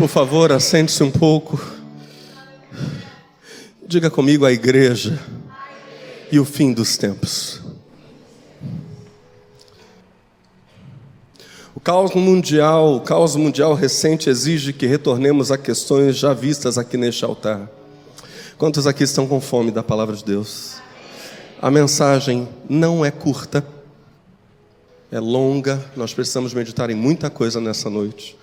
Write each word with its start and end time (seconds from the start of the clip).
Por 0.00 0.08
favor, 0.08 0.50
assente-se 0.50 1.02
um 1.02 1.10
pouco. 1.10 1.60
Diga 3.86 4.08
comigo 4.08 4.46
a 4.46 4.50
igreja 4.50 5.20
e 6.32 6.40
o 6.40 6.44
fim 6.46 6.72
dos 6.72 6.96
tempos. 6.96 7.60
O 11.74 11.80
caos 11.80 12.14
mundial, 12.14 12.96
o 12.96 13.00
caos 13.02 13.36
mundial 13.36 13.74
recente 13.74 14.30
exige 14.30 14.72
que 14.72 14.86
retornemos 14.86 15.52
a 15.52 15.58
questões 15.58 16.16
já 16.16 16.32
vistas 16.32 16.78
aqui 16.78 16.96
neste 16.96 17.22
altar. 17.22 17.70
Quantos 18.56 18.86
aqui 18.86 19.02
estão 19.04 19.26
com 19.26 19.38
fome 19.38 19.70
da 19.70 19.82
palavra 19.82 20.16
de 20.16 20.24
Deus? 20.24 20.76
A 21.60 21.70
mensagem 21.70 22.48
não 22.66 23.04
é 23.04 23.10
curta, 23.10 23.62
é 25.12 25.20
longa, 25.20 25.78
nós 25.94 26.14
precisamos 26.14 26.54
meditar 26.54 26.88
em 26.88 26.94
muita 26.94 27.28
coisa 27.28 27.60
nessa 27.60 27.90
noite. 27.90 28.40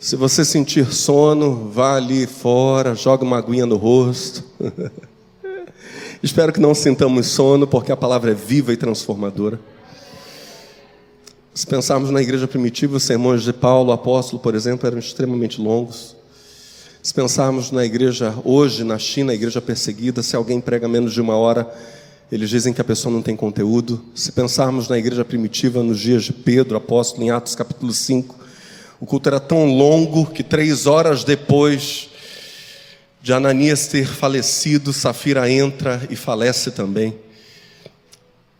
Se 0.00 0.14
você 0.14 0.44
sentir 0.44 0.92
sono, 0.92 1.70
vá 1.70 1.96
ali 1.96 2.24
fora, 2.24 2.94
joga 2.94 3.24
uma 3.24 3.36
aguinha 3.36 3.66
no 3.66 3.76
rosto. 3.76 4.44
Espero 6.22 6.52
que 6.52 6.60
não 6.60 6.72
sintamos 6.72 7.26
sono, 7.26 7.66
porque 7.66 7.90
a 7.90 7.96
palavra 7.96 8.30
é 8.30 8.34
viva 8.34 8.72
e 8.72 8.76
transformadora. 8.76 9.58
Se 11.52 11.66
pensarmos 11.66 12.10
na 12.10 12.22
igreja 12.22 12.46
primitiva, 12.46 12.96
os 12.96 13.02
sermões 13.02 13.42
de 13.42 13.52
Paulo, 13.52 13.90
apóstolo, 13.90 14.40
por 14.40 14.54
exemplo, 14.54 14.86
eram 14.86 15.00
extremamente 15.00 15.60
longos. 15.60 16.14
Se 17.02 17.12
pensarmos 17.12 17.72
na 17.72 17.84
igreja 17.84 18.32
hoje, 18.44 18.84
na 18.84 19.00
China, 19.00 19.32
a 19.32 19.34
igreja 19.34 19.60
perseguida, 19.60 20.22
se 20.22 20.36
alguém 20.36 20.60
prega 20.60 20.86
menos 20.86 21.12
de 21.12 21.20
uma 21.20 21.34
hora, 21.34 21.68
eles 22.30 22.48
dizem 22.48 22.72
que 22.72 22.80
a 22.80 22.84
pessoa 22.84 23.12
não 23.12 23.20
tem 23.20 23.34
conteúdo. 23.34 24.00
Se 24.14 24.30
pensarmos 24.30 24.88
na 24.88 24.96
igreja 24.96 25.24
primitiva, 25.24 25.82
nos 25.82 25.98
dias 25.98 26.22
de 26.22 26.32
Pedro, 26.32 26.76
apóstolo, 26.76 27.24
em 27.24 27.30
Atos 27.30 27.56
capítulo 27.56 27.92
5, 27.92 28.38
o 29.00 29.06
culto 29.06 29.28
era 29.28 29.38
tão 29.38 29.66
longo 29.66 30.26
que 30.26 30.42
três 30.42 30.86
horas 30.86 31.22
depois 31.22 32.08
de 33.20 33.32
Ananias 33.32 33.86
ter 33.86 34.06
falecido, 34.06 34.92
Safira 34.92 35.50
entra 35.50 36.06
e 36.10 36.16
falece 36.16 36.70
também. 36.70 37.16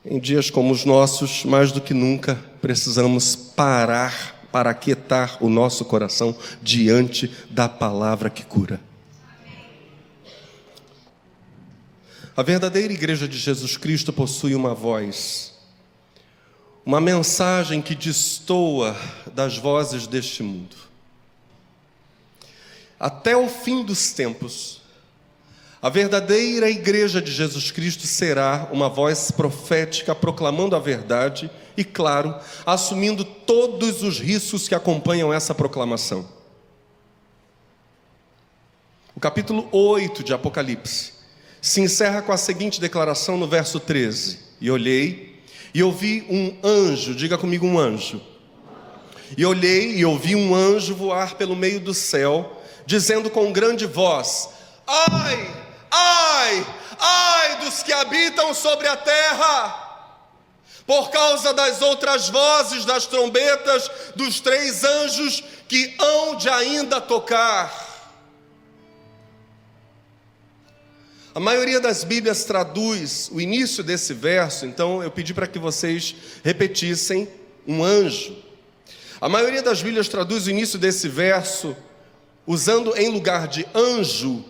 Em 0.05 0.19
dias 0.19 0.51
como 0.51 0.73
os 0.73 0.85
nossos, 0.85 1.45
mais 1.45 1.73
do 1.73 1.81
que 1.81 1.93
nunca, 1.93 2.39
precisamos 2.61 3.35
parar 3.35 4.47
para 4.53 4.71
aquietar 4.71 5.37
o 5.41 5.49
nosso 5.49 5.85
coração 5.85 6.37
diante 6.62 7.31
da 7.51 7.69
palavra 7.69 8.31
que 8.31 8.45
cura. 8.45 8.81
A 12.37 12.43
verdadeira 12.43 12.93
igreja 12.93 13.27
de 13.27 13.37
Jesus 13.37 13.77
Cristo 13.77 14.12
possui 14.12 14.55
uma 14.55 14.73
voz, 14.73 15.53
uma 16.89 17.03
mensagem 17.03 17.83
que 17.83 17.94
destoa 17.94 18.97
das 19.34 19.58
vozes 19.58 20.06
deste 20.06 20.42
mundo. 20.42 20.75
Até 22.98 23.36
o 23.36 23.47
fim 23.47 23.84
dos 23.84 24.12
tempos, 24.12 24.81
a 25.83 25.91
verdadeira 25.91 26.70
igreja 26.70 27.20
de 27.20 27.31
Jesus 27.31 27.70
Cristo 27.70 28.06
será 28.06 28.70
uma 28.72 28.89
voz 28.89 29.31
profética 29.31 30.14
proclamando 30.14 30.75
a 30.75 30.78
verdade 30.78 31.50
e, 31.77 31.84
claro, 31.84 32.34
assumindo 32.64 33.22
todos 33.22 34.03
os 34.03 34.19
riscos 34.19 34.66
que 34.66 34.75
acompanham 34.75 35.31
essa 35.31 35.55
proclamação. 35.55 36.27
O 39.14 39.20
capítulo 39.20 39.69
8 39.70 40.25
de 40.25 40.33
Apocalipse 40.33 41.12
se 41.61 41.83
encerra 41.83 42.22
com 42.22 42.33
a 42.33 42.39
seguinte 42.39 42.81
declaração 42.81 43.36
no 43.36 43.47
verso 43.47 43.78
13: 43.78 44.39
E 44.59 44.70
olhei 44.70 45.28
e 45.75 45.83
ouvi 45.83 46.27
um 46.29 46.57
anjo, 46.67 47.15
diga 47.15 47.37
comigo 47.39 47.67
um 47.67 47.79
anjo. 47.79 48.21
E 49.37 49.45
olhei 49.45 49.97
e 49.97 50.05
ouvi 50.05 50.35
um 50.35 50.55
anjo 50.55 50.95
voar 50.95 51.35
pelo 51.35 51.55
meio 51.55 51.81
do 51.81 51.93
céu, 51.93 52.63
dizendo 52.87 53.31
com 53.31 53.53
grande 53.53 53.87
voz: 53.87 54.49
Ai! 54.87 55.69
Ai, 55.91 56.67
ai 56.99 57.57
dos 57.59 57.83
que 57.83 57.93
habitam 57.93 58.53
sobre 58.53 58.87
a 58.89 58.97
terra, 58.97 59.89
por 60.87 61.11
causa 61.11 61.53
das 61.53 61.81
outras 61.83 62.28
vozes 62.28 62.84
das 62.84 63.07
trombetas 63.07 63.91
dos 64.15 64.41
três 64.41 64.84
anjos 64.84 65.43
que 65.69 65.95
hão 65.99 66.37
de 66.37 66.49
ainda 66.49 67.01
tocar. 67.01 67.88
A 71.38 71.41
maioria 71.41 71.78
das 71.78 72.03
Bíblias 72.03 72.43
traduz 72.43 73.31
o 73.32 73.41
início 73.41 73.84
desse 73.84 74.12
verso, 74.12 74.66
então 74.66 75.04
eu 75.04 75.09
pedi 75.09 75.32
para 75.32 75.47
que 75.47 75.56
vocês 75.56 76.16
repetissem 76.43 77.28
um 77.65 77.84
anjo. 77.84 78.37
A 79.21 79.28
maioria 79.28 79.62
das 79.62 79.81
Bíblias 79.81 80.09
traduz 80.09 80.48
o 80.48 80.50
início 80.50 80.81
desse 80.81 81.09
verso 81.09 81.77
usando 82.44 82.93
em 82.97 83.09
lugar 83.09 83.47
de 83.47 83.65
anjo 83.72 84.44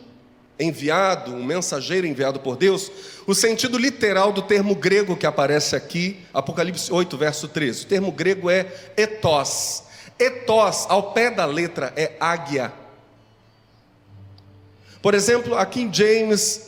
enviado, 0.58 1.34
um 1.34 1.44
mensageiro 1.44 2.06
enviado 2.06 2.40
por 2.40 2.56
Deus, 2.56 2.90
o 3.26 3.34
sentido 3.34 3.76
literal 3.76 4.32
do 4.32 4.40
termo 4.40 4.74
grego 4.74 5.14
que 5.14 5.26
aparece 5.26 5.76
aqui, 5.76 6.16
Apocalipse 6.32 6.90
8, 6.90 7.18
verso 7.18 7.48
13. 7.48 7.82
O 7.82 7.86
termo 7.86 8.10
grego 8.10 8.48
é 8.48 8.66
etos. 8.96 9.82
Etos, 10.18 10.86
ao 10.88 11.12
pé 11.12 11.30
da 11.30 11.44
letra, 11.44 11.92
é 11.94 12.16
águia. 12.18 12.72
Por 15.02 15.12
exemplo, 15.12 15.54
aqui 15.54 15.82
em 15.82 15.92
James 15.92 16.67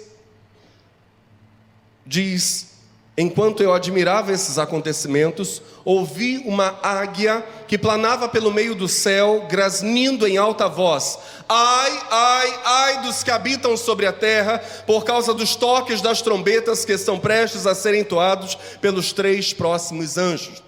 diz 2.10 2.70
Enquanto 3.18 3.62
eu 3.62 3.74
admirava 3.74 4.32
esses 4.32 4.56
acontecimentos, 4.56 5.60
ouvi 5.84 6.38
uma 6.46 6.78
águia 6.82 7.44
que 7.68 7.76
planava 7.76 8.28
pelo 8.30 8.50
meio 8.50 8.74
do 8.74 8.88
céu, 8.88 9.46
grasnindo 9.46 10.26
em 10.26 10.38
alta 10.38 10.66
voz: 10.68 11.18
Ai, 11.46 12.02
ai, 12.10 12.60
ai 12.64 13.02
dos 13.02 13.22
que 13.22 13.30
habitam 13.30 13.76
sobre 13.76 14.06
a 14.06 14.12
terra, 14.12 14.58
por 14.86 15.04
causa 15.04 15.34
dos 15.34 15.54
toques 15.54 16.00
das 16.00 16.22
trombetas 16.22 16.84
que 16.86 16.92
estão 16.92 17.18
prestes 17.18 17.66
a 17.66 17.74
serem 17.74 18.00
entoados 18.00 18.56
pelos 18.80 19.12
três 19.12 19.52
próximos 19.52 20.16
anjos. 20.16 20.62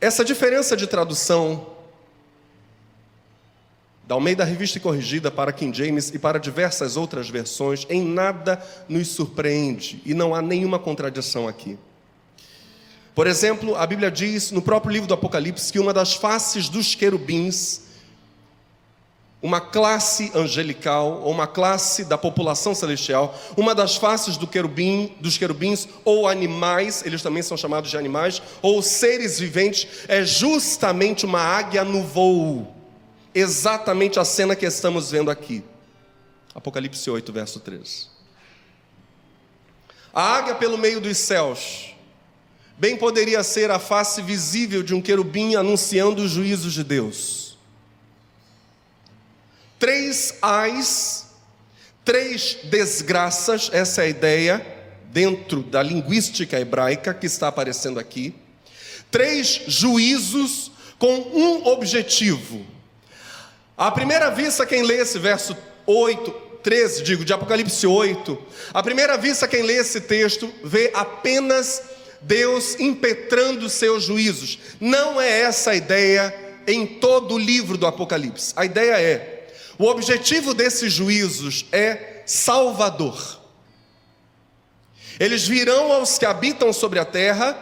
Essa 0.00 0.24
diferença 0.24 0.76
de 0.76 0.88
tradução 0.88 1.66
da 4.10 4.16
Almeida 4.16 4.42
Revista 4.42 4.80
Corrigida 4.80 5.30
para 5.30 5.52
King 5.52 5.72
James 5.72 6.12
e 6.12 6.18
para 6.18 6.40
diversas 6.40 6.96
outras 6.96 7.30
versões, 7.30 7.86
em 7.88 8.02
nada 8.02 8.60
nos 8.88 9.06
surpreende 9.06 10.02
e 10.04 10.12
não 10.12 10.34
há 10.34 10.42
nenhuma 10.42 10.80
contradição 10.80 11.46
aqui. 11.46 11.78
Por 13.14 13.28
exemplo, 13.28 13.76
a 13.76 13.86
Bíblia 13.86 14.10
diz 14.10 14.50
no 14.50 14.60
próprio 14.60 14.90
livro 14.90 15.06
do 15.06 15.14
Apocalipse 15.14 15.72
que 15.72 15.78
uma 15.78 15.94
das 15.94 16.12
faces 16.12 16.68
dos 16.68 16.92
querubins, 16.92 17.82
uma 19.40 19.60
classe 19.60 20.32
angelical 20.34 21.22
ou 21.22 21.30
uma 21.30 21.46
classe 21.46 22.04
da 22.04 22.18
população 22.18 22.74
celestial, 22.74 23.38
uma 23.56 23.76
das 23.76 23.94
faces 23.94 24.36
do 24.36 24.48
querubim, 24.48 25.14
dos 25.20 25.38
querubins 25.38 25.86
ou 26.04 26.26
animais, 26.26 27.06
eles 27.06 27.22
também 27.22 27.44
são 27.44 27.56
chamados 27.56 27.88
de 27.88 27.96
animais, 27.96 28.42
ou 28.60 28.82
seres 28.82 29.38
viventes, 29.38 29.86
é 30.08 30.24
justamente 30.24 31.24
uma 31.24 31.40
águia 31.40 31.84
no 31.84 32.02
voo 32.02 32.79
exatamente 33.34 34.18
a 34.18 34.24
cena 34.24 34.56
que 34.56 34.66
estamos 34.66 35.10
vendo 35.10 35.30
aqui. 35.30 35.62
Apocalipse 36.54 37.08
8, 37.08 37.32
verso 37.32 37.60
13. 37.60 38.08
A 40.12 40.36
águia 40.36 40.54
pelo 40.54 40.76
meio 40.76 41.00
dos 41.00 41.16
céus, 41.16 41.94
bem 42.76 42.96
poderia 42.96 43.42
ser 43.42 43.70
a 43.70 43.78
face 43.78 44.20
visível 44.20 44.82
de 44.82 44.94
um 44.94 45.00
querubim 45.00 45.54
anunciando 45.54 46.22
os 46.22 46.30
juízos 46.32 46.72
de 46.72 46.82
Deus. 46.82 47.58
Três 49.78 50.34
ais, 50.42 51.28
três 52.04 52.58
desgraças, 52.64 53.70
essa 53.72 54.02
é 54.02 54.06
a 54.06 54.08
ideia 54.08 54.80
dentro 55.12 55.62
da 55.62 55.82
linguística 55.82 56.58
hebraica 56.58 57.14
que 57.14 57.26
está 57.26 57.48
aparecendo 57.48 57.98
aqui. 57.98 58.34
Três 59.10 59.62
juízos 59.66 60.70
com 60.98 61.12
um 61.12 61.66
objetivo: 61.68 62.66
à 63.80 63.90
primeira 63.90 64.30
vista, 64.30 64.66
quem 64.66 64.82
lê 64.82 64.96
esse 64.96 65.18
verso 65.18 65.56
8, 65.86 66.30
13, 66.62 67.02
digo, 67.02 67.24
de 67.24 67.32
Apocalipse 67.32 67.86
8, 67.86 68.38
à 68.74 68.82
primeira 68.82 69.16
vista, 69.16 69.48
quem 69.48 69.62
lê 69.62 69.76
esse 69.76 70.02
texto, 70.02 70.52
vê 70.62 70.90
apenas 70.92 71.82
Deus 72.20 72.78
impetrando 72.78 73.70
seus 73.70 74.04
juízos. 74.04 74.58
Não 74.78 75.18
é 75.18 75.40
essa 75.40 75.70
a 75.70 75.74
ideia 75.74 76.34
em 76.66 76.84
todo 76.86 77.36
o 77.36 77.38
livro 77.38 77.78
do 77.78 77.86
Apocalipse. 77.86 78.52
A 78.54 78.66
ideia 78.66 79.00
é: 79.00 79.48
o 79.78 79.86
objetivo 79.86 80.52
desses 80.52 80.92
juízos 80.92 81.64
é 81.72 82.20
salvador. 82.26 83.40
Eles 85.18 85.48
virão 85.48 85.90
aos 85.90 86.18
que 86.18 86.26
habitam 86.26 86.70
sobre 86.70 86.98
a 86.98 87.04
terra 87.06 87.56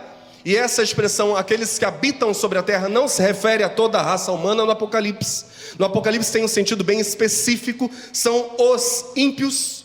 e 0.45 0.57
essa 0.57 0.83
expressão, 0.83 1.37
aqueles 1.37 1.79
que 1.79 1.85
habitam 1.85 2.33
sobre 2.33 2.59
a 2.59 2.63
terra, 2.63 2.89
não 2.89 3.07
se 3.07 3.21
refere 3.21 3.63
a 3.63 3.69
toda 3.69 3.99
a 3.99 4.03
raça 4.03 4.33
humana 4.33 4.65
no 4.65 4.71
Apocalipse. 4.71 5.45
No 5.77 5.85
Apocalipse 5.85 6.31
tem 6.31 6.45
um 6.45 6.49
sentido 6.49 6.85
bem 6.85 7.01
específico: 7.01 7.91
são 8.13 8.55
os 8.57 9.07
ímpios, 9.17 9.85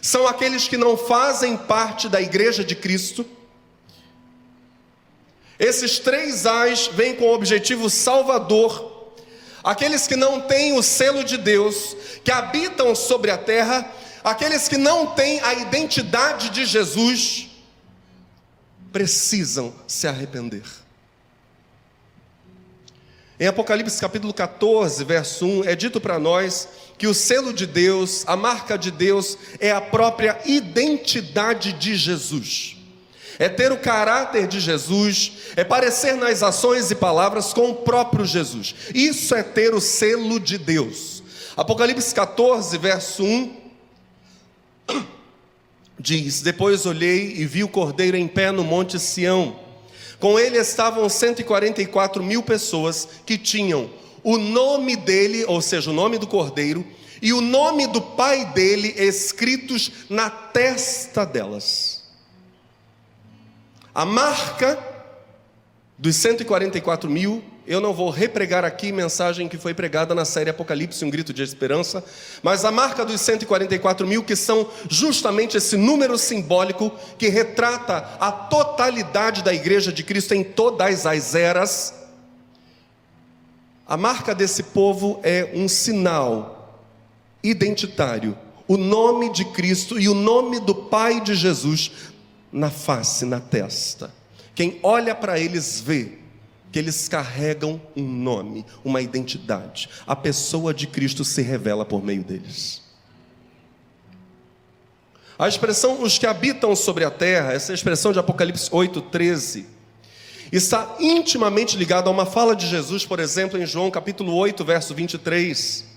são 0.00 0.26
aqueles 0.26 0.66
que 0.66 0.76
não 0.76 0.96
fazem 0.96 1.56
parte 1.56 2.08
da 2.08 2.20
igreja 2.20 2.64
de 2.64 2.74
Cristo. 2.74 3.26
Esses 5.58 5.98
três 5.98 6.46
ais 6.46 6.86
vêm 6.86 7.14
com 7.14 7.26
o 7.26 7.34
objetivo 7.34 7.90
salvador 7.90 8.90
aqueles 9.62 10.06
que 10.06 10.16
não 10.16 10.40
têm 10.40 10.76
o 10.76 10.82
selo 10.82 11.22
de 11.24 11.36
Deus, 11.36 11.96
que 12.24 12.30
habitam 12.30 12.94
sobre 12.94 13.30
a 13.30 13.38
terra, 13.38 13.90
aqueles 14.24 14.68
que 14.68 14.76
não 14.76 15.08
têm 15.08 15.40
a 15.40 15.54
identidade 15.54 16.50
de 16.50 16.64
Jesus, 16.64 17.48
precisam 18.92 19.74
se 19.86 20.08
arrepender. 20.08 20.64
Em 23.40 23.46
Apocalipse 23.46 23.98
capítulo 23.98 24.34
14, 24.34 25.02
verso 25.02 25.46
1, 25.46 25.64
é 25.64 25.74
dito 25.74 25.98
para 25.98 26.18
nós 26.18 26.68
que 26.98 27.06
o 27.06 27.14
selo 27.14 27.54
de 27.54 27.66
Deus, 27.66 28.22
a 28.26 28.36
marca 28.36 28.76
de 28.76 28.90
Deus, 28.90 29.38
é 29.58 29.70
a 29.70 29.80
própria 29.80 30.38
identidade 30.44 31.72
de 31.72 31.96
Jesus. 31.96 32.76
É 33.38 33.48
ter 33.48 33.72
o 33.72 33.78
caráter 33.78 34.46
de 34.46 34.60
Jesus, 34.60 35.32
é 35.56 35.64
parecer 35.64 36.16
nas 36.16 36.42
ações 36.42 36.90
e 36.90 36.94
palavras 36.94 37.54
com 37.54 37.70
o 37.70 37.76
próprio 37.76 38.26
Jesus. 38.26 38.74
Isso 38.94 39.34
é 39.34 39.42
ter 39.42 39.72
o 39.72 39.80
selo 39.80 40.38
de 40.38 40.58
Deus. 40.58 41.22
Apocalipse 41.56 42.14
14, 42.14 42.76
verso 42.76 43.24
1 43.24 43.56
diz: 45.98 46.42
Depois 46.42 46.84
olhei 46.84 47.36
e 47.38 47.46
vi 47.46 47.64
o 47.64 47.68
cordeiro 47.68 48.18
em 48.18 48.28
pé 48.28 48.52
no 48.52 48.62
monte 48.62 48.98
Sião. 48.98 49.69
Com 50.20 50.38
ele 50.38 50.58
estavam 50.58 51.08
144 51.08 52.22
mil 52.22 52.42
pessoas 52.42 53.08
que 53.24 53.38
tinham 53.38 53.90
o 54.22 54.36
nome 54.36 54.94
dele, 54.94 55.44
ou 55.46 55.62
seja, 55.62 55.90
o 55.90 55.94
nome 55.94 56.18
do 56.18 56.26
cordeiro, 56.26 56.86
e 57.22 57.32
o 57.32 57.40
nome 57.40 57.86
do 57.86 58.00
pai 58.00 58.44
dele 58.52 58.94
escritos 58.96 59.90
na 60.08 60.30
testa 60.30 61.24
delas. 61.24 62.04
A 63.94 64.04
marca 64.04 64.78
dos 65.98 66.16
144 66.16 67.10
mil 67.10 67.42
eu 67.66 67.80
não 67.80 67.92
vou 67.92 68.10
repregar 68.10 68.64
aqui 68.64 68.90
mensagem 68.90 69.48
que 69.48 69.58
foi 69.58 69.74
pregada 69.74 70.14
na 70.14 70.24
série 70.24 70.50
Apocalipse, 70.50 71.04
um 71.04 71.10
grito 71.10 71.32
de 71.32 71.42
esperança, 71.42 72.04
mas 72.42 72.64
a 72.64 72.70
marca 72.70 73.04
dos 73.04 73.20
144 73.20 74.06
mil, 74.06 74.24
que 74.24 74.34
são 74.34 74.68
justamente 74.88 75.56
esse 75.56 75.76
número 75.76 76.16
simbólico 76.16 76.90
que 77.18 77.28
retrata 77.28 78.16
a 78.18 78.32
totalidade 78.32 79.42
da 79.42 79.52
igreja 79.52 79.92
de 79.92 80.02
Cristo 80.02 80.34
em 80.34 80.42
todas 80.42 81.06
as 81.06 81.34
eras. 81.34 81.94
A 83.86 83.96
marca 83.96 84.34
desse 84.34 84.62
povo 84.62 85.20
é 85.22 85.50
um 85.54 85.68
sinal 85.68 86.82
identitário, 87.42 88.36
o 88.66 88.76
nome 88.76 89.32
de 89.32 89.44
Cristo 89.44 89.98
e 89.98 90.08
o 90.08 90.14
nome 90.14 90.60
do 90.60 90.74
Pai 90.74 91.20
de 91.20 91.34
Jesus 91.34 91.92
na 92.52 92.70
face, 92.70 93.24
na 93.24 93.40
testa. 93.40 94.12
Quem 94.54 94.78
olha 94.82 95.14
para 95.14 95.38
eles 95.38 95.80
vê 95.80 96.19
que 96.70 96.78
eles 96.78 97.08
carregam 97.08 97.80
um 97.96 98.06
nome, 98.06 98.64
uma 98.84 99.00
identidade. 99.00 99.88
A 100.06 100.14
pessoa 100.14 100.72
de 100.72 100.86
Cristo 100.86 101.24
se 101.24 101.42
revela 101.42 101.84
por 101.84 102.02
meio 102.02 102.22
deles. 102.22 102.82
A 105.38 105.48
expressão 105.48 106.02
os 106.02 106.18
que 106.18 106.26
habitam 106.26 106.76
sobre 106.76 107.04
a 107.04 107.10
terra, 107.10 107.52
essa 107.52 107.72
expressão 107.72 108.12
de 108.12 108.18
Apocalipse 108.18 108.70
8:13, 108.70 109.64
está 110.52 110.96
intimamente 111.00 111.76
ligada 111.76 112.08
a 112.08 112.12
uma 112.12 112.26
fala 112.26 112.54
de 112.54 112.66
Jesus, 112.66 113.06
por 113.06 113.18
exemplo, 113.18 113.60
em 113.60 113.64
João 113.64 113.90
capítulo 113.90 114.34
8, 114.34 114.64
verso 114.64 114.94
23. 114.94 115.89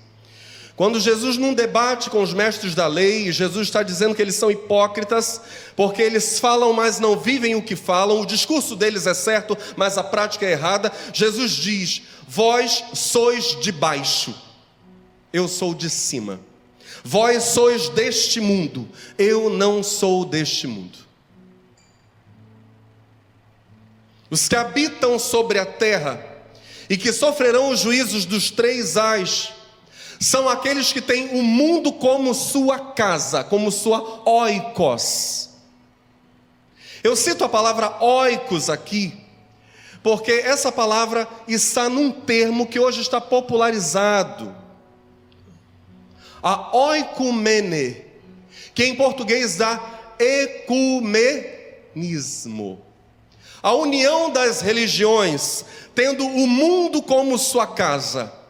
Quando 0.75 0.99
Jesus, 0.99 1.37
num 1.37 1.53
debate 1.53 2.09
com 2.09 2.21
os 2.21 2.33
mestres 2.33 2.73
da 2.73 2.87
lei, 2.87 3.31
Jesus 3.31 3.67
está 3.67 3.83
dizendo 3.83 4.15
que 4.15 4.21
eles 4.21 4.35
são 4.35 4.49
hipócritas, 4.49 5.39
porque 5.75 6.01
eles 6.01 6.39
falam, 6.39 6.73
mas 6.73 6.99
não 6.99 7.17
vivem 7.17 7.53
o 7.53 7.61
que 7.61 7.75
falam, 7.75 8.19
o 8.19 8.25
discurso 8.25 8.75
deles 8.75 9.05
é 9.05 9.13
certo, 9.13 9.55
mas 9.75 9.99
a 9.99 10.03
prática 10.03 10.45
é 10.47 10.51
errada. 10.51 10.91
Jesus 11.13 11.51
diz: 11.51 12.01
Vós 12.27 12.83
sois 12.95 13.59
de 13.61 13.71
baixo, 13.71 14.33
eu 15.31 15.47
sou 15.47 15.75
de 15.75 15.91
cima. 15.91 16.39
Vós 17.03 17.43
sois 17.43 17.89
deste 17.89 18.41
mundo, 18.41 18.87
eu 19.17 19.49
não 19.49 19.83
sou 19.83 20.25
deste 20.25 20.65
mundo. 20.65 20.97
Os 24.29 24.47
que 24.47 24.55
habitam 24.55 25.19
sobre 25.19 25.59
a 25.59 25.65
terra 25.65 26.25
e 26.89 26.97
que 26.97 27.13
sofrerão 27.13 27.69
os 27.69 27.81
juízos 27.81 28.25
dos 28.25 28.49
três 28.49 28.97
ais, 28.97 29.53
são 30.23 30.47
aqueles 30.47 30.93
que 30.93 31.01
têm 31.01 31.37
o 31.37 31.43
mundo 31.43 31.91
como 31.91 32.33
sua 32.33 32.79
casa, 32.79 33.43
como 33.43 33.69
sua 33.69 34.21
oikos. 34.25 35.49
Eu 37.03 37.13
cito 37.15 37.43
a 37.43 37.49
palavra 37.49 38.01
oikos 38.01 38.69
aqui, 38.69 39.13
porque 40.01 40.31
essa 40.31 40.71
palavra 40.71 41.27
está 41.45 41.89
num 41.89 42.09
termo 42.09 42.65
que 42.65 42.79
hoje 42.79 43.01
está 43.01 43.19
popularizado. 43.19 44.55
A 46.41 46.73
oikumene, 46.75 47.97
que 48.73 48.85
em 48.85 48.95
português 48.95 49.57
dá 49.57 49.77
ecumenismo. 50.17 51.51
A 53.61 53.73
união 53.73 54.31
das 54.31 54.61
religiões, 54.61 55.65
tendo 55.93 56.25
o 56.25 56.47
mundo 56.47 57.01
como 57.01 57.37
sua 57.37 57.67
casa 57.67 58.42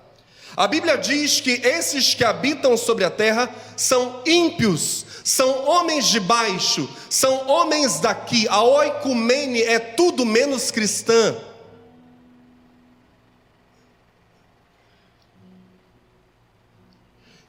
a 0.55 0.67
Bíblia 0.67 0.97
diz 0.97 1.41
que 1.41 1.51
esses 1.63 2.13
que 2.13 2.23
habitam 2.23 2.77
sobre 2.77 3.03
a 3.03 3.09
terra 3.09 3.50
são 3.75 4.21
ímpios, 4.25 5.05
são 5.23 5.67
homens 5.67 6.05
de 6.05 6.19
baixo, 6.19 6.88
são 7.09 7.47
homens 7.47 8.00
daqui. 8.00 8.47
A 8.47 8.61
oicumene 8.61 9.61
é 9.63 9.79
tudo 9.79 10.25
menos 10.25 10.69
cristã. 10.69 11.35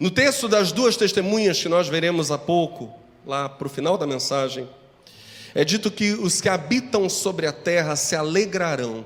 No 0.00 0.10
texto 0.10 0.48
das 0.48 0.72
duas 0.72 0.96
testemunhas 0.96 1.60
que 1.62 1.68
nós 1.68 1.88
veremos 1.88 2.30
há 2.30 2.38
pouco, 2.38 2.92
lá 3.26 3.48
para 3.48 3.66
o 3.66 3.70
final 3.70 3.96
da 3.96 4.06
mensagem, 4.06 4.68
é 5.54 5.64
dito 5.64 5.90
que 5.90 6.12
os 6.12 6.40
que 6.40 6.48
habitam 6.48 7.08
sobre 7.08 7.46
a 7.46 7.52
terra 7.52 7.96
se 7.96 8.16
alegrarão 8.16 9.04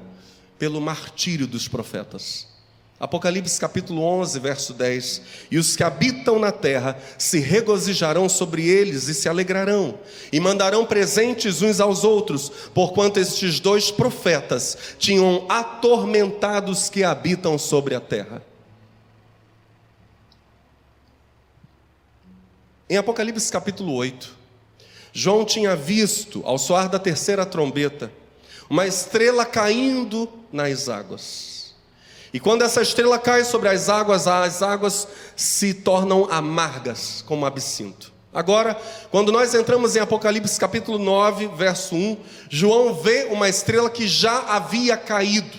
pelo 0.59 0.81
martírio 0.81 1.47
dos 1.47 1.69
profetas. 1.69 2.58
Apocalipse 3.01 3.61
capítulo 3.61 4.03
11, 4.03 4.41
verso 4.41 4.75
10: 4.75 5.23
E 5.53 5.59
os 5.59 5.77
que 5.77 5.85
habitam 5.85 6.37
na 6.39 6.51
terra 6.51 6.99
se 7.17 7.39
regozijarão 7.39 8.29
sobre 8.29 8.67
eles 8.67 9.07
e 9.07 9.15
se 9.15 9.29
alegrarão, 9.29 10.01
e 10.33 10.41
mandarão 10.41 10.85
presentes 10.85 11.63
uns 11.63 11.79
aos 11.79 12.03
outros, 12.03 12.51
porquanto 12.75 13.21
estes 13.21 13.61
dois 13.61 13.93
profetas 13.93 14.77
tinham 14.99 15.47
atormentado 15.49 16.73
os 16.73 16.91
que 16.91 17.05
habitam 17.05 17.57
sobre 17.57 17.95
a 17.95 18.01
terra. 18.01 18.43
Em 22.91 22.97
Apocalipse 22.97 23.53
capítulo 23.53 23.95
8, 23.95 24.37
João 25.13 25.45
tinha 25.45 25.77
visto, 25.77 26.43
ao 26.45 26.59
soar 26.59 26.89
da 26.89 26.99
terceira 26.99 27.47
trombeta, 27.47 28.11
uma 28.69 28.89
estrela 28.89 29.45
caindo 29.47 30.29
nas 30.53 30.89
águas. 30.89 31.58
E 32.33 32.39
quando 32.39 32.63
essa 32.63 32.83
estrela 32.83 33.19
cai 33.19 33.45
sobre 33.45 33.69
as 33.69 33.89
águas, 33.89 34.27
as 34.27 34.63
águas 34.63 35.09
se 35.35 35.73
tornam 35.73 36.27
amargas, 36.31 37.23
como 37.27 37.47
absinto. 37.47 38.13
Agora, 38.33 38.77
quando 39.11 39.33
nós 39.33 39.55
entramos 39.55 39.97
em 39.97 40.01
Apocalipse 40.01 40.61
capítulo 40.61 40.99
9, 40.99 41.49
verso 41.57 41.95
1, 41.95 42.17
João 42.51 42.95
vê 42.95 43.27
uma 43.31 43.49
estrela 43.49 43.89
que 43.89 44.07
já 44.07 44.41
havia 44.41 44.97
caído. 44.97 45.57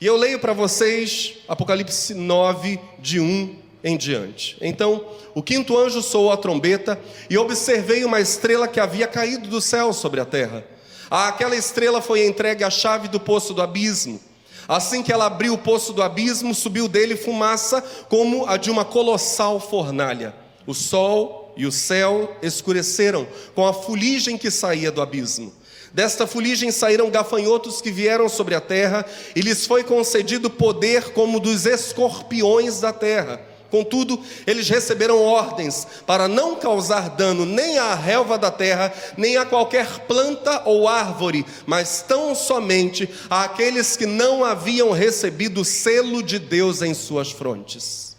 E 0.00 0.06
eu 0.06 0.16
leio 0.16 0.40
para 0.40 0.52
vocês 0.52 1.34
Apocalipse 1.46 2.14
9, 2.14 2.80
de 2.98 3.20
1 3.20 3.56
em 3.84 3.96
diante. 3.96 4.56
Então, 4.60 5.04
o 5.34 5.42
quinto 5.42 5.78
anjo 5.78 6.02
soou 6.02 6.32
a 6.32 6.36
trombeta 6.36 7.00
e 7.30 7.38
observei 7.38 8.04
uma 8.04 8.20
estrela 8.20 8.66
que 8.66 8.80
havia 8.80 9.06
caído 9.06 9.48
do 9.48 9.60
céu 9.60 9.92
sobre 9.92 10.20
a 10.20 10.24
terra. 10.24 10.64
Aquela 11.08 11.54
estrela 11.54 12.00
foi 12.00 12.26
entregue 12.26 12.64
a 12.64 12.70
chave 12.70 13.06
do 13.06 13.20
poço 13.20 13.54
do 13.54 13.62
abismo. 13.62 14.20
Assim 14.68 15.02
que 15.02 15.12
ela 15.12 15.26
abriu 15.26 15.54
o 15.54 15.58
poço 15.58 15.92
do 15.92 16.02
abismo, 16.02 16.54
subiu 16.54 16.88
dele 16.88 17.16
fumaça 17.16 17.82
como 18.08 18.46
a 18.46 18.56
de 18.56 18.70
uma 18.70 18.84
colossal 18.84 19.58
fornalha. 19.60 20.34
O 20.66 20.74
sol 20.74 21.52
e 21.56 21.66
o 21.66 21.72
céu 21.72 22.36
escureceram 22.42 23.26
com 23.54 23.66
a 23.66 23.72
fuligem 23.72 24.38
que 24.38 24.50
saía 24.50 24.90
do 24.90 25.02
abismo. 25.02 25.52
Desta 25.92 26.26
fuligem 26.26 26.70
saíram 26.70 27.10
gafanhotos 27.10 27.82
que 27.82 27.90
vieram 27.90 28.28
sobre 28.28 28.54
a 28.54 28.60
terra, 28.60 29.04
e 29.36 29.40
lhes 29.40 29.66
foi 29.66 29.84
concedido 29.84 30.48
poder 30.48 31.12
como 31.12 31.38
dos 31.38 31.66
escorpiões 31.66 32.80
da 32.80 32.92
terra 32.92 33.51
Contudo, 33.72 34.20
eles 34.46 34.68
receberam 34.68 35.24
ordens 35.24 35.86
para 36.06 36.28
não 36.28 36.56
causar 36.56 37.08
dano 37.08 37.46
nem 37.46 37.78
à 37.78 37.94
relva 37.94 38.36
da 38.36 38.50
terra, 38.50 38.92
nem 39.16 39.38
a 39.38 39.46
qualquer 39.46 40.00
planta 40.00 40.60
ou 40.66 40.86
árvore, 40.86 41.46
mas 41.64 42.04
tão 42.06 42.34
somente 42.34 43.08
àqueles 43.30 43.96
que 43.96 44.04
não 44.04 44.44
haviam 44.44 44.90
recebido 44.90 45.62
o 45.62 45.64
selo 45.64 46.22
de 46.22 46.38
Deus 46.38 46.82
em 46.82 46.92
suas 46.92 47.30
frontes. 47.30 48.14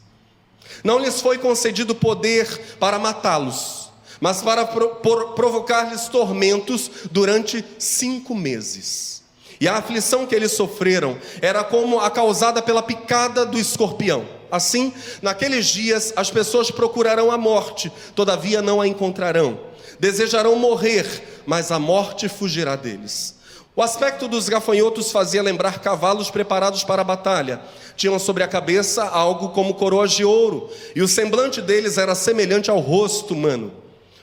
Não 0.83 0.97
lhes 0.97 1.21
foi 1.21 1.37
concedido 1.37 1.93
poder 1.93 2.75
para 2.79 2.97
matá-los, 2.97 3.91
mas 4.19 4.41
para 4.41 4.65
provocar-lhes 4.65 6.07
tormentos 6.07 6.89
durante 7.11 7.63
cinco 7.77 8.33
meses. 8.33 9.21
E 9.61 9.67
a 9.67 9.77
aflição 9.77 10.25
que 10.25 10.33
eles 10.33 10.53
sofreram 10.53 11.15
era 11.43 11.63
como 11.63 11.99
a 11.99 12.09
causada 12.09 12.59
pela 12.59 12.81
picada 12.81 13.45
do 13.45 13.59
escorpião. 13.59 14.41
Assim, 14.53 14.93
naqueles 15.19 15.65
dias, 15.65 16.13
as 16.15 16.29
pessoas 16.29 16.69
procurarão 16.69 17.31
a 17.31 17.37
morte, 17.39 17.91
todavia 18.13 18.61
não 18.61 18.79
a 18.79 18.87
encontrarão. 18.87 19.59
Desejarão 19.99 20.55
morrer, 20.55 21.41
mas 21.43 21.71
a 21.71 21.79
morte 21.79 22.29
fugirá 22.29 22.75
deles. 22.75 23.33
O 23.75 23.81
aspecto 23.81 24.27
dos 24.27 24.47
gafanhotos 24.47 25.11
fazia 25.11 25.41
lembrar 25.41 25.79
cavalos 25.79 26.29
preparados 26.29 26.83
para 26.83 27.01
a 27.01 27.03
batalha. 27.03 27.61
Tinham 27.95 28.19
sobre 28.19 28.43
a 28.43 28.47
cabeça 28.47 29.03
algo 29.05 29.49
como 29.49 29.73
coroas 29.73 30.11
de 30.11 30.23
ouro, 30.23 30.69
e 30.95 31.01
o 31.01 31.07
semblante 31.07 31.59
deles 31.59 31.97
era 31.97 32.13
semelhante 32.13 32.69
ao 32.69 32.79
rosto 32.79 33.33
humano. 33.33 33.73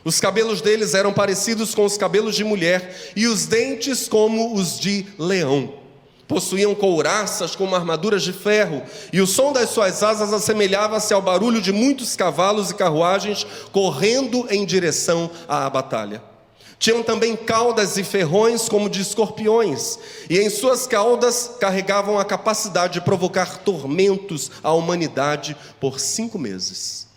Os 0.04 0.20
cabelos 0.20 0.60
deles 0.60 0.94
eram 0.94 1.12
parecidos 1.12 1.75
com 1.75 1.84
os 1.84 1.96
cabelos 1.96 2.37
de 2.37 2.44
mulher, 2.44 3.10
e 3.16 3.26
os 3.26 3.46
dentes 3.46 4.06
como 4.06 4.54
os 4.54 4.78
de 4.78 5.06
leão. 5.18 5.79
Possuíam 6.30 6.76
couraças 6.76 7.56
como 7.56 7.75
armaduras 7.75 8.22
de 8.22 8.32
ferro, 8.32 8.84
e 9.12 9.20
o 9.20 9.26
som 9.26 9.52
das 9.52 9.70
suas 9.70 10.00
asas 10.00 10.32
assemelhava-se 10.32 11.12
ao 11.12 11.20
barulho 11.20 11.60
de 11.60 11.72
muitos 11.72 12.14
cavalos 12.14 12.70
e 12.70 12.75
carruagens 12.75 13.44
correndo 13.72 14.46
em 14.49 14.64
direção 14.64 15.28
à 15.49 15.68
batalha. 15.68 16.22
Tinham 16.78 17.02
também 17.02 17.34
caudas 17.34 17.96
e 17.96 18.04
ferrões 18.04 18.68
como 18.68 18.88
de 18.88 19.02
escorpiões, 19.02 19.99
e 20.30 20.38
em 20.38 20.49
suas 20.49 20.87
caudas 20.87 21.50
carregavam 21.58 22.16
a 22.16 22.25
capacidade 22.25 22.92
de 22.92 23.00
provocar 23.00 23.58
tormentos 23.64 24.52
à 24.62 24.72
humanidade 24.72 25.56
por 25.80 25.99
cinco 25.99 26.38
meses. 26.38 27.08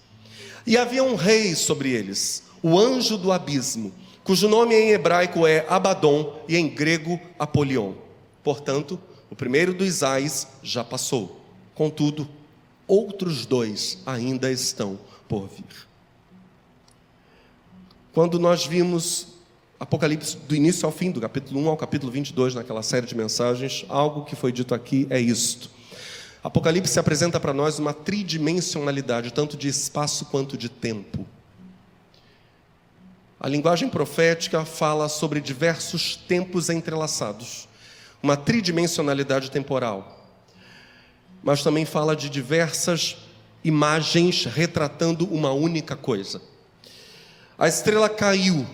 E 0.66 0.76
havia 0.76 1.04
um 1.04 1.14
rei 1.14 1.54
sobre 1.54 1.92
eles, 1.92 2.42
o 2.64 2.80
anjo 2.80 3.16
do 3.16 3.32
abismo, 3.32 3.94
cujo 4.24 4.48
nome 4.48 4.74
em 4.74 4.90
hebraico 4.90 5.46
é 5.46 5.68
Abaddon 5.70 6.34
e 6.48 6.58
em 6.58 6.68
grego 6.68 7.20
Apolion. 7.38 8.03
Portanto, 8.44 9.00
o 9.30 9.36
primeiro 9.36 9.74
dos 9.74 10.04
ais 10.04 10.48
já 10.62 10.84
passou. 10.84 11.42
Contudo, 11.74 12.28
outros 12.88 13.46
dois 13.46 14.00
ainda 14.06 14.52
estão 14.52 15.00
por 15.28 15.48
vir. 15.48 15.88
Quando 18.14 18.38
nós 18.38 18.66
vimos 18.66 19.34
Apocalipse 19.80 20.38
do 20.38 20.56
início 20.56 20.86
ao 20.86 20.94
fim, 20.94 21.12
do 21.12 21.20
capítulo 21.20 21.60
1 21.60 21.70
ao 21.70 21.76
capítulo 21.76 22.10
22, 22.10 22.56
naquela 22.56 22.82
série 22.82 23.06
de 23.06 23.14
mensagens, 23.16 23.86
algo 23.90 24.24
que 24.24 24.34
foi 24.34 24.50
dito 24.50 24.74
aqui 24.74 25.06
é 25.10 25.20
isto. 25.20 25.70
Apocalipse 26.42 26.98
apresenta 27.00 27.38
para 27.38 27.54
nós 27.54 27.80
uma 27.80 27.94
tridimensionalidade, 27.94 29.34
tanto 29.34 29.58
de 29.58 29.68
espaço 29.68 30.26
quanto 30.26 30.58
de 30.58 30.70
tempo. 30.70 31.28
A 33.38 33.50
linguagem 33.50 33.90
profética 33.90 34.64
fala 34.64 35.10
sobre 35.10 35.42
diversos 35.42 36.16
tempos 36.16 36.70
entrelaçados, 36.70 37.68
uma 38.24 38.36
tridimensionalidade 38.36 39.52
temporal. 39.52 40.26
Mas 41.44 41.62
também 41.62 41.86
fala 41.86 42.16
de 42.16 42.30
diversas 42.30 43.18
imagens 43.64 44.46
retratando 44.46 45.26
uma 45.26 45.52
única 45.52 45.96
coisa. 45.96 46.42
A 47.58 47.68
estrela 47.68 48.10
caiu 48.10 48.66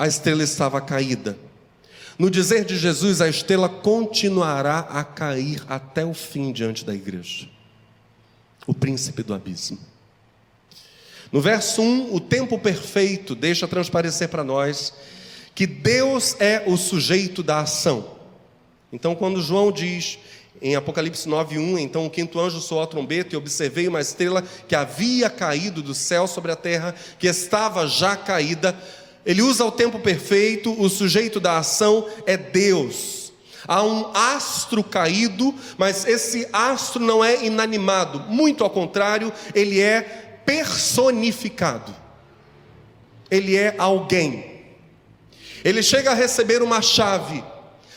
a 0.00 0.06
estrela 0.06 0.42
estava 0.42 0.80
caída. 0.80 1.36
No 2.18 2.30
dizer 2.30 2.64
de 2.64 2.78
Jesus, 2.78 3.20
a 3.20 3.28
estrela 3.28 3.68
continuará 3.68 4.78
a 4.78 5.04
cair 5.04 5.62
até 5.68 6.06
o 6.06 6.14
fim 6.14 6.52
diante 6.52 6.86
da 6.86 6.94
igreja. 6.94 7.46
O 8.66 8.72
príncipe 8.72 9.22
do 9.22 9.34
abismo. 9.34 9.78
No 11.30 11.38
verso 11.42 11.82
1, 11.82 12.14
o 12.14 12.18
tempo 12.18 12.58
perfeito 12.58 13.34
deixa 13.34 13.68
transparecer 13.68 14.30
para 14.30 14.42
nós 14.42 14.94
que 15.54 15.66
Deus 15.66 16.36
é 16.38 16.62
o 16.66 16.76
sujeito 16.76 17.42
da 17.42 17.60
ação. 17.60 18.18
Então, 18.92 19.14
quando 19.14 19.42
João 19.42 19.70
diz 19.70 20.18
em 20.60 20.76
Apocalipse 20.76 21.28
9:1, 21.28 21.78
então 21.78 22.06
o 22.06 22.10
quinto 22.10 22.38
anjo 22.38 22.60
soou 22.60 22.82
a 22.82 22.86
trombeta 22.86 23.34
e 23.34 23.38
observei 23.38 23.88
uma 23.88 24.00
estrela 24.00 24.42
que 24.68 24.74
havia 24.74 25.30
caído 25.30 25.82
do 25.82 25.94
céu 25.94 26.26
sobre 26.26 26.52
a 26.52 26.56
terra, 26.56 26.94
que 27.18 27.26
estava 27.26 27.86
já 27.86 28.16
caída, 28.16 28.76
ele 29.24 29.42
usa 29.42 29.64
o 29.64 29.72
tempo 29.72 29.98
perfeito, 30.00 30.74
o 30.80 30.88
sujeito 30.88 31.38
da 31.38 31.58
ação 31.58 32.06
é 32.26 32.36
Deus. 32.36 33.32
Há 33.68 33.82
um 33.82 34.10
astro 34.14 34.82
caído, 34.82 35.54
mas 35.76 36.06
esse 36.06 36.48
astro 36.52 37.04
não 37.04 37.22
é 37.22 37.44
inanimado, 37.44 38.20
muito 38.28 38.64
ao 38.64 38.70
contrário, 38.70 39.32
ele 39.54 39.80
é 39.80 40.00
personificado. 40.44 41.94
Ele 43.30 43.56
é 43.56 43.74
alguém. 43.78 44.49
Ele 45.64 45.82
chega 45.82 46.10
a 46.10 46.14
receber 46.14 46.62
uma 46.62 46.80
chave, 46.80 47.44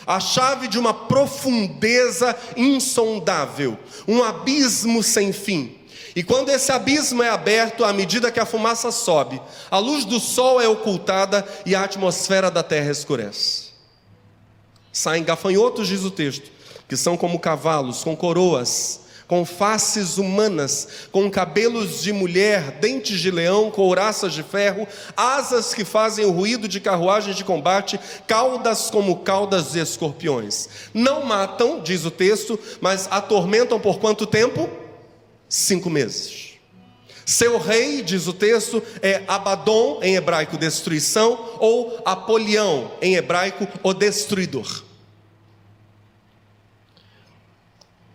a 0.05 0.19
chave 0.19 0.67
de 0.67 0.77
uma 0.77 0.93
profundeza 0.93 2.35
insondável, 2.57 3.77
um 4.07 4.23
abismo 4.23 5.01
sem 5.01 5.31
fim. 5.31 5.79
E 6.15 6.21
quando 6.21 6.49
esse 6.49 6.71
abismo 6.71 7.23
é 7.23 7.29
aberto, 7.29 7.83
à 7.83 7.91
medida 7.91 8.31
que 8.31 8.39
a 8.39 8.45
fumaça 8.45 8.91
sobe, 8.91 9.41
a 9.71 9.79
luz 9.79 10.05
do 10.05 10.19
sol 10.19 10.61
é 10.61 10.67
ocultada 10.67 11.47
e 11.65 11.73
a 11.73 11.83
atmosfera 11.83 12.51
da 12.51 12.61
terra 12.61 12.91
escurece. 12.91 13.73
Saem 14.91 15.23
gafanhotos, 15.23 15.87
diz 15.87 16.03
o 16.03 16.11
texto, 16.11 16.51
que 16.87 16.95
são 16.95 17.17
como 17.17 17.39
cavalos, 17.39 18.03
com 18.03 18.15
coroas, 18.15 18.99
com 19.33 19.43
faces 19.43 20.19
humanas, 20.19 20.87
com 21.11 21.27
cabelos 21.27 22.03
de 22.03 22.13
mulher, 22.13 22.77
dentes 22.79 23.19
de 23.19 23.31
leão, 23.31 23.71
couraças 23.71 24.31
de 24.31 24.43
ferro, 24.43 24.87
asas 25.17 25.73
que 25.73 25.83
fazem 25.83 26.23
o 26.23 26.29
ruído 26.29 26.67
de 26.67 26.79
carruagens 26.79 27.35
de 27.35 27.43
combate, 27.43 27.99
caudas 28.27 28.91
como 28.91 29.21
caudas 29.21 29.71
de 29.71 29.79
escorpiões. 29.79 30.69
Não 30.93 31.25
matam, 31.25 31.81
diz 31.81 32.05
o 32.05 32.11
texto, 32.11 32.59
mas 32.79 33.07
atormentam 33.09 33.79
por 33.79 33.97
quanto 33.97 34.27
tempo? 34.27 34.69
cinco 35.49 35.89
meses. 35.89 36.59
Seu 37.25 37.57
rei, 37.57 38.03
diz 38.03 38.27
o 38.27 38.33
texto, 38.33 38.83
é 39.01 39.23
Abaddon, 39.27 39.99
em 40.03 40.15
hebraico 40.15 40.59
destruição, 40.59 41.57
ou 41.57 42.03
Apolião, 42.05 42.91
em 43.01 43.15
hebraico 43.15 43.67
o 43.81 43.95
destruidor. 43.95 44.83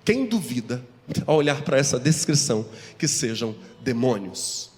Quem 0.05 0.25
duvida, 0.25 0.81
ao 1.27 1.37
olhar 1.37 1.63
para 1.63 1.79
essa 1.79 1.99
descrição, 1.99 2.67
que 2.99 3.09
sejam 3.09 3.55
demônios? 3.81 4.71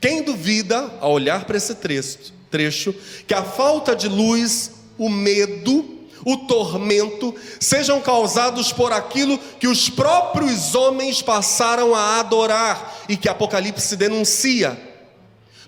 Quem 0.00 0.22
duvida, 0.22 0.92
ao 1.00 1.12
olhar 1.12 1.44
para 1.44 1.56
esse 1.56 1.74
trecho, 1.74 2.32
trecho, 2.50 2.94
que 3.26 3.34
a 3.34 3.42
falta 3.42 3.94
de 3.94 4.08
luz, 4.08 4.72
o 4.96 5.08
medo, 5.08 5.98
o 6.24 6.36
tormento 6.36 7.34
sejam 7.58 8.00
causados 8.00 8.72
por 8.72 8.92
aquilo 8.92 9.38
que 9.58 9.66
os 9.66 9.88
próprios 9.88 10.74
homens 10.74 11.22
passaram 11.22 11.94
a 11.94 12.20
adorar 12.20 13.04
e 13.08 13.16
que 13.16 13.28
Apocalipse 13.28 13.96
denuncia. 13.96 14.89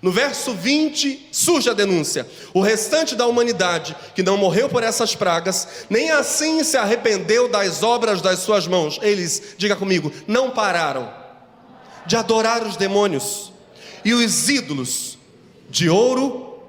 No 0.02 0.10
verso 0.10 0.52
20 0.52 1.28
surge 1.30 1.70
a 1.70 1.72
denúncia: 1.72 2.28
o 2.52 2.60
restante 2.60 3.14
da 3.14 3.26
humanidade 3.26 3.94
que 4.16 4.22
não 4.22 4.36
morreu 4.36 4.68
por 4.68 4.82
essas 4.82 5.14
pragas, 5.14 5.86
nem 5.88 6.10
assim 6.10 6.64
se 6.64 6.76
arrependeu 6.76 7.48
das 7.48 7.84
obras 7.84 8.20
das 8.20 8.40
suas 8.40 8.66
mãos. 8.66 8.98
Eles, 9.00 9.54
diga 9.56 9.76
comigo, 9.76 10.12
não 10.26 10.50
pararam 10.50 11.08
de 12.04 12.16
adorar 12.16 12.66
os 12.66 12.76
demônios 12.76 13.52
e 14.04 14.12
os 14.12 14.48
ídolos 14.48 15.16
de 15.70 15.88
ouro, 15.88 16.60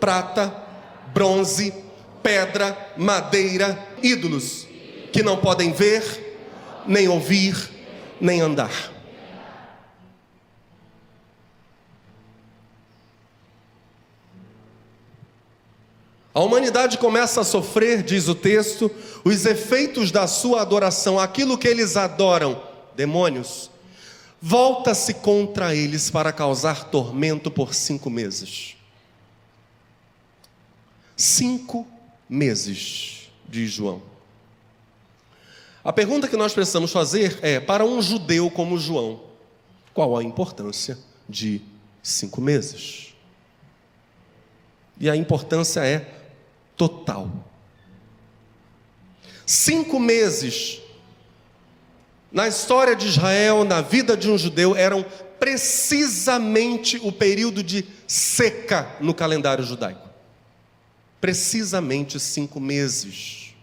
prata, 0.00 0.50
bronze, 1.12 1.74
pedra, 2.22 2.76
madeira, 2.96 3.78
ídolos 4.02 4.66
que 5.12 5.22
não 5.22 5.36
podem 5.36 5.70
ver, 5.70 6.02
nem 6.86 7.08
ouvir, 7.08 7.54
nem 8.18 8.40
andar. 8.40 8.90
A 16.32 16.40
humanidade 16.40 16.96
começa 16.98 17.40
a 17.40 17.44
sofrer, 17.44 18.02
diz 18.02 18.28
o 18.28 18.34
texto, 18.34 18.90
os 19.24 19.44
efeitos 19.44 20.12
da 20.12 20.28
sua 20.28 20.62
adoração, 20.62 21.18
aquilo 21.18 21.58
que 21.58 21.66
eles 21.66 21.96
adoram, 21.96 22.62
demônios, 22.94 23.68
volta-se 24.40 25.14
contra 25.14 25.74
eles 25.74 26.08
para 26.08 26.32
causar 26.32 26.84
tormento 26.84 27.50
por 27.50 27.74
cinco 27.74 28.08
meses. 28.08 28.76
Cinco 31.16 31.86
meses, 32.28 33.30
diz 33.48 33.72
João. 33.72 34.00
A 35.82 35.92
pergunta 35.92 36.28
que 36.28 36.36
nós 36.36 36.52
precisamos 36.52 36.92
fazer 36.92 37.40
é: 37.42 37.58
para 37.58 37.84
um 37.84 38.00
judeu 38.00 38.48
como 38.50 38.78
João, 38.78 39.20
qual 39.92 40.16
a 40.16 40.22
importância 40.22 40.96
de 41.28 41.60
cinco 42.02 42.40
meses? 42.40 43.14
E 44.98 45.10
a 45.10 45.16
importância 45.16 45.80
é 45.80 46.19
total. 46.80 47.30
Cinco 49.44 50.00
meses 50.00 50.80
na 52.32 52.48
história 52.48 52.96
de 52.96 53.06
Israel, 53.06 53.64
na 53.64 53.82
vida 53.82 54.16
de 54.16 54.30
um 54.30 54.38
judeu, 54.38 54.74
eram 54.74 55.04
precisamente 55.38 56.98
o 57.02 57.12
período 57.12 57.62
de 57.62 57.84
seca 58.06 58.96
no 58.98 59.12
calendário 59.12 59.62
judaico. 59.62 60.08
precisamente 61.20 62.18
cinco 62.18 62.58
meses. 62.58 63.54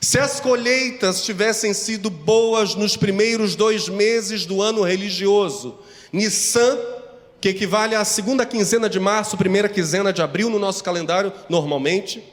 Se 0.00 0.18
as 0.18 0.40
colheitas 0.40 1.24
tivessem 1.24 1.72
sido 1.72 2.10
boas 2.10 2.74
nos 2.74 2.96
primeiros 2.96 3.54
dois 3.54 3.88
meses 3.88 4.44
do 4.44 4.60
ano 4.60 4.82
religioso, 4.82 5.78
Nissan, 6.12 6.76
que 7.44 7.50
equivale 7.50 7.94
à 7.94 8.02
segunda 8.06 8.46
quinzena 8.46 8.88
de 8.88 8.98
março, 8.98 9.36
primeira 9.36 9.68
quinzena 9.68 10.14
de 10.14 10.22
abril 10.22 10.48
no 10.48 10.58
nosso 10.58 10.82
calendário, 10.82 11.30
normalmente, 11.46 12.24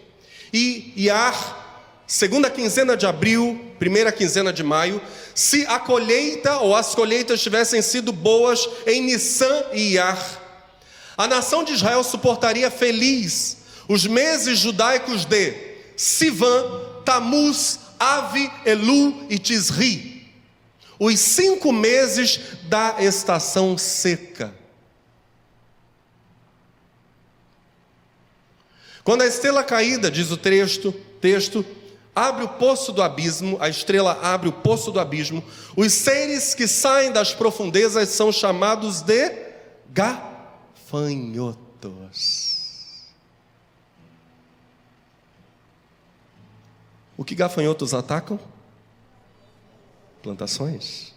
e 0.53 0.94
Iar, 0.96 2.06
segunda 2.08 2.50
quinzena 2.50 2.96
de 2.96 3.06
abril, 3.06 3.60
primeira 3.77 4.10
quinzena 4.10 4.53
de 4.53 4.63
maio, 4.63 5.01
se 5.36 5.65
a 5.68 5.80
colheita 5.80 6.60
ou 6.60 6.74
as 6.74 6.96
colheitas 6.96 7.41
tivessem 7.41 7.82
sido 7.82 8.13
boas 8.13 8.65
em 8.88 9.01
Nissan 9.01 9.63
e 9.74 9.96
Iar, 9.96 10.18
a 11.18 11.27
nação 11.27 11.65
de 11.65 11.74
Israel 11.74 12.06
suportaria 12.06 12.72
feliz 12.72 13.58
os 13.89 14.08
meses 14.08 14.60
judaicos 14.60 15.25
de 15.25 15.53
Sivan, 15.98 17.03
Tamuz, 17.03 17.80
Ave, 18.00 18.50
Elu 18.65 19.25
e 19.30 19.38
Tisri, 19.38 20.25
os 20.98 21.20
cinco 21.20 21.74
meses 21.74 22.39
da 22.70 22.96
estação 23.00 23.77
seca. 23.77 24.61
Quando 29.03 29.22
a 29.24 29.27
estrela 29.27 29.63
caída, 29.63 30.12
diz 30.12 30.29
o 30.31 30.38
texto, 30.38 30.91
texto, 31.20 31.65
abre 32.15 32.43
o 32.43 32.50
poço 32.50 32.91
do 32.91 33.01
abismo, 33.01 33.58
a 33.60 33.67
estrela 33.70 34.20
abre 34.22 34.48
o 34.50 34.53
poço 34.53 34.91
do 34.91 35.00
abismo, 35.00 35.43
os 35.75 35.91
seres 35.93 36.53
que 36.53 36.67
saem 36.67 37.12
das 37.12 37.34
profundezas 37.34 38.10
são 38.10 38.31
chamados 38.31 39.01
de 39.01 39.31
gafanhotos. 39.89 41.72
O 47.17 47.24
que 47.24 47.36
gafanhotos 47.36 47.93
atacam? 47.93 48.39
Plantações. 50.22 51.13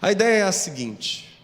A 0.00 0.12
ideia 0.12 0.38
é 0.38 0.42
a 0.42 0.52
seguinte: 0.52 1.35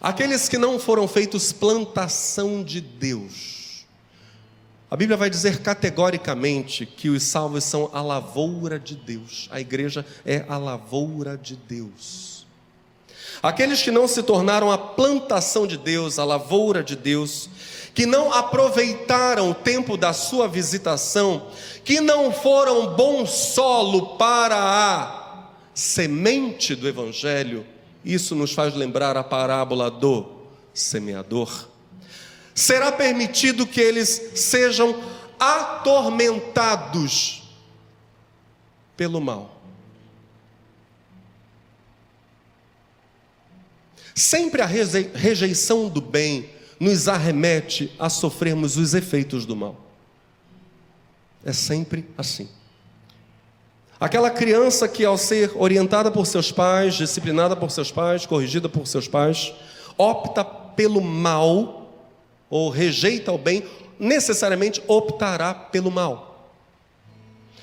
aqueles 0.00 0.48
que 0.48 0.58
não 0.58 0.78
foram 0.78 1.06
feitos 1.06 1.52
plantação 1.52 2.62
de 2.62 2.80
Deus, 2.80 3.86
a 4.90 4.96
Bíblia 4.96 5.16
vai 5.16 5.30
dizer 5.30 5.62
categoricamente 5.62 6.84
que 6.84 7.08
os 7.08 7.22
salvos 7.22 7.62
são 7.62 7.88
a 7.92 8.02
lavoura 8.02 8.78
de 8.78 8.96
Deus, 8.96 9.48
a 9.52 9.60
igreja 9.60 10.04
é 10.26 10.44
a 10.48 10.58
lavoura 10.58 11.36
de 11.36 11.54
Deus. 11.54 12.44
Aqueles 13.42 13.80
que 13.80 13.90
não 13.90 14.08
se 14.08 14.22
tornaram 14.22 14.70
a 14.70 14.76
plantação 14.76 15.66
de 15.66 15.76
Deus, 15.76 16.18
a 16.18 16.24
lavoura 16.24 16.82
de 16.82 16.96
Deus, 16.96 17.48
que 17.94 18.04
não 18.04 18.32
aproveitaram 18.32 19.50
o 19.50 19.54
tempo 19.54 19.96
da 19.96 20.12
sua 20.12 20.46
visitação, 20.46 21.46
que 21.84 22.00
não 22.00 22.32
foram 22.32 22.94
bom 22.94 23.24
solo 23.24 24.18
para 24.18 24.56
a 24.56 25.48
semente 25.72 26.74
do 26.74 26.86
Evangelho, 26.86 27.64
isso 28.04 28.34
nos 28.34 28.52
faz 28.52 28.74
lembrar 28.74 29.16
a 29.16 29.24
parábola 29.24 29.90
do 29.90 30.40
semeador. 30.72 31.68
Será 32.54 32.92
permitido 32.92 33.66
que 33.66 33.80
eles 33.80 34.32
sejam 34.34 35.02
atormentados 35.38 37.42
pelo 38.96 39.20
mal. 39.20 39.60
Sempre 44.14 44.60
a 44.60 44.66
rejeição 44.66 45.88
do 45.88 46.00
bem 46.00 46.50
nos 46.78 47.08
arremete 47.08 47.92
a 47.98 48.10
sofrermos 48.10 48.76
os 48.76 48.94
efeitos 48.94 49.46
do 49.46 49.56
mal. 49.56 49.86
É 51.44 51.52
sempre 51.52 52.08
assim. 52.18 52.48
Aquela 54.00 54.30
criança 54.30 54.88
que, 54.88 55.04
ao 55.04 55.18
ser 55.18 55.52
orientada 55.54 56.10
por 56.10 56.26
seus 56.26 56.50
pais, 56.50 56.94
disciplinada 56.94 57.54
por 57.54 57.70
seus 57.70 57.92
pais, 57.92 58.24
corrigida 58.24 58.66
por 58.66 58.86
seus 58.86 59.06
pais, 59.06 59.52
opta 59.98 60.42
pelo 60.42 61.02
mal 61.02 61.92
ou 62.48 62.70
rejeita 62.70 63.30
o 63.30 63.36
bem, 63.36 63.62
necessariamente 63.98 64.82
optará 64.88 65.52
pelo 65.52 65.90
mal. 65.90 66.50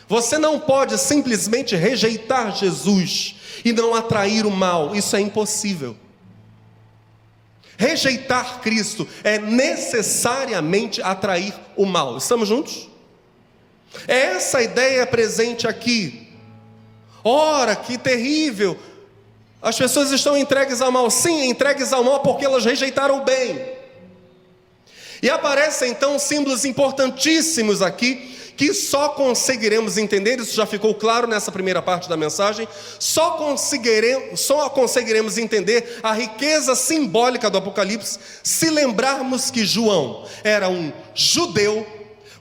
Você 0.08 0.38
não 0.38 0.60
pode 0.60 0.96
simplesmente 1.00 1.76
rejeitar 1.76 2.56
Jesus 2.56 3.36
e 3.66 3.74
não 3.74 3.96
atrair 3.96 4.46
o 4.46 4.52
mal, 4.52 4.96
isso 4.96 5.16
é 5.16 5.20
impossível. 5.20 5.98
Rejeitar 7.76 8.60
Cristo 8.62 9.08
é 9.24 9.40
necessariamente 9.40 11.02
atrair 11.02 11.54
o 11.76 11.86
mal. 11.86 12.18
Estamos 12.18 12.48
juntos? 12.48 12.88
É 14.08 14.36
essa 14.36 14.60
a 14.60 14.64
ideia 14.64 15.06
presente 15.06 15.68
aqui. 15.68 16.27
Ora, 17.30 17.76
que 17.76 17.98
terrível! 17.98 18.78
As 19.62 19.78
pessoas 19.78 20.12
estão 20.12 20.38
entregues 20.38 20.82
ao 20.82 20.92
mal. 20.92 21.10
Sim, 21.10 21.50
entregues 21.50 21.92
ao 21.92 22.02
mal 22.02 22.22
porque 22.22 22.46
elas 22.46 22.64
rejeitaram 22.64 23.18
o 23.18 23.26
bem. 23.26 23.76
E 25.22 25.30
aparecem 25.30 25.92
então 25.92 26.18
símbolos 26.18 26.64
importantíssimos 26.64 27.82
aqui 27.82 28.36
que 28.56 28.74
só 28.74 29.10
conseguiremos 29.10 29.98
entender, 29.98 30.40
isso 30.40 30.56
já 30.56 30.66
ficou 30.66 30.96
claro 30.96 31.28
nessa 31.28 31.52
primeira 31.52 31.80
parte 31.80 32.10
da 32.10 32.18
mensagem, 32.18 32.68
só 32.98 33.32
conseguiremos, 33.32 34.40
só 34.40 34.68
conseguiremos 34.70 35.38
entender 35.38 36.00
a 36.02 36.12
riqueza 36.12 36.76
simbólica 36.76 37.52
do 37.52 37.60
Apocalipse 37.60 38.18
se 38.42 38.72
lembrarmos 38.72 39.52
que 39.52 39.64
João 39.64 40.26
era 40.44 40.70
um 40.70 40.92
judeu 41.14 41.86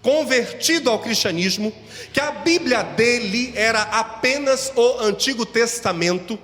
convertido 0.07 0.89
ao 0.89 1.01
cristianismo, 1.01 1.73
que 2.13 2.21
a 2.21 2.31
Bíblia 2.31 2.85
dele 2.85 3.53
era 3.57 3.83
apenas 3.83 4.73
o 4.77 5.01
Antigo 5.01 5.45
Testamento, 5.45 6.39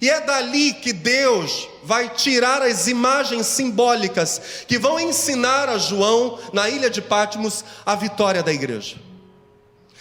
e 0.00 0.08
é 0.08 0.22
dali 0.22 0.72
que 0.72 0.94
Deus 0.94 1.68
vai 1.84 2.08
tirar 2.08 2.62
as 2.62 2.86
imagens 2.86 3.46
simbólicas 3.46 4.40
que 4.66 4.78
vão 4.78 4.98
ensinar 4.98 5.68
a 5.68 5.76
João, 5.76 6.38
na 6.50 6.70
ilha 6.70 6.88
de 6.88 7.02
Patmos, 7.02 7.62
a 7.84 7.94
vitória 7.94 8.42
da 8.42 8.54
igreja. 8.54 8.96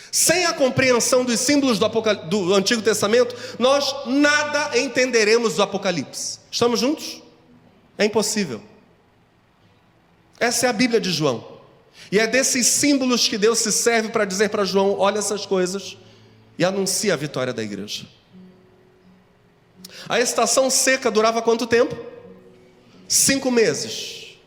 Sem 0.10 0.46
a 0.46 0.54
compreensão 0.54 1.26
dos 1.26 1.42
símbolos 1.42 1.78
do, 1.80 1.90
do 2.30 2.54
Antigo 2.54 2.82
Testamento, 2.82 3.36
nós 3.60 3.94
nada 4.06 4.80
entenderemos 4.80 5.56
do 5.56 5.62
Apocalipse. 5.62 6.40
Estamos 6.50 6.80
juntos? 6.80 7.22
É 7.98 8.06
impossível. 8.06 8.62
Essa 10.40 10.68
é 10.68 10.70
a 10.70 10.74
Bíblia 10.74 11.02
de 11.02 11.12
João. 11.12 11.57
E 12.12 12.20
é 12.20 12.28
desses 12.28 12.68
símbolos 12.68 13.28
que 13.28 13.38
Deus 13.38 13.60
se 13.60 13.72
serve 13.72 14.10
para 14.10 14.26
dizer 14.26 14.50
para 14.50 14.64
João: 14.64 14.98
olha 14.98 15.20
essas 15.20 15.46
coisas 15.46 15.98
e 16.58 16.64
anuncia 16.64 17.14
a 17.14 17.18
vitória 17.18 17.54
da 17.54 17.64
igreja. 17.64 18.06
A 20.08 20.20
estação 20.20 20.70
seca 20.70 21.12
durava 21.12 21.42
quanto 21.42 21.68
tempo? 21.68 21.98
Cinco 23.08 23.52
meses. 23.52 24.38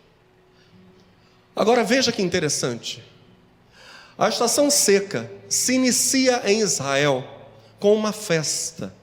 Agora 1.55 1.85
veja 1.85 2.13
que 2.13 2.23
interessante. 2.23 3.03
A 4.17 4.29
estação 4.29 4.71
seca 4.71 5.31
se 5.49 5.75
inicia 5.75 6.43
em 6.45 6.61
Israel 6.61 7.25
com 7.79 7.95
uma 7.95 8.13
festa. 8.13 8.95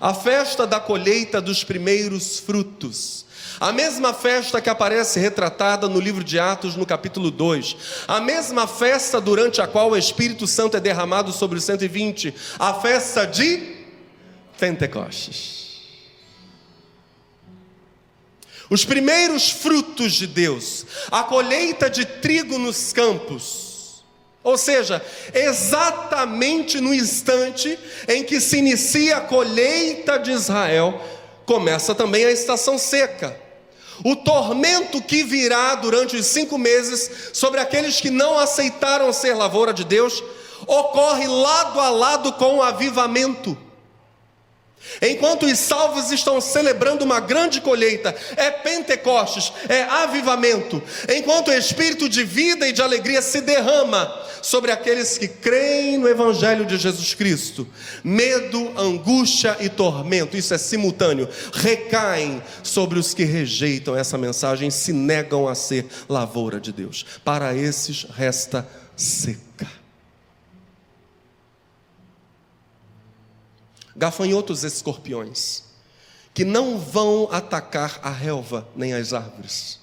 A 0.00 0.14
festa 0.14 0.66
da 0.66 0.80
colheita 0.80 1.40
dos 1.40 1.62
primeiros 1.62 2.38
frutos. 2.38 3.26
A 3.60 3.72
mesma 3.72 4.14
festa 4.14 4.58
que 4.58 4.70
aparece 4.70 5.20
retratada 5.20 5.86
no 5.86 6.00
livro 6.00 6.24
de 6.24 6.38
Atos, 6.38 6.76
no 6.76 6.86
capítulo 6.86 7.30
2. 7.30 7.76
A 8.08 8.18
mesma 8.18 8.66
festa 8.66 9.20
durante 9.20 9.60
a 9.60 9.66
qual 9.66 9.90
o 9.90 9.96
Espírito 9.98 10.46
Santo 10.46 10.78
é 10.78 10.80
derramado 10.80 11.30
sobre 11.30 11.58
os 11.58 11.64
120. 11.64 12.34
A 12.58 12.72
festa 12.72 13.26
de 13.26 13.76
Pentecostes. 14.58 15.60
Os 18.70 18.82
primeiros 18.82 19.50
frutos 19.50 20.14
de 20.14 20.26
Deus, 20.26 20.86
a 21.10 21.22
colheita 21.22 21.90
de 21.90 22.06
trigo 22.06 22.56
nos 22.56 22.94
campos, 22.94 24.02
ou 24.42 24.56
seja, 24.56 25.04
exatamente 25.34 26.80
no 26.80 26.94
instante 26.94 27.78
em 28.08 28.24
que 28.24 28.40
se 28.40 28.56
inicia 28.58 29.18
a 29.18 29.20
colheita 29.20 30.18
de 30.18 30.30
Israel, 30.30 30.98
começa 31.44 31.94
também 31.94 32.24
a 32.24 32.30
estação 32.30 32.78
seca. 32.78 33.49
O 34.04 34.16
tormento 34.16 35.02
que 35.02 35.22
virá 35.22 35.74
durante 35.74 36.16
os 36.16 36.26
cinco 36.26 36.56
meses 36.56 37.30
sobre 37.32 37.60
aqueles 37.60 38.00
que 38.00 38.10
não 38.10 38.38
aceitaram 38.38 39.12
ser 39.12 39.34
lavoura 39.34 39.72
de 39.72 39.84
Deus, 39.84 40.22
ocorre 40.66 41.26
lado 41.26 41.80
a 41.80 41.90
lado 41.90 42.32
com 42.32 42.56
o 42.56 42.62
avivamento. 42.62 43.56
Enquanto 45.02 45.46
os 45.46 45.58
salvos 45.58 46.10
estão 46.10 46.40
celebrando 46.40 47.04
uma 47.04 47.20
grande 47.20 47.60
colheita, 47.60 48.14
é 48.36 48.50
Pentecostes, 48.50 49.52
é 49.68 49.82
avivamento. 49.82 50.82
Enquanto 51.08 51.48
o 51.48 51.52
espírito 51.52 52.08
de 52.08 52.24
vida 52.24 52.66
e 52.66 52.72
de 52.72 52.82
alegria 52.82 53.22
se 53.22 53.40
derrama 53.40 54.12
sobre 54.42 54.72
aqueles 54.72 55.18
que 55.18 55.28
creem 55.28 55.98
no 55.98 56.08
Evangelho 56.08 56.64
de 56.64 56.76
Jesus 56.76 57.14
Cristo, 57.14 57.68
medo, 58.02 58.72
angústia 58.78 59.56
e 59.60 59.68
tormento, 59.68 60.36
isso 60.36 60.54
é 60.54 60.58
simultâneo, 60.58 61.28
recaem 61.52 62.42
sobre 62.62 62.98
os 62.98 63.12
que 63.12 63.24
rejeitam 63.24 63.96
essa 63.96 64.16
mensagem 64.16 64.68
e 64.68 64.72
se 64.72 64.92
negam 64.92 65.46
a 65.46 65.54
ser 65.54 65.86
lavoura 66.08 66.58
de 66.58 66.72
Deus. 66.72 67.04
Para 67.24 67.54
esses 67.54 68.04
resta 68.04 68.66
seca. 68.96 69.79
Gafanhotos 73.96 74.64
escorpiões, 74.64 75.64
que 76.32 76.44
não 76.44 76.78
vão 76.78 77.28
atacar 77.30 77.98
a 78.02 78.10
relva 78.10 78.68
nem 78.76 78.92
as 78.92 79.12
árvores. 79.12 79.80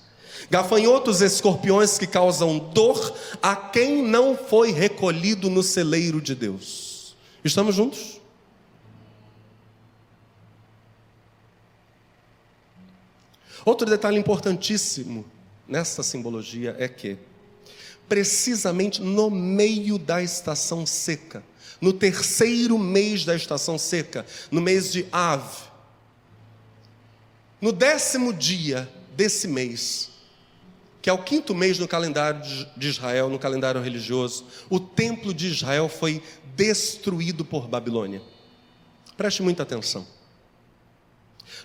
Gafanhotos 0.49 1.21
escorpiões 1.21 1.97
que 1.97 2.07
causam 2.07 2.57
dor 2.57 3.17
a 3.41 3.55
quem 3.55 4.01
não 4.01 4.37
foi 4.37 4.71
recolhido 4.71 5.49
no 5.49 5.61
celeiro 5.61 6.21
de 6.21 6.33
Deus. 6.35 7.15
Estamos 7.43 7.75
juntos? 7.75 8.21
Outro 13.65 13.89
detalhe 13.89 14.17
importantíssimo 14.17 15.25
nessa 15.67 16.01
simbologia 16.01 16.73
é 16.79 16.87
que, 16.87 17.17
precisamente 18.07 19.01
no 19.01 19.29
meio 19.29 19.97
da 19.97 20.23
estação 20.23 20.85
seca, 20.85 21.43
no 21.79 21.93
terceiro 21.93 22.77
mês 22.77 23.25
da 23.25 23.35
estação 23.35 23.77
seca, 23.77 24.25
no 24.51 24.61
mês 24.61 24.91
de 24.91 25.05
Av. 25.11 25.67
No 27.59 27.71
décimo 27.71 28.33
dia 28.33 28.89
desse 29.15 29.47
mês, 29.47 30.11
que 31.01 31.09
é 31.09 31.13
o 31.13 31.23
quinto 31.23 31.55
mês 31.55 31.79
no 31.79 31.87
calendário 31.87 32.41
de 32.75 32.87
Israel, 32.87 33.29
no 33.29 33.39
calendário 33.39 33.81
religioso, 33.81 34.45
o 34.69 34.79
templo 34.79 35.33
de 35.33 35.47
Israel 35.47 35.89
foi 35.89 36.21
destruído 36.55 37.45
por 37.45 37.67
Babilônia. 37.67 38.21
Preste 39.15 39.41
muita 39.41 39.63
atenção. 39.63 40.05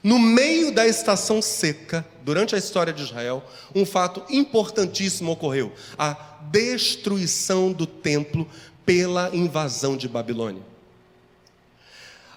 No 0.03 0.19
meio 0.19 0.73
da 0.73 0.87
estação 0.87 1.43
seca, 1.43 2.07
durante 2.23 2.55
a 2.55 2.59
história 2.59 2.93
de 2.93 3.03
Israel, 3.03 3.45
um 3.75 3.85
fato 3.85 4.23
importantíssimo 4.31 5.31
ocorreu: 5.33 5.73
a 5.99 6.13
destruição 6.51 7.73
do 7.73 7.87
templo 7.87 8.49
pela 8.85 9.31
invasão 9.35 9.97
de 9.97 10.09
Babilônia. 10.09 10.63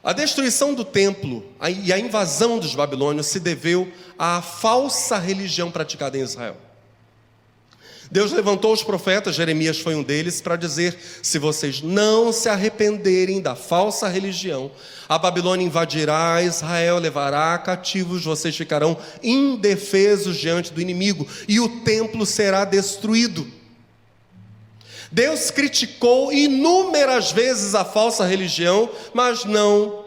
A 0.05 0.13
destruição 0.13 0.75
do 0.75 0.85
templo 0.85 1.43
e 1.83 1.91
a 1.91 1.97
invasão 1.97 2.59
dos 2.59 2.75
babilônios 2.75 3.25
se 3.25 3.39
deveu 3.39 3.91
à 4.19 4.39
falsa 4.39 5.17
religião 5.17 5.71
praticada 5.71 6.15
em 6.15 6.21
Israel. 6.21 6.57
Deus 8.11 8.31
levantou 8.31 8.71
os 8.71 8.83
profetas, 8.83 9.35
Jeremias 9.35 9.79
foi 9.79 9.95
um 9.95 10.03
deles, 10.03 10.41
para 10.41 10.55
dizer: 10.55 10.95
se 11.23 11.39
vocês 11.39 11.81
não 11.81 12.31
se 12.31 12.47
arrependerem 12.47 13.41
da 13.41 13.55
falsa 13.55 14.07
religião, 14.07 14.69
a 15.09 15.17
Babilônia 15.17 15.65
invadirá 15.65 16.39
Israel, 16.43 16.99
levará 16.99 17.57
cativos, 17.57 18.23
vocês 18.23 18.55
ficarão 18.55 18.95
indefesos 19.23 20.37
diante 20.37 20.71
do 20.71 20.79
inimigo, 20.79 21.27
e 21.47 21.59
o 21.59 21.81
templo 21.81 22.27
será 22.27 22.63
destruído. 22.63 23.54
Deus 25.15 25.49
criticou 25.49 26.33
inúmeras 26.33 27.31
vezes 27.31 27.73
a 27.73 27.85
falsa 27.85 28.25
religião, 28.25 28.89
mas 29.13 29.45
não 29.45 30.03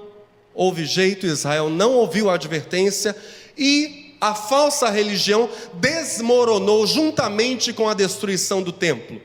houve 0.55 0.85
jeito, 0.85 1.25
Israel 1.25 1.71
não 1.71 1.95
ouviu 1.95 2.29
a 2.29 2.35
advertência 2.35 3.17
e 3.57 4.15
a 4.21 4.35
falsa 4.35 4.91
religião 4.91 5.49
desmoronou 5.73 6.87
juntamente 6.87 7.73
com 7.73 7.89
a 7.89 7.95
destruição 7.95 8.63
do 8.63 8.71
templo. 8.71 9.19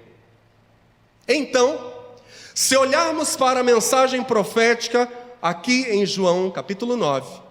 Então, 1.28 1.94
se 2.56 2.78
olharmos 2.78 3.36
para 3.36 3.60
a 3.60 3.64
mensagem 3.64 4.24
profética 4.24 5.12
aqui 5.42 5.86
em 5.90 6.06
João, 6.06 6.50
capítulo 6.50 6.96
9, 6.96 7.42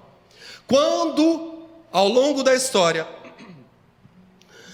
quando 0.66 1.66
ao 1.92 2.09
longo 2.09 2.42
da 2.42 2.55
história 2.55 3.07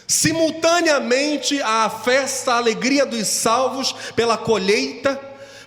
simultaneamente 0.09 1.61
à 1.61 1.91
festa, 1.91 2.55
à 2.55 2.57
alegria 2.57 3.05
dos 3.05 3.27
salvos 3.29 3.95
pela 4.17 4.39
colheita, 4.39 5.21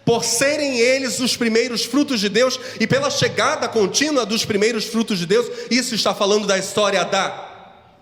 por 0.04 0.26
serem 0.26 0.80
eles 0.80 1.20
os 1.20 1.38
primeiros 1.38 1.86
frutos 1.86 2.20
de 2.20 2.28
Deus 2.28 2.60
e 2.80 2.88
pela 2.88 3.12
chegada 3.12 3.70
contínua 3.70 4.26
dos 4.26 4.44
primeiros 4.44 4.86
frutos 4.86 5.20
de 5.20 5.28
Deus. 5.28 5.48
Isso 5.70 5.94
está 5.94 6.14
falando 6.16 6.48
da 6.48 6.58
história 6.58 7.06
da 7.06 7.50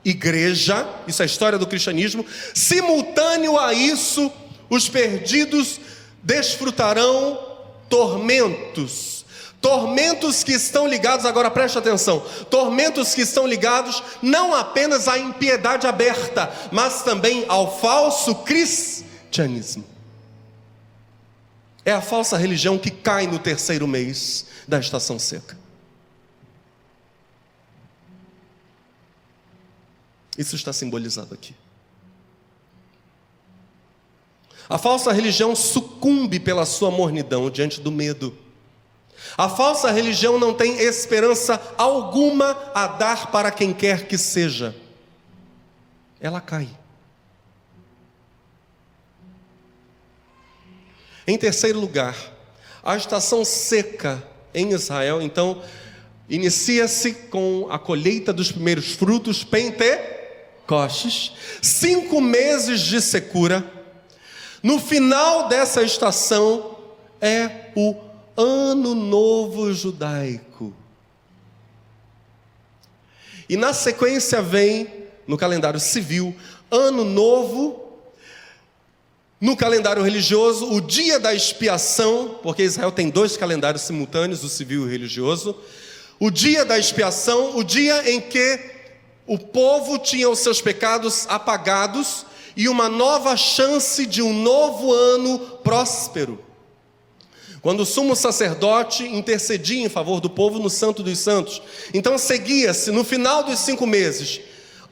igreja, 0.05 0.87
isso 1.05 1.21
é 1.21 1.23
a 1.23 1.25
história 1.25 1.59
do 1.59 1.67
cristianismo. 1.67 2.25
Simultâneo 2.53 3.59
a 3.59 3.73
isso, 3.73 4.31
os 4.69 4.87
perdidos 4.87 5.77
desfrutarão 6.23 7.37
tormentos 7.89 9.18
Tormentos 9.61 10.43
que 10.43 10.53
estão 10.53 10.87
ligados, 10.87 11.25
agora 11.25 11.51
preste 11.51 11.77
atenção, 11.77 12.21
tormentos 12.49 13.13
que 13.13 13.21
estão 13.21 13.45
ligados 13.45 14.01
não 14.21 14.53
apenas 14.53 15.07
à 15.07 15.17
impiedade 15.17 15.85
aberta, 15.85 16.51
mas 16.71 17.03
também 17.03 17.43
ao 17.47 17.79
falso 17.79 18.35
cristianismo. 18.35 19.83
É 21.83 21.91
a 21.91 22.01
falsa 22.01 22.37
religião 22.37 22.77
que 22.77 22.89
cai 22.89 23.27
no 23.27 23.39
terceiro 23.39 23.87
mês 23.87 24.45
da 24.67 24.79
estação 24.79 25.19
seca. 25.19 25.57
Isso 30.37 30.55
está 30.55 30.71
simbolizado 30.71 31.33
aqui. 31.33 31.53
A 34.69 34.77
falsa 34.77 35.11
religião 35.11 35.53
sucumbe 35.55 36.39
pela 36.39 36.65
sua 36.65 36.89
mornidão 36.89 37.49
diante 37.49 37.81
do 37.81 37.91
medo. 37.91 38.37
A 39.37 39.47
falsa 39.47 39.91
religião 39.91 40.39
não 40.39 40.53
tem 40.53 40.79
esperança 40.79 41.61
alguma 41.77 42.71
a 42.73 42.87
dar 42.87 43.31
para 43.31 43.51
quem 43.51 43.73
quer 43.73 44.07
que 44.07 44.17
seja. 44.17 44.75
Ela 46.19 46.41
cai. 46.41 46.69
Em 51.25 51.37
terceiro 51.37 51.79
lugar, 51.79 52.15
a 52.83 52.97
estação 52.97 53.45
seca 53.45 54.21
em 54.53 54.71
Israel, 54.71 55.21
então, 55.21 55.61
inicia-se 56.27 57.13
com 57.13 57.67
a 57.69 57.77
colheita 57.77 58.33
dos 58.33 58.51
primeiros 58.51 58.93
frutos, 58.93 59.43
Pentecostes, 59.43 61.33
cinco 61.61 62.19
meses 62.19 62.81
de 62.81 62.99
secura. 62.99 63.63
No 64.63 64.79
final 64.79 65.47
dessa 65.47 65.83
estação 65.83 66.77
é 67.21 67.71
o 67.75 68.08
Ano 68.41 68.95
Novo 68.95 69.73
Judaico. 69.73 70.73
E 73.49 73.57
na 73.57 73.73
sequência 73.73 74.41
vem, 74.41 74.87
no 75.27 75.37
calendário 75.37 75.77
civil, 75.77 76.33
Ano 76.71 77.03
Novo, 77.03 77.99
no 79.41 79.57
calendário 79.57 80.01
religioso, 80.01 80.71
o 80.71 80.79
dia 80.79 81.19
da 81.19 81.33
expiação, 81.33 82.39
porque 82.41 82.63
Israel 82.63 82.93
tem 82.93 83.09
dois 83.09 83.35
calendários 83.35 83.81
simultâneos, 83.81 84.41
o 84.41 84.47
civil 84.47 84.83
e 84.83 84.85
o 84.85 84.89
religioso. 84.89 85.53
O 86.17 86.31
dia 86.31 86.63
da 86.63 86.79
expiação, 86.79 87.57
o 87.57 87.63
dia 87.63 88.09
em 88.09 88.21
que 88.21 88.57
o 89.27 89.37
povo 89.37 89.99
tinha 89.99 90.29
os 90.29 90.39
seus 90.39 90.61
pecados 90.61 91.25
apagados 91.27 92.25
e 92.55 92.69
uma 92.69 92.87
nova 92.87 93.35
chance 93.35 94.05
de 94.05 94.21
um 94.21 94.33
novo 94.33 94.93
ano 94.93 95.39
próspero. 95.61 96.47
Quando 97.61 97.81
o 97.81 97.85
sumo 97.85 98.15
sacerdote 98.15 99.03
intercedia 99.03 99.83
em 99.85 99.89
favor 99.89 100.21
do 100.21 100.29
povo 100.29 100.59
no 100.59 100.69
Santo 100.69 101.03
dos 101.03 101.19
Santos. 101.19 101.61
Então 101.93 102.17
seguia-se 102.17 102.91
no 102.91 103.03
final 103.03 103.43
dos 103.43 103.59
cinco 103.59 103.85
meses, 103.85 104.39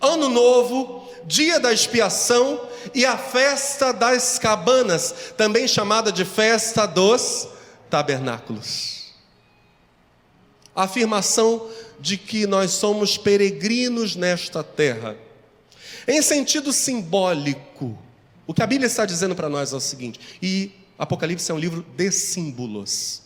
ano 0.02 0.28
novo, 0.28 1.08
dia 1.26 1.60
da 1.60 1.72
expiação 1.72 2.62
e 2.94 3.06
a 3.06 3.18
festa 3.18 3.92
das 3.92 4.38
cabanas, 4.38 5.34
também 5.38 5.68
chamada 5.68 6.12
de 6.12 6.26
festa 6.26 6.86
dos 6.86 7.48
tabernáculos. 7.90 9.14
A 10.76 10.84
afirmação 10.84 11.68
de 12.00 12.18
que 12.18 12.46
nós 12.46 12.72
somos 12.72 13.18
peregrinos 13.18 14.16
nesta 14.16 14.64
terra. 14.64 15.18
Em 16.08 16.22
sentido 16.22 16.72
simbólico, 16.72 17.98
o 18.46 18.54
que 18.54 18.62
a 18.62 18.68
Bíblia 18.68 18.88
está 18.88 19.06
dizendo 19.06 19.36
para 19.36 19.50
nós 19.50 19.74
é 19.74 19.76
o 19.76 19.80
seguinte, 19.80 20.20
e 20.42 20.72
Apocalipse 20.98 21.52
é 21.52 21.54
um 21.54 21.60
livro 21.60 21.86
de 21.96 22.12
símbolos. 22.12 23.22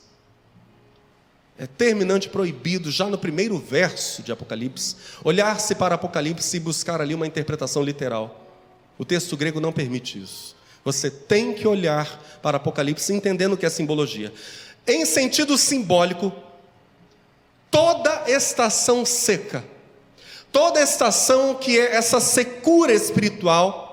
É 1.57 1.67
terminante 1.67 2.27
proibido, 2.27 2.89
já 2.91 3.05
no 3.05 3.17
primeiro 3.17 3.57
verso 3.57 4.23
de 4.23 4.31
Apocalipse, 4.31 4.95
olhar-se 5.23 5.75
para 5.75 5.95
Apocalipse 5.95 6.57
e 6.57 6.59
buscar 6.59 6.99
ali 6.99 7.13
uma 7.13 7.27
interpretação 7.27 7.83
literal. 7.83 8.47
O 8.97 9.05
texto 9.05 9.37
grego 9.37 9.59
não 9.59 9.71
permite 9.71 10.21
isso. 10.21 10.55
Você 10.83 11.11
tem 11.11 11.53
que 11.53 11.67
olhar 11.67 12.39
para 12.41 12.57
Apocalipse 12.57 13.13
entendendo 13.13 13.53
o 13.53 13.57
que 13.57 13.65
é 13.65 13.69
simbologia. 13.69 14.33
Em 14.87 15.05
sentido 15.05 15.57
simbólico, 15.57 16.33
toda 17.69 18.23
estação 18.27 19.05
seca, 19.05 19.63
toda 20.51 20.81
estação 20.81 21.53
que 21.53 21.79
é 21.79 21.95
essa 21.95 22.19
secura 22.19 22.91
espiritual, 22.91 23.90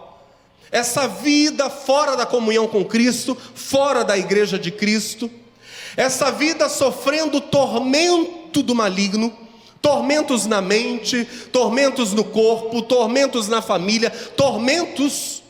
essa 0.71 1.07
vida 1.07 1.71
fora 1.71 2.17
da 2.17 2.27
comunhão 2.27 2.67
com 2.69 2.85
Cristo, 2.85 3.37
fora 3.55 4.05
da 4.05 4.17
igreja 4.17 4.59
de 4.59 4.71
Cristo, 4.71 5.31
essa 5.97 6.31
vida 6.31 6.69
sofrendo 6.69 7.41
tormento 7.41 8.63
do 8.63 8.75
maligno, 8.75 9.37
tormentos 9.81 10.47
na 10.47 10.61
mente, 10.61 11.25
tormentos 11.53 12.13
no 12.13 12.25
corpo, 12.25 12.83
tormentos 12.83 13.49
na 13.49 13.63
família, 13.63 14.11
tormentos. 14.11 15.43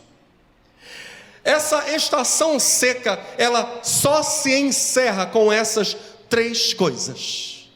Essa 1.45 1.95
estação 1.95 2.59
seca, 2.59 3.19
ela 3.37 3.81
só 3.83 4.23
se 4.23 4.53
encerra 4.59 5.27
com 5.27 5.53
essas 5.53 5.97
três 6.29 6.73
coisas: 6.73 7.69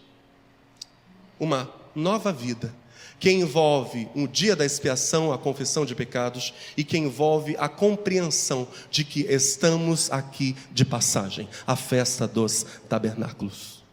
uma 1.40 1.81
nova 1.94 2.32
vida, 2.32 2.74
que 3.18 3.30
envolve 3.30 4.08
um 4.16 4.26
dia 4.26 4.56
da 4.56 4.66
expiação, 4.66 5.32
a 5.32 5.38
confissão 5.38 5.86
de 5.86 5.94
pecados, 5.94 6.52
e 6.76 6.82
que 6.82 6.98
envolve 6.98 7.56
a 7.56 7.68
compreensão 7.68 8.66
de 8.90 9.04
que 9.04 9.20
estamos 9.20 10.10
aqui 10.10 10.56
de 10.72 10.84
passagem 10.84 11.48
a 11.66 11.76
festa 11.76 12.26
dos 12.26 12.66
tabernáculos. 12.88 13.84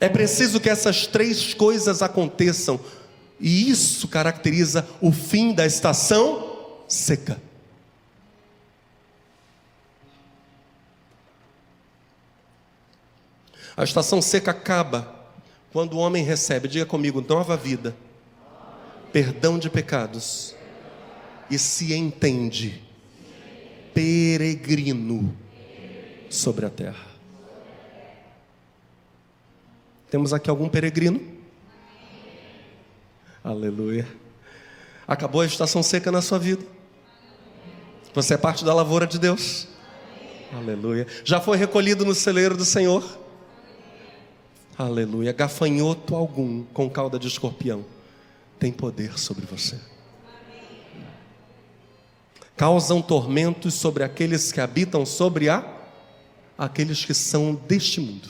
É 0.00 0.08
preciso 0.08 0.58
que 0.58 0.68
essas 0.68 1.06
três 1.06 1.54
coisas 1.54 2.02
aconteçam, 2.02 2.80
e 3.38 3.70
isso 3.70 4.08
caracteriza 4.08 4.84
o 5.00 5.12
fim 5.12 5.54
da 5.54 5.64
estação 5.64 6.56
seca. 6.88 7.40
A 13.76 13.84
estação 13.84 14.20
seca 14.20 14.50
acaba 14.50 15.11
quando 15.72 15.94
o 15.94 15.98
homem 15.98 16.22
recebe, 16.22 16.68
diga 16.68 16.84
comigo, 16.84 17.24
nova 17.26 17.56
vida, 17.56 17.96
perdão 19.10 19.58
de 19.58 19.70
pecados 19.70 20.54
e 21.50 21.58
se 21.58 21.94
entende 21.94 22.82
peregrino 23.94 25.34
sobre 26.28 26.66
a 26.66 26.70
terra. 26.70 27.06
Temos 30.10 30.34
aqui 30.34 30.50
algum 30.50 30.68
peregrino? 30.68 31.20
Aleluia. 33.42 34.06
Acabou 35.08 35.40
a 35.40 35.46
estação 35.46 35.82
seca 35.82 36.12
na 36.12 36.20
sua 36.20 36.38
vida. 36.38 36.64
Você 38.14 38.34
é 38.34 38.36
parte 38.36 38.62
da 38.62 38.74
lavoura 38.74 39.06
de 39.06 39.18
Deus. 39.18 39.66
Aleluia. 40.52 41.06
Já 41.24 41.40
foi 41.40 41.56
recolhido 41.56 42.04
no 42.04 42.14
celeiro 42.14 42.56
do 42.56 42.64
Senhor. 42.64 43.21
Aleluia. 44.82 45.32
Gafanhoto 45.32 46.16
algum 46.16 46.64
com 46.64 46.90
cauda 46.90 47.16
de 47.16 47.28
escorpião 47.28 47.84
tem 48.58 48.72
poder 48.72 49.16
sobre 49.16 49.46
você. 49.46 49.78
Causam 52.56 53.00
tormentos 53.00 53.74
sobre 53.74 54.02
aqueles 54.02 54.50
que 54.50 54.60
habitam 54.60 55.06
sobre 55.06 55.48
a 55.48 55.64
aqueles 56.58 57.04
que 57.04 57.14
são 57.14 57.54
deste 57.54 58.00
mundo. 58.00 58.28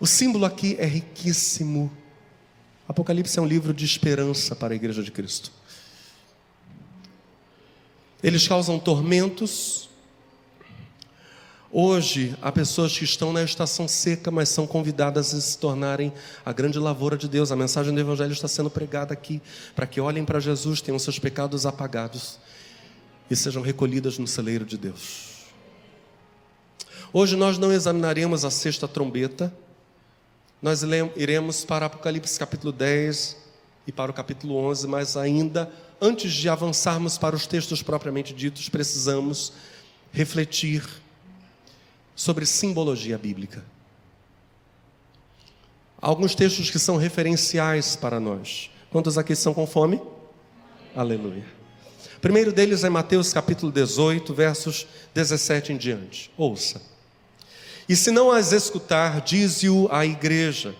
O 0.00 0.06
símbolo 0.06 0.44
aqui 0.44 0.74
é 0.76 0.86
riquíssimo. 0.86 1.88
Apocalipse 2.88 3.38
é 3.38 3.42
um 3.42 3.46
livro 3.46 3.72
de 3.72 3.84
esperança 3.84 4.56
para 4.56 4.74
a 4.74 4.76
igreja 4.76 5.04
de 5.04 5.12
Cristo. 5.12 5.52
Eles 8.20 8.48
causam 8.48 8.76
tormentos. 8.76 9.87
Hoje, 11.70 12.34
há 12.40 12.50
pessoas 12.50 12.96
que 12.96 13.04
estão 13.04 13.30
na 13.30 13.42
estação 13.42 13.86
seca, 13.86 14.30
mas 14.30 14.48
são 14.48 14.66
convidadas 14.66 15.34
a 15.34 15.40
se 15.40 15.58
tornarem 15.58 16.10
a 16.42 16.50
grande 16.50 16.78
lavoura 16.78 17.14
de 17.14 17.28
Deus. 17.28 17.52
A 17.52 17.56
mensagem 17.56 17.94
do 17.94 18.00
Evangelho 18.00 18.32
está 18.32 18.48
sendo 18.48 18.70
pregada 18.70 19.12
aqui, 19.12 19.42
para 19.76 19.86
que 19.86 20.00
olhem 20.00 20.24
para 20.24 20.40
Jesus, 20.40 20.80
tenham 20.80 20.98
seus 20.98 21.18
pecados 21.18 21.66
apagados 21.66 22.38
e 23.30 23.36
sejam 23.36 23.62
recolhidas 23.62 24.16
no 24.16 24.26
celeiro 24.26 24.64
de 24.64 24.78
Deus. 24.78 25.44
Hoje 27.12 27.36
nós 27.36 27.58
não 27.58 27.70
examinaremos 27.70 28.46
a 28.46 28.50
sexta 28.50 28.88
trombeta, 28.88 29.52
nós 30.62 30.82
iremos 31.16 31.66
para 31.66 31.84
Apocalipse 31.84 32.38
capítulo 32.38 32.72
10 32.72 33.36
e 33.86 33.92
para 33.92 34.10
o 34.10 34.14
capítulo 34.14 34.56
11, 34.56 34.86
mas 34.86 35.18
ainda 35.18 35.70
antes 36.00 36.32
de 36.32 36.48
avançarmos 36.48 37.18
para 37.18 37.36
os 37.36 37.46
textos 37.46 37.82
propriamente 37.82 38.32
ditos, 38.32 38.70
precisamos 38.70 39.52
refletir 40.12 40.82
sobre 42.18 42.44
simbologia 42.44 43.16
bíblica. 43.16 43.64
Alguns 46.02 46.34
textos 46.34 46.68
que 46.68 46.78
são 46.78 46.96
referenciais 46.96 47.94
para 47.94 48.18
nós. 48.18 48.72
Quantos 48.90 49.16
aqui 49.16 49.36
são 49.36 49.54
com 49.54 49.68
fome? 49.68 50.02
Aleluia. 50.96 51.44
O 52.16 52.20
primeiro 52.20 52.52
deles 52.52 52.82
é 52.82 52.88
Mateus 52.88 53.32
capítulo 53.32 53.70
18, 53.70 54.34
versos 54.34 54.84
17 55.14 55.72
em 55.72 55.76
diante. 55.76 56.28
Ouça. 56.36 56.82
E 57.88 57.94
se 57.94 58.10
não 58.10 58.32
as 58.32 58.50
escutar, 58.50 59.20
dize-o 59.20 59.88
à 59.88 60.04
igreja. 60.04 60.74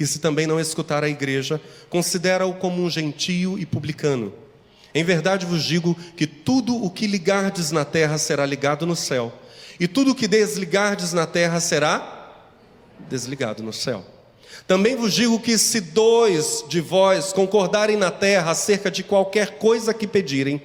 E 0.00 0.06
se 0.06 0.18
também 0.18 0.46
não 0.46 0.58
escutar 0.58 1.04
a 1.04 1.08
igreja, 1.08 1.60
considera-o 1.90 2.54
como 2.54 2.82
um 2.82 2.88
gentio 2.88 3.58
e 3.58 3.66
publicano. 3.66 4.32
Em 4.94 5.04
verdade 5.04 5.44
vos 5.44 5.62
digo 5.64 5.94
que 6.16 6.26
tudo 6.26 6.82
o 6.82 6.88
que 6.88 7.06
ligardes 7.06 7.72
na 7.72 7.84
terra 7.84 8.16
será 8.16 8.46
ligado 8.46 8.86
no 8.86 8.96
céu, 8.96 9.30
e 9.78 9.86
tudo 9.86 10.12
o 10.12 10.14
que 10.14 10.28
desligardes 10.28 11.12
na 11.12 11.26
terra 11.26 11.60
será 11.60 12.32
desligado 13.08 13.62
no 13.62 13.72
céu. 13.72 14.04
Também 14.66 14.96
vos 14.96 15.14
digo 15.14 15.40
que 15.40 15.56
se 15.56 15.80
dois 15.80 16.64
de 16.68 16.80
vós 16.80 17.32
concordarem 17.32 17.96
na 17.96 18.10
terra 18.10 18.50
acerca 18.50 18.90
de 18.90 19.02
qualquer 19.02 19.58
coisa 19.58 19.94
que 19.94 20.06
pedirem, 20.06 20.62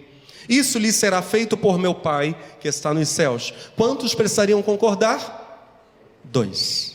isso 0.49 0.77
lhes 0.77 0.95
será 0.95 1.21
feito 1.21 1.55
por 1.55 1.77
meu 1.77 1.95
Pai 1.95 2.35
que 2.59 2.67
está 2.67 2.93
nos 2.93 3.07
céus. 3.09 3.53
Quantos 3.75 4.13
precisariam 4.13 4.61
concordar? 4.61 5.41
dois. 6.23 6.93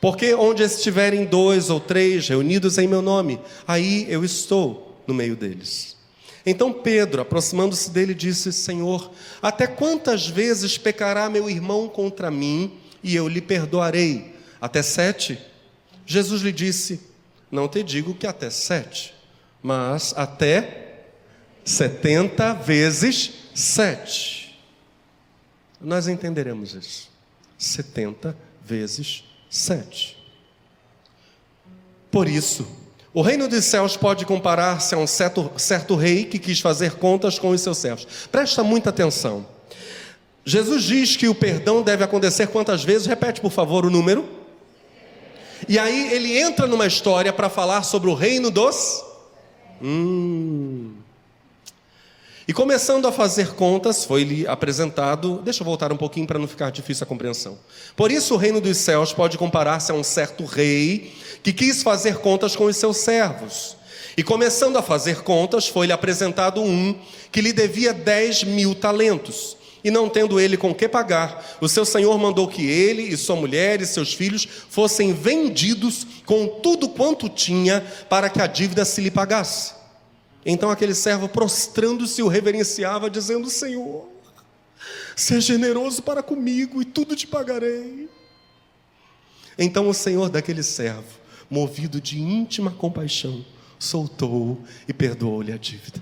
Porque 0.00 0.34
onde 0.34 0.62
estiverem 0.62 1.24
dois 1.24 1.70
ou 1.70 1.78
três 1.78 2.28
reunidos 2.28 2.78
em 2.78 2.86
meu 2.86 3.02
nome, 3.02 3.40
aí 3.66 4.06
eu 4.08 4.24
estou 4.24 5.02
no 5.06 5.14
meio 5.14 5.36
deles. 5.36 5.96
Então 6.44 6.72
Pedro, 6.72 7.22
aproximando-se 7.22 7.90
dele, 7.90 8.14
disse: 8.14 8.52
Senhor, 8.52 9.12
até 9.40 9.66
quantas 9.66 10.28
vezes 10.28 10.76
pecará 10.76 11.28
meu 11.30 11.48
irmão 11.48 11.88
contra 11.88 12.30
mim 12.30 12.78
e 13.02 13.14
eu 13.14 13.28
lhe 13.28 13.40
perdoarei? 13.40 14.34
Até 14.60 14.82
sete? 14.82 15.38
Jesus 16.04 16.42
lhe 16.42 16.52
disse: 16.52 17.00
Não 17.50 17.68
te 17.68 17.82
digo 17.82 18.14
que 18.14 18.26
até 18.26 18.50
sete, 18.50 19.14
mas 19.62 20.12
até 20.16 21.04
setenta 21.64 22.52
vezes 22.54 23.32
sete. 23.54 24.58
Nós 25.80 26.06
entenderemos 26.06 26.74
isso. 26.74 27.10
70 27.62 28.36
vezes 28.64 29.24
7. 29.48 30.16
Por 32.10 32.28
isso, 32.28 32.66
o 33.14 33.20
reino 33.20 33.46
dos 33.46 33.64
céus 33.64 33.96
pode 33.96 34.24
comparar-se 34.24 34.94
a 34.94 34.98
um 34.98 35.06
certo, 35.06 35.50
certo 35.56 35.94
rei 35.94 36.24
que 36.24 36.38
quis 36.38 36.60
fazer 36.60 36.92
contas 36.94 37.38
com 37.38 37.50
os 37.50 37.60
seus 37.60 37.76
servos. 37.76 38.06
Presta 38.30 38.62
muita 38.64 38.90
atenção. 38.90 39.44
Jesus 40.44 40.82
diz 40.84 41.16
que 41.16 41.28
o 41.28 41.34
perdão 41.34 41.82
deve 41.82 42.02
acontecer 42.02 42.48
quantas 42.48 42.82
vezes? 42.82 43.06
Repete, 43.06 43.40
por 43.40 43.52
favor, 43.52 43.84
o 43.84 43.90
número. 43.90 44.26
E 45.68 45.78
aí 45.78 46.12
ele 46.12 46.38
entra 46.38 46.66
numa 46.66 46.86
história 46.86 47.32
para 47.32 47.48
falar 47.48 47.82
sobre 47.82 48.08
o 48.08 48.14
reino 48.14 48.50
dos. 48.50 49.04
Hum. 49.80 51.01
E 52.46 52.52
começando 52.52 53.06
a 53.06 53.12
fazer 53.12 53.54
contas, 53.54 54.04
foi-lhe 54.04 54.46
apresentado. 54.48 55.40
Deixa 55.44 55.62
eu 55.62 55.64
voltar 55.64 55.92
um 55.92 55.96
pouquinho 55.96 56.26
para 56.26 56.40
não 56.40 56.48
ficar 56.48 56.70
difícil 56.70 57.04
a 57.04 57.06
compreensão. 57.06 57.56
Por 57.94 58.10
isso, 58.10 58.34
o 58.34 58.36
reino 58.36 58.60
dos 58.60 58.78
céus 58.78 59.12
pode 59.12 59.38
comparar-se 59.38 59.92
a 59.92 59.94
um 59.94 60.02
certo 60.02 60.44
rei 60.44 61.14
que 61.42 61.52
quis 61.52 61.84
fazer 61.84 62.16
contas 62.18 62.56
com 62.56 62.64
os 62.64 62.76
seus 62.76 62.96
servos. 62.96 63.76
E 64.16 64.24
começando 64.24 64.76
a 64.76 64.82
fazer 64.82 65.22
contas, 65.22 65.68
foi-lhe 65.68 65.92
apresentado 65.92 66.60
um 66.60 66.98
que 67.30 67.40
lhe 67.40 67.52
devia 67.52 67.94
dez 67.94 68.42
mil 68.42 68.74
talentos. 68.74 69.56
E 69.84 69.90
não 69.90 70.08
tendo 70.08 70.38
ele 70.38 70.56
com 70.56 70.74
que 70.74 70.88
pagar, 70.88 71.58
o 71.60 71.68
seu 71.68 71.84
senhor 71.84 72.16
mandou 72.18 72.46
que 72.48 72.64
ele 72.64 73.02
e 73.02 73.16
sua 73.16 73.36
mulher 73.36 73.80
e 73.80 73.86
seus 73.86 74.14
filhos 74.14 74.46
fossem 74.68 75.12
vendidos 75.12 76.06
com 76.24 76.46
tudo 76.46 76.88
quanto 76.88 77.28
tinha, 77.28 77.84
para 78.08 78.28
que 78.28 78.40
a 78.40 78.46
dívida 78.46 78.84
se 78.84 79.00
lhe 79.00 79.10
pagasse. 79.10 79.81
Então 80.44 80.70
aquele 80.70 80.94
servo, 80.94 81.28
prostrando-se, 81.28 82.22
o 82.22 82.28
reverenciava, 82.28 83.08
dizendo: 83.08 83.48
Senhor, 83.48 84.08
seja 85.14 85.52
generoso 85.54 86.02
para 86.02 86.22
comigo 86.22 86.82
e 86.82 86.84
tudo 86.84 87.14
te 87.14 87.26
pagarei. 87.26 88.08
Então 89.58 89.88
o 89.88 89.94
senhor 89.94 90.28
daquele 90.28 90.62
servo, 90.62 91.18
movido 91.48 92.00
de 92.00 92.20
íntima 92.20 92.70
compaixão, 92.70 93.44
soltou 93.78 94.60
e 94.88 94.92
perdoou-lhe 94.92 95.52
a 95.52 95.56
dívida. 95.56 96.00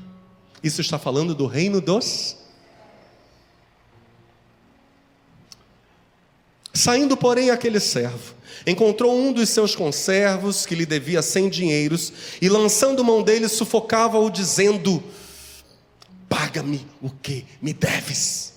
Isso 0.63 0.81
está 0.81 0.99
falando 0.99 1.35
do 1.35 1.47
reino 1.47 1.81
dos. 1.81 2.37
Saindo, 6.73 7.17
porém, 7.17 7.51
aquele 7.51 7.81
servo, 7.81 8.35
encontrou 8.67 9.17
um 9.17 9.33
dos 9.33 9.49
seus 9.49 9.75
conservos 9.75 10.67
que 10.67 10.75
lhe 10.75 10.87
devia 10.87 11.23
cem 11.23 11.49
dinheiros 11.49 12.13
e, 12.41 12.49
lançando 12.49 13.05
mão 13.05 13.23
dele, 13.23 13.49
sufocava-o, 13.49 14.31
dizendo: 14.31 15.03
Paga-me 16.29 16.87
o 17.01 17.11
que 17.11 17.45
me 17.61 17.73
deves. 17.73 18.55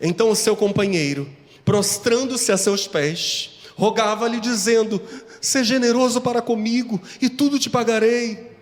Então 0.00 0.30
o 0.30 0.36
seu 0.36 0.54
companheiro, 0.54 1.28
prostrando-se 1.64 2.52
a 2.52 2.56
seus 2.56 2.86
pés, 2.86 3.50
rogava-lhe, 3.76 4.40
dizendo: 4.40 5.00
Seja 5.40 5.74
generoso 5.74 6.20
para 6.20 6.42
comigo 6.42 7.00
e 7.20 7.28
tudo 7.28 7.58
te 7.58 7.68
pagarei. 7.68 8.52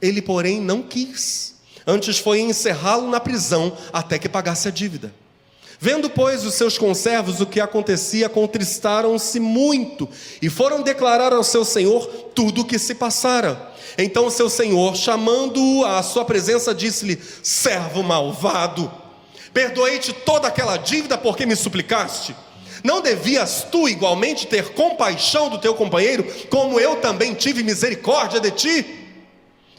Ele, 0.00 0.20
porém, 0.20 0.60
não 0.60 0.82
quis. 0.82 1.54
Antes 1.86 2.18
foi 2.18 2.40
encerrá-lo 2.40 3.08
na 3.08 3.20
prisão 3.20 3.76
até 3.92 4.18
que 4.18 4.28
pagasse 4.28 4.66
a 4.68 4.70
dívida. 4.70 5.14
Vendo, 5.78 6.08
pois, 6.08 6.44
os 6.44 6.54
seus 6.54 6.78
conservos 6.78 7.40
o 7.40 7.46
que 7.46 7.60
acontecia, 7.60 8.28
contristaram-se 8.28 9.38
muito 9.38 10.08
e 10.40 10.48
foram 10.48 10.82
declarar 10.82 11.32
ao 11.32 11.44
seu 11.44 11.64
senhor 11.64 12.06
tudo 12.34 12.62
o 12.62 12.64
que 12.64 12.78
se 12.78 12.94
passara. 12.94 13.74
Então 13.98 14.26
o 14.26 14.30
seu 14.30 14.48
senhor, 14.48 14.96
chamando-o 14.96 15.84
à 15.84 16.02
sua 16.02 16.24
presença, 16.24 16.74
disse-lhe: 16.74 17.20
Servo 17.42 18.02
malvado, 18.02 18.90
perdoei-te 19.52 20.12
toda 20.12 20.48
aquela 20.48 20.76
dívida 20.76 21.18
porque 21.18 21.44
me 21.44 21.56
suplicaste. 21.56 22.34
Não 22.82 23.00
devias 23.00 23.66
tu 23.70 23.88
igualmente 23.88 24.46
ter 24.46 24.74
compaixão 24.74 25.48
do 25.48 25.58
teu 25.58 25.74
companheiro, 25.74 26.24
como 26.48 26.78
eu 26.78 26.96
também 26.96 27.34
tive 27.34 27.62
misericórdia 27.62 28.40
de 28.40 28.50
ti? 28.50 29.05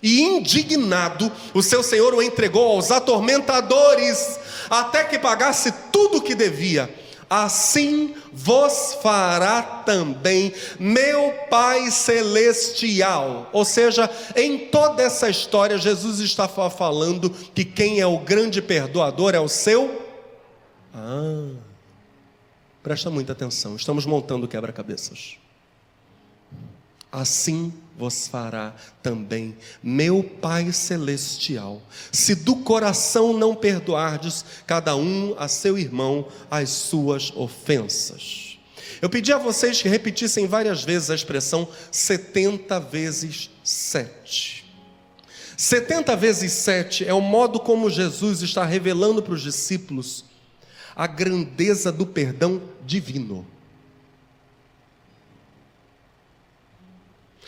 E 0.01 0.21
indignado, 0.21 1.31
o 1.53 1.63
seu 1.63 1.81
senhor 1.81 2.13
o 2.13 2.21
entregou 2.21 2.71
aos 2.71 2.91
atormentadores, 2.91 4.39
até 4.69 5.03
que 5.03 5.17
pagasse 5.17 5.71
tudo 5.91 6.17
o 6.17 6.21
que 6.21 6.35
devia. 6.35 6.93
Assim 7.29 8.15
vos 8.31 8.97
fará 9.01 9.61
também 9.61 10.53
meu 10.79 11.33
Pai 11.49 11.91
Celestial. 11.91 13.49
Ou 13.51 13.65
seja, 13.65 14.09
em 14.35 14.69
toda 14.69 15.03
essa 15.03 15.29
história, 15.29 15.77
Jesus 15.77 16.19
está 16.19 16.47
falando 16.47 17.29
que 17.29 17.65
quem 17.65 17.99
é 17.99 18.07
o 18.07 18.19
grande 18.19 18.61
perdoador 18.61 19.35
é 19.35 19.39
o 19.39 19.49
seu. 19.49 20.01
Ah, 20.93 21.49
presta 22.81 23.09
muita 23.09 23.33
atenção, 23.33 23.75
estamos 23.75 24.05
montando 24.05 24.47
quebra-cabeças. 24.47 25.37
Assim 27.11 27.73
vos 27.97 28.27
fará 28.27 28.75
também 29.01 29.57
meu 29.81 30.23
Pai 30.23 30.71
Celestial, 30.71 31.81
se 32.11 32.35
do 32.35 32.57
coração 32.57 33.33
não 33.33 33.55
perdoardes 33.55 34.45
cada 34.65 34.95
um 34.95 35.35
a 35.37 35.47
seu 35.47 35.77
irmão 35.77 36.27
as 36.49 36.69
suas 36.69 37.31
ofensas. 37.35 38.57
Eu 39.01 39.09
pedi 39.09 39.31
a 39.31 39.37
vocês 39.37 39.81
que 39.81 39.89
repetissem 39.89 40.47
várias 40.47 40.83
vezes 40.83 41.09
a 41.09 41.15
expressão 41.15 41.67
70 41.91 42.79
vezes 42.79 43.49
7. 43.63 44.65
70 45.55 46.15
vezes 46.15 46.51
7 46.51 47.05
é 47.05 47.13
o 47.13 47.21
modo 47.21 47.59
como 47.59 47.89
Jesus 47.89 48.41
está 48.41 48.63
revelando 48.63 49.23
para 49.23 49.33
os 49.33 49.41
discípulos 49.41 50.25
a 50.95 51.05
grandeza 51.05 51.91
do 51.91 52.05
perdão 52.05 52.61
divino. 52.85 53.45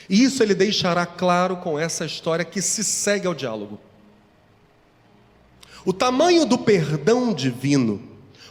E 0.09 0.23
isso 0.23 0.41
ele 0.41 0.55
deixará 0.55 1.05
claro 1.05 1.57
com 1.57 1.77
essa 1.77 2.05
história 2.05 2.43
que 2.43 2.61
se 2.61 2.83
segue 2.83 3.27
ao 3.27 3.35
diálogo. 3.35 3.79
O 5.85 5.93
tamanho 5.93 6.45
do 6.45 6.57
perdão 6.57 7.33
divino, 7.33 8.01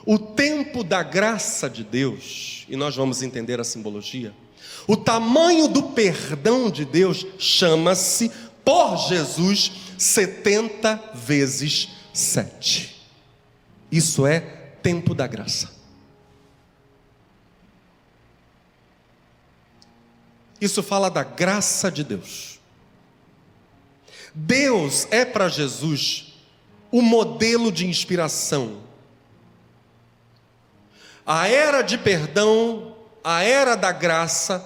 o 0.07 0.18
tempo 0.18 0.85
da 0.85 1.03
graça 1.03 1.68
de 1.68 1.83
Deus, 1.83 2.64
e 2.68 2.77
nós 2.77 2.94
vamos 2.94 3.23
entender 3.23 3.61
a 3.61 3.64
simbologia. 3.64 4.33
O 4.87 4.97
tamanho 4.97 5.68
do 5.68 5.83
perdão 5.83 6.71
de 6.71 6.85
Deus 6.85 7.27
chama-se, 7.38 8.31
por 8.64 8.97
Jesus, 9.09 9.73
70 9.99 11.12
vezes 11.14 11.88
7. 12.12 12.97
Isso 13.90 14.27
é 14.27 14.40
tempo 14.40 15.14
da 15.14 15.27
graça. 15.27 15.78
Isso 20.61 20.83
fala 20.83 21.09
da 21.09 21.23
graça 21.23 21.90
de 21.90 22.03
Deus. 22.03 22.59
Deus 24.35 25.07
é 25.11 25.25
para 25.25 25.49
Jesus 25.49 26.35
o 26.90 27.03
modelo 27.03 27.71
de 27.71 27.87
inspiração. 27.87 28.81
A 31.27 31.49
era 31.49 31.83
de 31.83 31.99
perdão, 31.99 32.97
a 33.23 33.42
era 33.42 33.77
da 33.77 33.92
graça, 33.92 34.64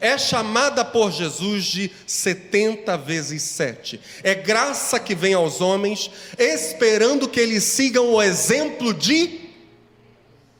é 0.00 0.18
chamada 0.18 0.84
por 0.84 1.10
Jesus 1.10 1.64
de 1.64 1.90
70 2.06 2.96
vezes 2.98 3.42
7. 3.42 4.00
É 4.22 4.34
graça 4.34 5.00
que 5.00 5.14
vem 5.14 5.34
aos 5.34 5.60
homens, 5.60 6.10
esperando 6.38 7.28
que 7.28 7.40
eles 7.40 7.64
sigam 7.64 8.12
o 8.12 8.22
exemplo 8.22 8.92
de. 8.92 9.40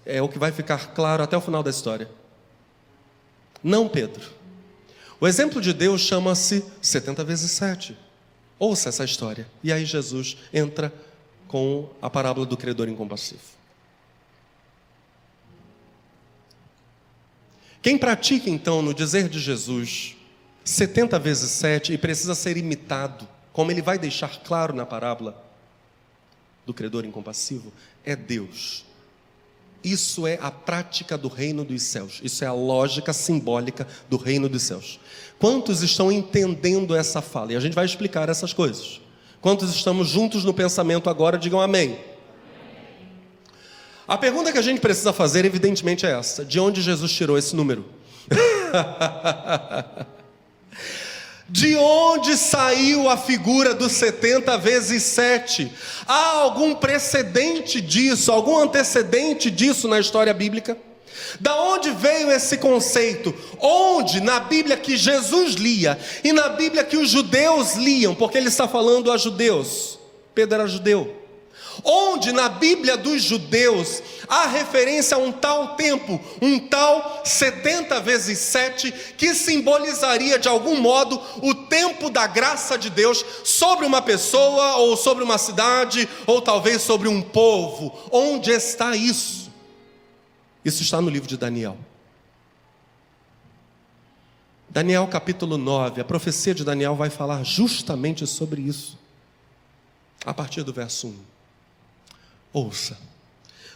É 0.06 0.22
o 0.22 0.28
que 0.28 0.38
vai 0.38 0.52
ficar 0.52 0.94
claro 0.94 1.22
até 1.22 1.36
o 1.36 1.40
final 1.40 1.62
da 1.62 1.70
história. 1.70 2.08
Não, 3.62 3.88
Pedro. 3.88 4.35
O 5.20 5.26
exemplo 5.26 5.60
de 5.60 5.72
Deus 5.72 6.02
chama-se 6.02 6.64
70 6.82 7.24
vezes 7.24 7.50
7. 7.52 7.96
Ouça 8.58 8.88
essa 8.88 9.04
história. 9.04 9.46
E 9.62 9.72
aí 9.72 9.84
Jesus 9.84 10.36
entra 10.52 10.92
com 11.48 11.88
a 12.02 12.10
parábola 12.10 12.44
do 12.44 12.56
credor 12.56 12.88
incompassivo. 12.88 13.56
Quem 17.80 17.96
pratica 17.96 18.50
então 18.50 18.82
no 18.82 18.92
dizer 18.92 19.28
de 19.28 19.38
Jesus 19.38 20.16
70 20.64 21.18
vezes 21.20 21.50
7 21.52 21.92
e 21.92 21.98
precisa 21.98 22.34
ser 22.34 22.56
imitado, 22.56 23.28
como 23.52 23.70
ele 23.70 23.80
vai 23.80 23.96
deixar 23.96 24.42
claro 24.42 24.74
na 24.74 24.84
parábola 24.84 25.40
do 26.66 26.74
credor 26.74 27.04
incompassivo, 27.04 27.72
é 28.04 28.16
Deus. 28.16 28.84
Isso 29.86 30.26
é 30.26 30.36
a 30.42 30.50
prática 30.50 31.16
do 31.16 31.28
reino 31.28 31.64
dos 31.64 31.80
céus. 31.80 32.18
Isso 32.20 32.42
é 32.42 32.46
a 32.48 32.52
lógica 32.52 33.12
simbólica 33.12 33.86
do 34.10 34.16
reino 34.16 34.48
dos 34.48 34.64
céus. 34.64 34.98
Quantos 35.38 35.80
estão 35.80 36.10
entendendo 36.10 36.96
essa 36.96 37.22
fala? 37.22 37.52
E 37.52 37.56
a 37.56 37.60
gente 37.60 37.74
vai 37.74 37.84
explicar 37.84 38.28
essas 38.28 38.52
coisas. 38.52 39.00
Quantos 39.40 39.72
estamos 39.72 40.08
juntos 40.08 40.42
no 40.44 40.52
pensamento 40.52 41.08
agora? 41.08 41.38
Digam 41.38 41.60
amém. 41.60 42.00
A 44.08 44.18
pergunta 44.18 44.50
que 44.50 44.58
a 44.58 44.62
gente 44.62 44.80
precisa 44.80 45.12
fazer, 45.12 45.44
evidentemente, 45.44 46.04
é 46.04 46.10
essa: 46.10 46.44
de 46.44 46.58
onde 46.58 46.82
Jesus 46.82 47.12
tirou 47.12 47.38
esse 47.38 47.54
número? 47.54 47.84
De 51.48 51.76
onde 51.76 52.36
saiu 52.36 53.08
a 53.08 53.16
figura 53.16 53.72
dos 53.72 53.92
70 53.92 54.58
vezes 54.58 55.02
7? 55.04 55.70
Há 56.06 56.30
algum 56.38 56.74
precedente 56.74 57.80
disso, 57.80 58.32
algum 58.32 58.58
antecedente 58.58 59.50
disso 59.50 59.86
na 59.86 60.00
história 60.00 60.34
bíblica? 60.34 60.76
Da 61.40 61.60
onde 61.60 61.90
veio 61.90 62.30
esse 62.30 62.58
conceito? 62.58 63.34
Onde 63.60 64.20
na 64.20 64.40
Bíblia 64.40 64.76
que 64.76 64.96
Jesus 64.96 65.54
lia 65.54 65.98
e 66.24 66.32
na 66.32 66.48
Bíblia 66.48 66.82
que 66.82 66.96
os 66.96 67.10
judeus 67.10 67.74
liam, 67.74 68.14
porque 68.14 68.38
ele 68.38 68.48
está 68.48 68.66
falando 68.66 69.12
a 69.12 69.16
judeus. 69.16 69.98
Pedro 70.34 70.56
era 70.56 70.68
judeu 70.68 71.25
onde 71.84 72.32
na 72.32 72.48
Bíblia 72.48 72.96
dos 72.96 73.22
judeus 73.22 74.02
há 74.28 74.46
referência 74.46 75.16
a 75.16 75.20
um 75.20 75.32
tal 75.32 75.76
tempo, 75.76 76.20
um 76.40 76.58
tal 76.58 77.22
70 77.24 78.00
vezes 78.00 78.38
7, 78.38 78.92
que 79.16 79.34
simbolizaria 79.34 80.38
de 80.38 80.48
algum 80.48 80.80
modo 80.80 81.20
o 81.42 81.54
tempo 81.54 82.10
da 82.10 82.26
graça 82.26 82.76
de 82.76 82.90
Deus 82.90 83.24
sobre 83.44 83.86
uma 83.86 84.02
pessoa, 84.02 84.76
ou 84.76 84.96
sobre 84.96 85.22
uma 85.22 85.38
cidade, 85.38 86.08
ou 86.26 86.40
talvez 86.40 86.82
sobre 86.82 87.08
um 87.08 87.22
povo. 87.22 87.96
Onde 88.10 88.50
está 88.50 88.96
isso? 88.96 89.50
Isso 90.64 90.82
está 90.82 91.00
no 91.00 91.08
livro 91.08 91.28
de 91.28 91.36
Daniel. 91.36 91.76
Daniel 94.68 95.06
capítulo 95.06 95.56
9, 95.56 96.00
a 96.00 96.04
profecia 96.04 96.54
de 96.54 96.64
Daniel 96.64 96.94
vai 96.94 97.08
falar 97.08 97.42
justamente 97.44 98.26
sobre 98.26 98.60
isso, 98.60 98.98
a 100.24 100.34
partir 100.34 100.62
do 100.62 100.72
verso 100.72 101.06
1. 101.06 101.35
Ouça. 102.56 102.96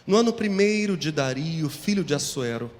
No 0.07 0.17
ano 0.17 0.33
primeiro 0.33 0.97
de 0.97 1.11
Dario, 1.11 1.69
filho 1.69 2.03
de 2.03 2.15
Assuero, 2.15 2.71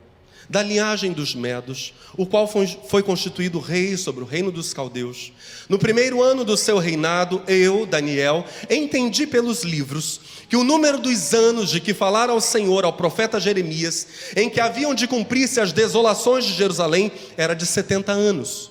da 0.49 0.63
linhagem 0.63 1.13
dos 1.13 1.35
Medos, 1.35 1.93
o 2.17 2.25
qual 2.25 2.47
foi 2.47 3.03
constituído 3.03 3.59
rei 3.59 3.95
sobre 3.95 4.23
o 4.23 4.25
reino 4.25 4.51
dos 4.51 4.73
caldeus. 4.73 5.31
No 5.69 5.77
primeiro 5.77 6.23
ano 6.23 6.43
do 6.43 6.57
seu 6.57 6.79
reinado, 6.79 7.43
eu, 7.47 7.85
Daniel, 7.85 8.43
entendi 8.67 9.27
pelos 9.27 9.61
livros 9.61 10.19
que 10.49 10.57
o 10.57 10.63
número 10.63 10.97
dos 10.97 11.35
anos 11.35 11.69
de 11.69 11.79
que 11.79 11.93
falara 11.93 12.33
o 12.33 12.41
Senhor 12.41 12.83
ao 12.83 12.93
profeta 12.93 13.39
Jeremias, 13.39 14.07
em 14.35 14.49
que 14.49 14.59
haviam 14.59 14.95
de 14.95 15.07
cumprir-se 15.07 15.61
as 15.61 15.71
desolações 15.71 16.45
de 16.45 16.53
Jerusalém, 16.53 17.11
era 17.37 17.53
de 17.53 17.67
setenta 17.67 18.11
anos. 18.11 18.70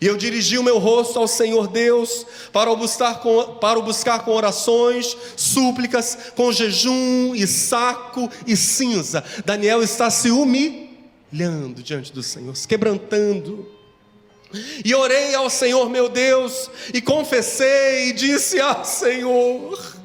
E 0.00 0.06
eu 0.06 0.16
dirigi 0.16 0.58
o 0.58 0.62
meu 0.62 0.78
rosto 0.78 1.18
ao 1.18 1.26
Senhor 1.26 1.68
Deus 1.68 2.26
para 2.52 2.70
o 2.70 2.76
buscar 2.76 3.20
com, 3.20 3.54
para 3.54 3.78
o 3.78 3.82
buscar 3.82 4.24
com 4.24 4.32
orações, 4.32 5.16
súplicas, 5.36 6.32
com 6.36 6.52
jejum 6.52 7.34
e 7.34 7.46
saco 7.46 8.28
e 8.46 8.56
cinza. 8.56 9.24
Daniel 9.44 9.82
está 9.82 10.10
se 10.10 10.30
humilhando 10.30 11.82
diante 11.82 12.12
do 12.12 12.22
Senhor, 12.22 12.56
se 12.56 12.68
quebrantando. 12.68 13.66
E 14.84 14.94
orei 14.94 15.34
ao 15.34 15.48
Senhor 15.48 15.88
meu 15.88 16.08
Deus, 16.08 16.68
e 16.92 17.00
confessei 17.00 18.08
e 18.08 18.12
disse: 18.12 18.60
Ah, 18.60 18.82
Senhor, 18.82 19.99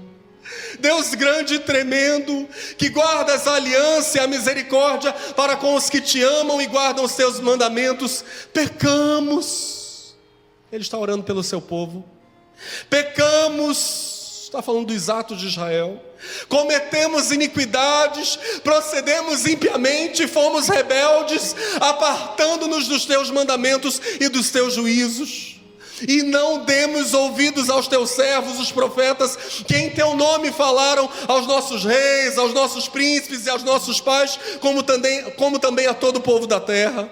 Deus 0.86 1.16
grande 1.16 1.56
e 1.56 1.60
tremendo, 1.60 2.48
que 2.78 2.90
guardas 2.90 3.48
a 3.48 3.56
aliança 3.56 4.20
e 4.20 4.22
a 4.22 4.28
misericórdia 4.28 5.12
para 5.36 5.56
com 5.56 5.74
os 5.74 5.90
que 5.90 6.00
te 6.00 6.22
amam 6.22 6.62
e 6.62 6.68
guardam 6.68 7.04
os 7.04 7.16
teus 7.16 7.40
mandamentos, 7.40 8.24
pecamos. 8.54 10.16
Ele 10.72 10.84
está 10.84 10.96
orando 10.96 11.24
pelo 11.24 11.44
seu 11.44 11.60
povo. 11.60 12.06
Pecamos, 12.88 14.44
está 14.44 14.62
falando 14.62 14.94
dos 14.94 15.10
atos 15.10 15.42
de 15.42 15.48
Israel. 15.48 16.00
Cometemos 16.48 17.32
iniquidades, 17.32 18.38
procedemos 18.64 19.48
impiamente, 19.48 20.28
fomos 20.28 20.68
rebeldes, 20.68 21.56
apartando-nos 21.82 22.88
dos 22.88 23.06
teus 23.06 23.32
mandamentos 23.32 24.00
e 24.20 24.30
dos 24.30 24.52
teus 24.52 24.76
juízos 24.76 25.55
e 26.08 26.24
não 26.24 26.66
demos 26.66 27.14
ouvidos 27.14 27.70
aos 27.70 27.88
teus 27.88 28.12
servos, 28.12 28.60
os 28.60 28.72
profetas, 28.72 29.38
que 29.66 29.76
em 29.76 29.90
teu 29.90 30.16
nome 30.16 30.52
falaram 30.52 31.10
aos 31.28 31.48
nossos 31.48 31.84
reis, 31.84 32.38
aos 32.38 32.54
nossos 32.54 32.88
príncipes 32.88 33.46
e 33.46 33.50
aos 33.50 33.64
nossos 33.64 34.02
pais, 34.02 34.40
como 34.60 34.84
também, 34.84 35.24
como 35.32 35.60
também 35.60 35.88
a 35.88 35.94
todo 35.94 36.18
o 36.18 36.22
povo 36.22 36.48
da 36.48 36.60
terra. 36.60 37.10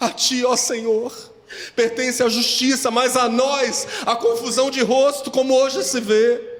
A 0.00 0.08
ti, 0.08 0.44
ó 0.44 0.56
Senhor, 0.56 1.12
pertence 1.76 2.22
a 2.22 2.28
justiça, 2.28 2.90
mas 2.90 3.16
a 3.16 3.28
nós 3.28 3.86
a 4.06 4.16
confusão 4.16 4.70
de 4.70 4.82
rosto, 4.82 5.30
como 5.30 5.54
hoje 5.54 5.82
se 5.84 6.00
vê 6.00 6.51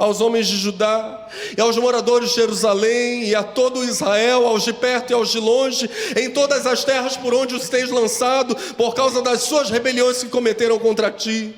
aos 0.00 0.22
homens 0.22 0.46
de 0.46 0.56
Judá, 0.56 1.28
e 1.56 1.60
aos 1.60 1.76
moradores 1.76 2.30
de 2.30 2.36
Jerusalém, 2.36 3.24
e 3.24 3.34
a 3.34 3.42
todo 3.42 3.84
Israel, 3.84 4.46
aos 4.46 4.64
de 4.64 4.72
perto 4.72 5.10
e 5.10 5.14
aos 5.14 5.30
de 5.30 5.38
longe, 5.38 5.90
em 6.16 6.30
todas 6.30 6.66
as 6.66 6.82
terras 6.82 7.18
por 7.18 7.34
onde 7.34 7.54
os 7.54 7.68
tens 7.68 7.90
lançado, 7.90 8.56
por 8.76 8.94
causa 8.94 9.20
das 9.20 9.42
suas 9.42 9.68
rebeliões 9.68 10.22
que 10.22 10.30
cometeram 10.30 10.78
contra 10.78 11.10
ti. 11.10 11.54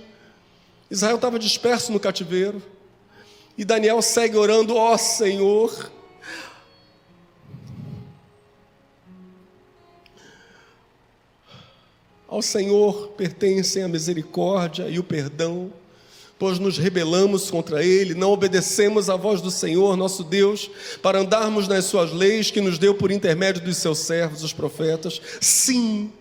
Israel 0.91 1.15
estava 1.15 1.39
disperso 1.39 1.93
no 1.93 2.01
cativeiro, 2.01 2.61
e 3.57 3.65
Daniel 3.65 4.03
segue 4.03 4.37
orando: 4.37 4.75
Ó 4.75 4.93
oh, 4.93 4.99
Senhor, 4.99 5.93
ao 12.27 12.43
Senhor 12.43 13.11
pertencem 13.17 13.85
a 13.85 13.89
misericórdia 13.89 14.89
e 14.89 14.99
o 14.99 15.05
perdão 15.05 15.73
pois 16.43 16.59
nos 16.59 16.77
rebelamos 16.77 17.53
contra 17.53 17.85
Ele, 17.85 18.15
não 18.15 18.33
obedecemos 18.33 19.09
à 19.09 19.15
voz 19.15 19.41
do 19.41 19.49
Senhor, 19.49 19.97
nosso 19.97 20.25
Deus, 20.25 20.69
para 21.01 21.21
andarmos 21.21 21.69
nas 21.69 21.85
Suas 21.85 22.13
leis 22.13 22.51
que 22.51 22.61
nos 22.61 22.81
deu 22.81 22.97
por 22.97 23.13
intermédio 23.13 23.63
dos 23.63 23.77
seus 23.77 23.99
servos, 23.99 24.43
os 24.43 24.53
profetas. 24.53 25.23
Sim, 25.41 26.13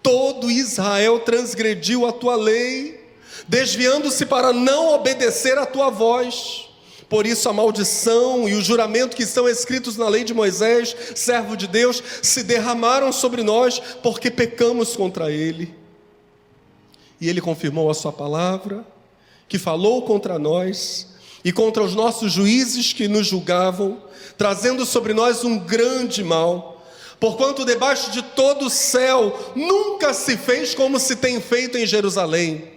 todo 0.00 0.48
Israel 0.48 1.18
transgrediu 1.18 2.06
a 2.06 2.12
tua 2.12 2.36
lei, 2.36 3.04
desviando-se 3.48 4.26
para 4.26 4.52
não 4.52 4.94
obedecer 4.94 5.58
à 5.58 5.66
tua 5.66 5.90
voz. 5.90 6.68
Por 7.08 7.26
isso 7.26 7.48
a 7.48 7.52
maldição 7.52 8.48
e 8.48 8.54
o 8.54 8.62
juramento 8.62 9.16
que 9.16 9.24
estão 9.24 9.48
escritos 9.48 9.96
na 9.96 10.08
lei 10.08 10.22
de 10.22 10.32
Moisés, 10.32 10.94
servo 11.16 11.56
de 11.56 11.66
Deus, 11.66 12.00
se 12.22 12.44
derramaram 12.44 13.10
sobre 13.10 13.42
nós 13.42 13.80
porque 14.04 14.30
pecamos 14.30 14.94
contra 14.94 15.32
ele. 15.32 15.74
E 17.20 17.28
ele 17.28 17.40
confirmou 17.40 17.90
a 17.90 17.94
sua 17.94 18.12
palavra 18.12 18.86
que 19.48 19.58
falou 19.58 20.02
contra 20.02 20.38
nós 20.38 21.06
e 21.44 21.52
contra 21.52 21.82
os 21.82 21.94
nossos 21.94 22.32
juízes 22.32 22.92
que 22.92 23.08
nos 23.08 23.26
julgavam, 23.26 24.02
trazendo 24.36 24.84
sobre 24.84 25.14
nós 25.14 25.44
um 25.44 25.58
grande 25.58 26.22
mal. 26.22 26.86
Porquanto 27.18 27.64
debaixo 27.64 28.10
de 28.10 28.22
todo 28.22 28.66
o 28.66 28.70
céu 28.70 29.52
nunca 29.56 30.12
se 30.14 30.36
fez 30.36 30.74
como 30.74 31.00
se 31.00 31.16
tem 31.16 31.40
feito 31.40 31.78
em 31.78 31.86
Jerusalém. 31.86 32.72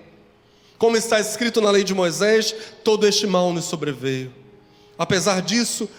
Como 0.78 0.98
está 0.98 1.20
escrito 1.20 1.62
na 1.62 1.70
lei 1.70 1.84
de 1.84 1.94
Moisés, 1.94 2.56
todo 2.84 3.06
este 3.06 3.28
mal 3.28 3.54
nos 3.54 3.66
sobreveio. 3.66 4.34
Apesar 4.98 5.42
disso, 5.42 5.90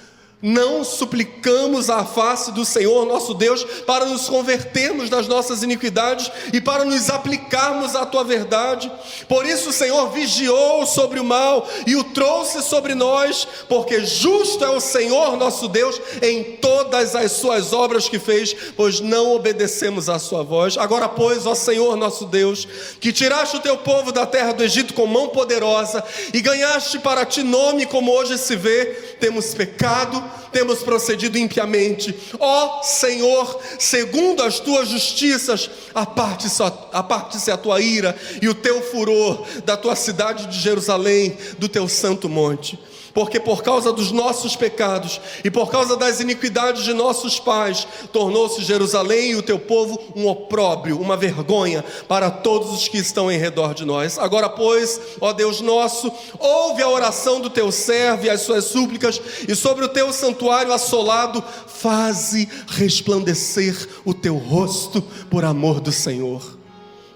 não 0.42 0.82
suplicamos 0.82 1.88
a 1.88 2.04
face 2.04 2.50
do 2.50 2.64
Senhor 2.64 3.06
nosso 3.06 3.32
Deus 3.32 3.62
para 3.86 4.04
nos 4.04 4.28
convertermos 4.28 5.08
das 5.08 5.28
nossas 5.28 5.62
iniquidades 5.62 6.30
e 6.52 6.60
para 6.60 6.84
nos 6.84 7.08
aplicarmos 7.08 7.94
à 7.94 8.04
tua 8.04 8.24
verdade. 8.24 8.90
Por 9.28 9.46
isso 9.46 9.70
o 9.70 9.72
Senhor 9.72 10.10
vigiou 10.10 10.84
sobre 10.84 11.20
o 11.20 11.24
mal 11.24 11.68
e 11.86 11.94
o 11.94 12.02
trouxe 12.02 12.60
sobre 12.62 12.94
nós, 12.94 13.46
porque 13.68 14.04
justo 14.04 14.64
é 14.64 14.70
o 14.70 14.80
Senhor 14.80 15.36
nosso 15.36 15.68
Deus 15.68 16.00
em 16.20 16.42
todas 16.56 17.14
as 17.14 17.32
suas 17.32 17.72
obras 17.72 18.08
que 18.08 18.18
fez, 18.18 18.54
pois 18.76 18.98
não 18.98 19.36
obedecemos 19.36 20.08
à 20.08 20.18
sua 20.18 20.42
voz. 20.42 20.76
Agora, 20.76 21.08
pois, 21.08 21.46
ó 21.46 21.54
Senhor 21.54 21.96
nosso 21.96 22.26
Deus, 22.26 22.66
que 23.00 23.12
tiraste 23.12 23.56
o 23.56 23.60
teu 23.60 23.76
povo 23.76 24.10
da 24.10 24.26
terra 24.26 24.52
do 24.52 24.64
Egito 24.64 24.94
com 24.94 25.06
mão 25.06 25.28
poderosa 25.28 26.02
e 26.34 26.40
ganhaste 26.40 26.98
para 26.98 27.24
ti 27.24 27.44
nome 27.44 27.86
como 27.86 28.10
hoje 28.10 28.36
se 28.38 28.56
vê, 28.56 28.86
temos 29.20 29.54
pecado 29.54 30.31
temos 30.50 30.80
procedido 30.82 31.38
impiamente. 31.38 32.14
Ó 32.38 32.82
Senhor, 32.82 33.60
segundo 33.78 34.42
as 34.42 34.60
tuas 34.60 34.88
justiças, 34.88 35.70
aparte-se 35.94 36.62
aparte 36.92 37.50
a 37.50 37.56
tua 37.56 37.80
ira 37.80 38.16
e 38.40 38.48
o 38.48 38.54
teu 38.54 38.82
furor 38.82 39.46
da 39.64 39.76
tua 39.76 39.96
cidade 39.96 40.46
de 40.46 40.60
Jerusalém, 40.60 41.36
do 41.58 41.68
teu 41.68 41.88
santo 41.88 42.28
monte 42.28 42.78
porque 43.14 43.38
por 43.38 43.62
causa 43.62 43.92
dos 43.92 44.10
nossos 44.10 44.56
pecados 44.56 45.20
e 45.44 45.50
por 45.50 45.70
causa 45.70 45.96
das 45.96 46.20
iniquidades 46.20 46.84
de 46.84 46.92
nossos 46.92 47.38
pais, 47.38 47.86
tornou-se 48.12 48.62
Jerusalém 48.62 49.30
e 49.30 49.36
o 49.36 49.42
teu 49.42 49.58
povo 49.58 49.98
um 50.16 50.26
opróbrio, 50.26 51.00
uma 51.00 51.16
vergonha 51.16 51.84
para 52.08 52.30
todos 52.30 52.72
os 52.72 52.88
que 52.88 52.98
estão 52.98 53.30
em 53.30 53.38
redor 53.38 53.74
de 53.74 53.84
nós. 53.84 54.18
Agora, 54.18 54.48
pois, 54.48 55.00
ó 55.20 55.32
Deus 55.32 55.60
nosso, 55.60 56.12
ouve 56.38 56.82
a 56.82 56.88
oração 56.88 57.40
do 57.40 57.50
teu 57.50 57.70
servo 57.70 58.26
e 58.26 58.30
as 58.30 58.42
suas 58.42 58.64
súplicas, 58.64 59.20
e 59.48 59.54
sobre 59.54 59.84
o 59.84 59.88
teu 59.88 60.12
santuário 60.12 60.72
assolado, 60.72 61.42
faze 61.66 62.48
resplandecer 62.68 63.88
o 64.04 64.14
teu 64.14 64.36
rosto 64.36 65.02
por 65.30 65.44
amor 65.44 65.80
do 65.80 65.92
Senhor. 65.92 66.58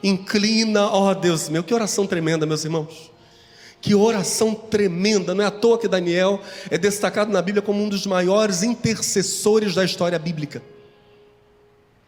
Inclina, 0.03 0.87
ó 0.87 1.15
Deus 1.15 1.49
meu, 1.49 1.65
que 1.65 1.75
oração 1.75 2.07
tremenda, 2.07 2.47
meus 2.47 2.65
irmãos. 2.65 3.16
Que 3.87 3.95
oração 3.95 4.53
tremenda, 4.53 5.33
não 5.33 5.45
é 5.45 5.47
à 5.47 5.51
toa 5.51 5.79
que 5.79 5.87
Daniel 5.87 6.41
é 6.69 6.77
destacado 6.77 7.31
na 7.31 7.41
Bíblia 7.41 7.63
como 7.63 7.81
um 7.81 7.89
dos 7.89 8.05
maiores 8.05 8.65
intercessores 8.65 9.77
da 9.77 9.85
história 9.85 10.19
bíblica. 10.19 10.61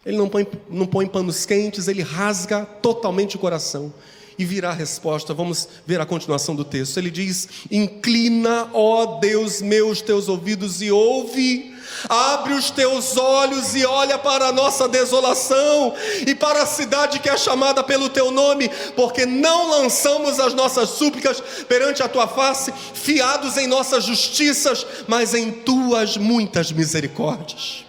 Ele 0.04 0.16
não 0.16 0.28
põe, 0.28 0.44
não 0.68 0.88
põe 0.88 1.06
panos 1.06 1.46
quentes, 1.46 1.86
ele 1.86 2.02
rasga 2.02 2.66
totalmente 2.66 3.36
o 3.36 3.38
coração 3.38 3.94
e 4.36 4.44
virá 4.44 4.70
a 4.70 4.74
resposta. 4.74 5.32
Vamos 5.32 5.68
ver 5.86 6.00
a 6.00 6.04
continuação 6.04 6.56
do 6.56 6.64
texto. 6.64 6.96
Ele 6.96 7.12
diz: 7.12 7.48
Inclina, 7.70 8.68
ó 8.74 9.20
Deus 9.20 9.62
meu, 9.62 9.88
os 9.88 10.02
teus 10.02 10.28
ouvidos 10.28 10.82
e 10.82 10.90
ouve 10.90 11.77
Abre 12.08 12.54
os 12.54 12.70
teus 12.70 13.16
olhos 13.16 13.74
e 13.74 13.84
olha 13.84 14.18
para 14.18 14.46
a 14.46 14.52
nossa 14.52 14.88
desolação 14.88 15.94
e 16.26 16.34
para 16.34 16.62
a 16.62 16.66
cidade 16.66 17.18
que 17.18 17.28
é 17.28 17.36
chamada 17.36 17.82
pelo 17.82 18.08
teu 18.08 18.30
nome, 18.30 18.70
porque 18.94 19.26
não 19.26 19.70
lançamos 19.70 20.38
as 20.38 20.54
nossas 20.54 20.90
súplicas 20.90 21.40
perante 21.68 22.02
a 22.02 22.08
tua 22.08 22.28
face, 22.28 22.72
fiados 22.94 23.56
em 23.56 23.66
nossas 23.66 24.04
justiças, 24.04 24.86
mas 25.06 25.34
em 25.34 25.50
tuas 25.50 26.16
muitas 26.16 26.70
misericórdias. 26.72 27.84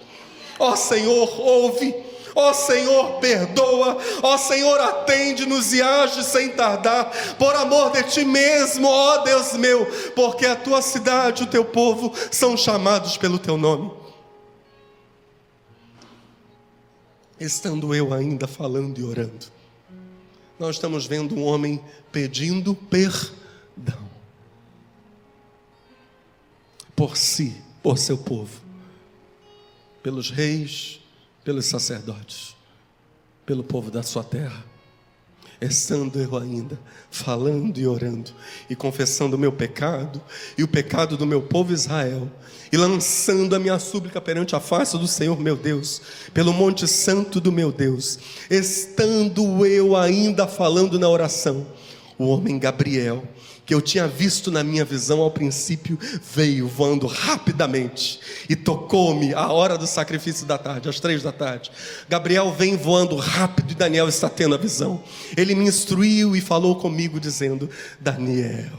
Ó 0.58 0.76
Senhor, 0.76 1.40
ouve. 1.40 2.09
Ó 2.42 2.54
Senhor, 2.54 3.20
perdoa. 3.20 3.98
Ó 4.24 4.38
Senhor, 4.38 4.80
atende-nos 4.80 5.74
e 5.74 5.82
age 5.82 6.24
sem 6.24 6.50
tardar. 6.50 7.12
Por 7.38 7.54
amor 7.56 7.92
de 7.92 8.04
ti 8.04 8.24
mesmo, 8.24 8.88
ó 8.88 9.18
Deus 9.20 9.54
meu, 9.54 9.86
porque 10.16 10.46
a 10.46 10.56
tua 10.56 10.82
cidade, 10.82 11.44
o 11.44 11.48
teu 11.48 11.66
povo 11.66 12.14
são 12.32 12.56
chamados 12.56 13.18
pelo 13.18 13.38
teu 13.38 13.58
nome. 13.58 14.00
estando 17.40 17.96
eu 17.96 18.14
ainda 18.14 18.48
falando 18.48 19.00
e 19.00 19.04
orando. 19.04 19.46
Nós 20.60 20.76
estamos 20.76 21.06
vendo 21.06 21.36
um 21.36 21.44
homem 21.44 21.82
pedindo 22.12 22.76
perdão 22.76 24.10
por 26.96 27.16
si, 27.16 27.56
por 27.82 27.98
seu 27.98 28.18
povo, 28.18 28.60
pelos 30.04 30.30
reis, 30.30 30.99
pelos 31.44 31.66
sacerdotes, 31.66 32.56
pelo 33.46 33.64
povo 33.64 33.90
da 33.90 34.04
sua 34.04 34.24
terra. 34.24 34.64
estando 35.62 36.20
eu 36.20 36.38
ainda 36.38 36.80
falando 37.12 37.78
e 37.78 37.86
orando 37.86 38.32
e 38.70 38.76
confessando 38.76 39.36
o 39.36 39.40
meu 39.40 39.52
pecado 39.52 40.22
e 40.58 40.64
o 40.64 40.68
pecado 40.68 41.18
do 41.18 41.26
meu 41.26 41.42
povo 41.42 41.74
Israel 41.74 42.32
e 42.72 42.78
lançando 42.78 43.56
a 43.56 43.60
minha 43.60 43.78
súplica 43.80 44.22
perante 44.22 44.56
a 44.56 44.60
face 44.60 44.98
do 44.98 45.08
Senhor 45.08 45.40
meu 45.40 45.58
Deus, 45.58 46.02
pelo 46.34 46.54
monte 46.54 46.88
santo 46.88 47.42
do 47.42 47.52
meu 47.52 47.72
Deus, 47.72 48.20
estando 48.50 49.66
eu 49.66 49.98
ainda 49.98 50.48
falando 50.48 51.00
na 51.00 51.10
oração, 51.10 51.66
o 52.18 52.28
homem 52.28 52.60
Gabriel 52.60 53.24
que 53.70 53.76
eu 53.76 53.84
tinha 53.84 54.08
visto 54.08 54.50
na 54.50 54.64
minha 54.64 54.84
visão 54.84 55.22
ao 55.22 55.30
princípio, 55.30 55.96
veio 56.34 56.68
voando 56.68 57.06
rapidamente 57.06 58.20
e 58.50 58.56
tocou-me 58.56 59.32
à 59.36 59.52
hora 59.52 59.78
do 59.78 59.86
sacrifício 59.86 60.44
da 60.48 60.58
tarde, 60.58 60.90
às 60.90 61.00
três 61.00 61.22
da 61.22 61.32
tarde. 61.32 61.70
Gabriel 62.10 62.52
vem 62.52 62.76
voando 62.76 63.16
rápido 63.16 63.72
e 63.74 63.76
Daniel 63.76 64.10
está 64.10 64.28
tendo 64.28 64.56
a 64.56 64.58
visão. 64.58 65.04
Ele 65.38 65.54
me 65.54 65.66
instruiu 65.68 66.36
e 66.36 66.42
falou 66.42 66.78
comigo, 66.78 67.20
dizendo: 67.20 67.70
Daniel, 68.00 68.72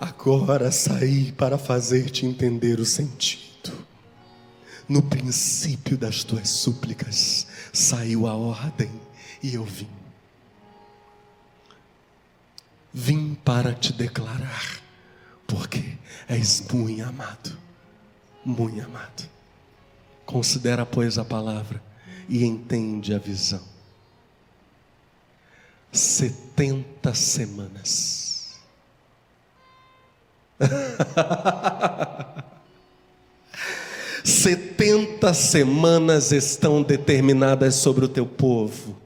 agora 0.00 0.72
saí 0.72 1.32
para 1.32 1.58
fazer-te 1.58 2.24
entender 2.24 2.80
o 2.80 2.86
sentido. 2.86 3.74
No 4.88 5.02
princípio 5.02 5.98
das 5.98 6.24
tuas 6.24 6.48
súplicas 6.48 7.46
saiu 7.74 8.26
a 8.26 8.34
ordem 8.34 8.90
e 9.42 9.52
eu 9.52 9.66
vim. 9.66 10.01
Vim 12.94 13.34
para 13.34 13.72
te 13.72 13.90
declarar, 13.90 14.82
porque 15.46 15.96
és 16.28 16.62
muito 16.70 17.02
amado, 17.02 17.58
muito 18.44 18.84
amado. 18.84 19.30
Considera, 20.26 20.84
pois, 20.84 21.16
a 21.16 21.24
palavra 21.24 21.82
e 22.28 22.44
entende 22.44 23.14
a 23.14 23.18
visão. 23.18 23.62
Setenta 25.90 27.14
semanas. 27.14 28.60
Setenta 34.22 35.32
semanas 35.32 36.30
estão 36.30 36.82
determinadas 36.82 37.74
sobre 37.76 38.04
o 38.04 38.08
teu 38.08 38.26
povo 38.26 39.00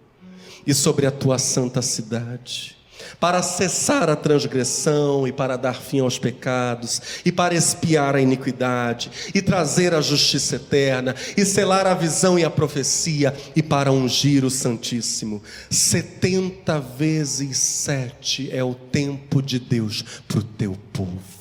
e 0.66 0.74
sobre 0.74 1.07
a 1.07 1.12
tua 1.12 1.39
santa 1.39 1.80
cidade 1.80 2.76
para 3.18 3.42
cessar 3.42 4.09
a 4.09 4.16
transgressão 4.16 5.26
e 5.26 5.32
para 5.32 5.57
dar 5.57 5.74
fim 5.74 6.00
aos 6.00 6.18
pecados, 6.18 7.00
e 7.24 7.32
para 7.32 7.54
expiar 7.54 8.16
a 8.16 8.20
iniquidade, 8.20 9.11
e 9.34 9.42
trazer 9.42 9.94
a 9.94 10.00
justiça 10.00 10.57
eterna, 10.57 11.14
e 11.36 11.44
selar 11.44 11.86
a 11.86 11.94
visão 11.94 12.38
e 12.38 12.44
a 12.44 12.50
profecia, 12.50 13.34
e 13.54 13.62
para 13.62 13.92
ungir 13.92 14.44
o 14.44 14.50
Santíssimo. 14.50 15.42
Setenta 15.70 16.80
vezes 16.80 17.59
sete 17.59 18.50
é 18.52 18.62
o 18.62 18.74
tempo 18.74 19.42
de 19.42 19.59
Deus 19.59 20.04
para 20.26 20.38
o 20.38 20.42
teu 20.42 20.76
povo. 20.92 21.36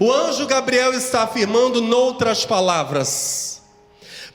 O 0.00 0.12
anjo 0.12 0.46
Gabriel 0.46 0.92
está 0.92 1.22
afirmando, 1.22 1.80
noutras 1.80 2.44
palavras, 2.44 3.57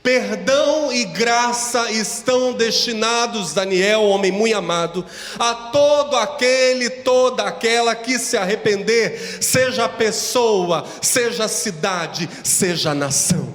Perdão 0.03 0.91
e 0.91 1.05
graça 1.05 1.89
estão 1.89 2.51
destinados, 2.51 3.53
Daniel, 3.53 4.01
homem 4.01 4.33
muito 4.33 4.53
amado, 4.53 5.05
a 5.39 5.55
todo 5.55 6.17
aquele, 6.17 6.89
toda 6.89 7.43
aquela 7.43 7.95
que 7.95 8.19
se 8.19 8.35
arrepender, 8.35 9.41
seja 9.41 9.87
pessoa, 9.87 10.85
seja 11.01 11.47
cidade, 11.47 12.29
seja 12.43 12.93
nação. 12.93 13.47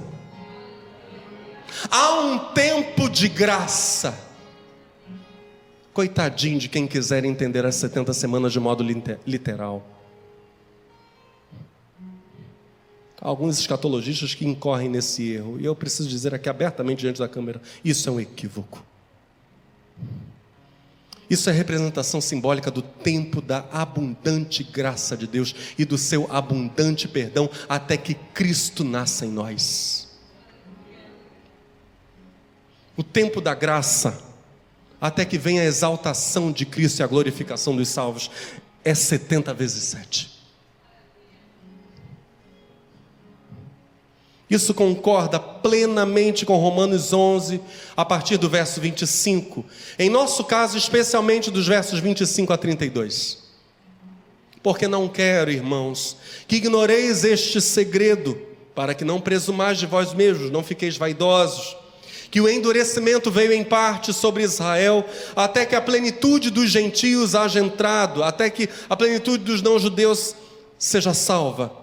Há 1.91 2.19
um 2.19 2.39
tempo 2.39 3.07
de 3.07 3.29
graça. 3.29 4.17
Coitadinho 5.93 6.57
de 6.57 6.67
quem 6.67 6.87
quiser 6.87 7.25
entender 7.25 7.63
as 7.63 7.75
70 7.75 8.11
semanas 8.11 8.51
de 8.51 8.59
modo 8.59 8.83
literal. 9.23 9.98
Alguns 13.21 13.59
escatologistas 13.59 14.33
que 14.33 14.45
incorrem 14.45 14.89
nesse 14.89 15.31
erro. 15.31 15.59
E 15.59 15.65
eu 15.65 15.75
preciso 15.75 16.07
dizer 16.07 16.33
aqui 16.33 16.49
abertamente 16.49 16.99
diante 16.99 17.19
da 17.19 17.27
câmera: 17.27 17.61
isso 17.83 18.07
é 18.09 18.11
um 18.11 18.19
equívoco. 18.19 18.83
Isso 21.29 21.47
é 21.47 21.53
representação 21.53 22.19
simbólica 22.19 22.71
do 22.71 22.81
tempo 22.81 23.39
da 23.39 23.65
abundante 23.71 24.63
graça 24.63 25.15
de 25.15 25.27
Deus 25.27 25.53
e 25.77 25.85
do 25.85 25.95
seu 25.95 26.27
abundante 26.31 27.07
perdão 27.07 27.47
até 27.67 27.95
que 27.95 28.15
Cristo 28.15 28.83
nasça 28.83 29.27
em 29.27 29.29
nós. 29.29 30.07
O 32.97 33.03
tempo 33.03 33.39
da 33.39 33.53
graça, 33.53 34.19
até 34.99 35.23
que 35.23 35.37
venha 35.37 35.61
a 35.61 35.65
exaltação 35.65 36.51
de 36.51 36.65
Cristo 36.65 36.99
e 36.99 37.03
a 37.03 37.07
glorificação 37.07 37.75
dos 37.75 37.89
salvos, 37.89 38.31
é 38.83 38.95
70 38.95 39.53
vezes 39.53 39.83
7. 39.83 40.38
Isso 44.49 44.73
concorda 44.73 45.39
plenamente 45.39 46.43
com 46.45 46.57
Romanos 46.57 47.13
11, 47.13 47.61
a 47.95 48.03
partir 48.03 48.37
do 48.37 48.49
verso 48.49 48.81
25. 48.81 49.63
Em 49.97 50.09
nosso 50.09 50.43
caso, 50.43 50.75
especialmente 50.75 51.51
dos 51.51 51.67
versos 51.67 51.99
25 51.99 52.51
a 52.51 52.57
32. 52.57 53.37
Porque 54.63 54.87
não 54.87 55.07
quero, 55.07 55.51
irmãos, 55.51 56.17
que 56.47 56.55
ignoreis 56.55 57.23
este 57.23 57.61
segredo, 57.61 58.37
para 58.73 58.95
que 58.95 59.05
não 59.05 59.21
presumais 59.21 59.77
de 59.77 59.85
vós 59.85 60.13
mesmos, 60.13 60.51
não 60.51 60.63
fiqueis 60.63 60.97
vaidosos, 60.97 61.77
que 62.31 62.41
o 62.41 62.49
endurecimento 62.49 63.29
veio 63.31 63.53
em 63.53 63.63
parte 63.63 64.13
sobre 64.13 64.43
Israel, 64.43 65.05
até 65.35 65.65
que 65.65 65.75
a 65.75 65.81
plenitude 65.81 66.49
dos 66.49 66.69
gentios 66.69 67.35
haja 67.35 67.59
entrado, 67.59 68.23
até 68.23 68.49
que 68.49 68.67
a 68.89 68.95
plenitude 68.95 69.43
dos 69.43 69.61
não-judeus 69.61 70.35
seja 70.77 71.13
salva. 71.13 71.78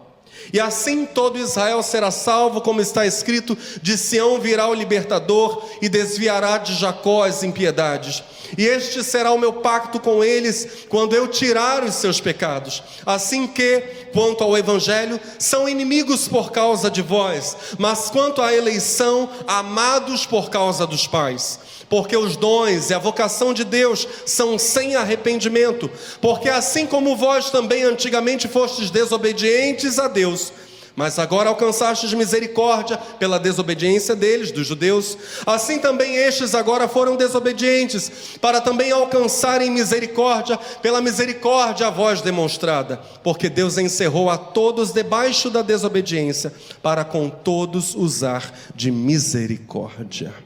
E 0.53 0.61
assim 0.61 1.05
todo 1.07 1.39
Israel 1.39 1.83
será 1.83 2.11
salvo, 2.11 2.61
como 2.61 2.81
está 2.81 3.07
escrito: 3.07 3.57
de 3.83 3.97
Sião 3.99 4.41
virá 4.41 4.69
o 4.69 4.75
libertador 4.75 5.65
e 5.83 5.89
desviará 5.89 6.59
de 6.59 6.75
Jacó 6.75 7.25
as 7.25 7.43
impiedades. 7.43 8.23
E 8.57 8.65
este 8.65 9.03
será 9.03 9.33
o 9.33 9.39
meu 9.39 9.55
pacto 9.55 9.99
com 9.99 10.23
eles 10.23 10.87
quando 10.89 11.15
eu 11.15 11.27
tirar 11.29 11.83
os 11.83 11.95
seus 11.97 12.21
pecados. 12.21 12.83
Assim 13.05 13.47
que, 13.47 13.81
quanto 14.13 14.45
ao 14.45 14.57
evangelho, 14.57 15.21
são 15.39 15.69
inimigos 15.69 16.29
por 16.29 16.53
causa 16.53 16.91
de 16.91 17.03
vós, 17.03 17.57
mas 17.79 18.09
quanto 18.09 18.41
à 18.41 18.55
eleição, 18.55 19.29
amados 19.47 20.27
por 20.27 20.49
causa 20.49 20.87
dos 20.87 21.07
pais 21.07 21.59
porque 21.89 22.17
os 22.17 22.37
dons 22.37 22.91
e 22.91 22.95
a 22.95 22.99
vocação 22.99 23.55
de 23.55 23.65
Deus 23.65 24.07
são 24.25 24.59
sem 24.59 24.97
arrependimento, 24.97 25.91
porque 26.21 26.49
assim 26.49 26.87
como 26.87 27.17
vós 27.17 27.51
também 27.51 27.85
antigamente 27.85 28.49
fostes 28.49 28.91
desobedientes 28.91 29.99
a 29.99 30.09
Deus, 30.09 30.53
mas 30.97 31.19
agora 31.19 31.51
alcançastes 31.51 32.15
misericórdia 32.15 32.97
pela 32.97 33.39
desobediência 33.39 34.17
deles, 34.17 34.51
dos 34.51 34.67
judeus, 34.67 35.17
assim 35.45 35.79
também 35.79 36.17
estes 36.17 36.55
agora 36.55 36.89
foram 36.89 37.17
desobedientes, 37.17 38.11
para 38.41 38.63
também 38.63 38.91
alcançarem 38.91 39.71
misericórdia 39.71 40.59
pela 40.81 41.03
misericórdia 41.03 41.89
a 41.89 41.91
vós 41.91 42.23
demonstrada, 42.23 42.99
porque 43.23 43.51
Deus 43.51 43.77
encerrou 43.77 44.31
a 44.31 44.39
todos 44.39 44.91
debaixo 44.91 45.51
da 45.51 45.61
desobediência, 45.61 46.53
para 46.83 47.05
com 47.05 47.29
todos 47.29 47.95
usar 47.95 48.51
de 48.75 48.91
misericórdia. 48.91 50.46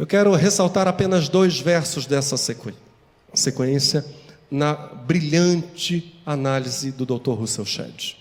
Eu 0.00 0.06
quero 0.06 0.34
ressaltar 0.34 0.88
apenas 0.88 1.28
dois 1.28 1.60
versos 1.60 2.06
dessa 2.06 2.34
sequência 3.34 4.02
na 4.50 4.72
brilhante 4.72 6.18
análise 6.24 6.90
do 6.90 7.04
Dr. 7.04 7.32
Russell 7.32 7.66
Shedd. 7.66 8.16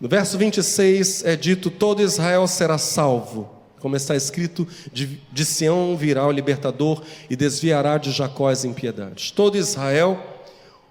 No 0.00 0.08
verso 0.08 0.38
26 0.38 1.26
é 1.26 1.36
dito: 1.36 1.70
Todo 1.70 2.00
Israel 2.00 2.46
será 2.46 2.78
salvo, 2.78 3.50
como 3.80 3.94
está 3.94 4.16
escrito: 4.16 4.66
de, 4.90 5.20
de 5.30 5.44
Sião 5.44 5.94
virá 5.94 6.26
o 6.26 6.32
libertador 6.32 7.02
e 7.28 7.36
desviará 7.36 7.98
de 7.98 8.12
Jacó 8.12 8.48
as 8.48 8.64
impiedades. 8.64 9.30
Todo 9.30 9.58
Israel, 9.58 10.18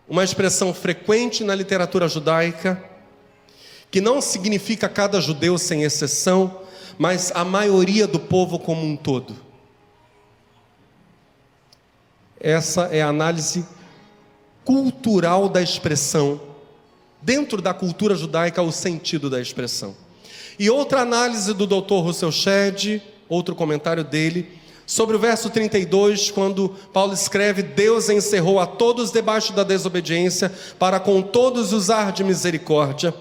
uma 0.08 0.24
expressão 0.24 0.76
frequente 0.76 1.44
na 1.44 1.56
literatura 1.56 2.08
judaica, 2.08 2.80
que 3.90 4.00
não 4.00 4.22
significa 4.22 4.88
cada 4.88 5.20
judeu 5.20 5.58
sem 5.58 5.82
exceção, 5.82 6.61
mas 6.98 7.32
a 7.34 7.44
maioria 7.44 8.08
do 8.08 8.20
povo 8.20 8.60
como 8.60 8.86
um 8.86 8.96
todo. 8.96 9.36
Essa 12.40 12.86
é 12.86 13.02
a 13.02 13.08
análise 13.08 13.66
cultural 14.66 15.48
da 15.48 15.62
expressão, 15.62 16.42
dentro 17.22 17.62
da 17.62 17.74
cultura 17.74 18.16
judaica, 18.16 18.62
o 18.62 18.72
sentido 18.72 19.30
da 19.30 19.40
expressão. 19.40 19.96
E 20.58 20.70
outra 20.70 21.02
análise 21.02 21.54
do 21.54 21.68
Dr. 21.68 22.02
Russell 22.04 22.32
Shedd, 22.32 23.02
outro 23.30 23.56
comentário 23.56 24.04
dele, 24.04 24.60
sobre 24.86 25.16
o 25.16 25.20
verso 25.20 25.50
32, 25.50 26.32
quando 26.32 26.70
Paulo 26.92 27.14
escreve: 27.14 27.64
Deus 27.64 28.10
encerrou 28.10 28.60
a 28.60 28.66
todos 28.66 29.12
debaixo 29.12 29.54
da 29.54 29.64
desobediência, 29.64 30.52
para 30.78 31.00
com 31.00 31.22
todos 31.22 31.72
usar 31.74 32.12
de 32.12 32.24
misericórdia. 32.24 33.14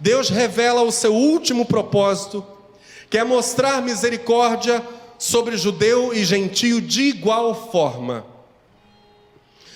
Deus 0.00 0.28
revela 0.28 0.82
o 0.82 0.90
seu 0.90 1.14
último 1.14 1.64
propósito 1.64 2.44
quer 3.16 3.24
mostrar 3.24 3.80
misericórdia 3.80 4.86
sobre 5.18 5.56
judeu 5.56 6.12
e 6.12 6.22
gentio 6.22 6.82
de 6.82 7.04
igual 7.04 7.70
forma. 7.72 8.26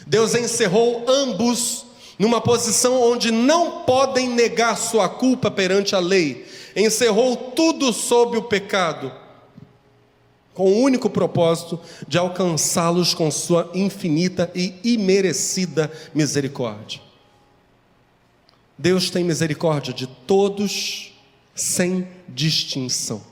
Deus 0.07 0.35
encerrou 0.35 1.07
ambos 1.09 1.87
numa 2.19 2.39
posição 2.39 3.01
onde 3.01 3.31
não 3.31 3.85
podem 3.85 4.29
negar 4.29 4.77
sua 4.77 5.09
culpa 5.09 5.51
perante 5.51 5.95
a 5.95 5.99
lei. 5.99 6.47
Encerrou 6.77 7.35
tudo 7.35 7.95
sob 7.95 8.37
o 8.37 8.43
pecado, 8.43 9.11
com 10.53 10.71
o 10.71 10.83
único 10.83 11.09
propósito 11.09 11.81
de 12.07 12.19
alcançá-los 12.19 13.15
com 13.15 13.31
sua 13.31 13.71
infinita 13.73 14.51
e 14.55 14.75
imerecida 14.85 15.91
misericórdia. 16.15 17.01
Deus 18.77 19.09
tem 19.09 19.25
misericórdia 19.25 19.95
de 19.95 20.07
todos, 20.07 21.15
sem 21.55 22.07
distinção. 22.29 23.30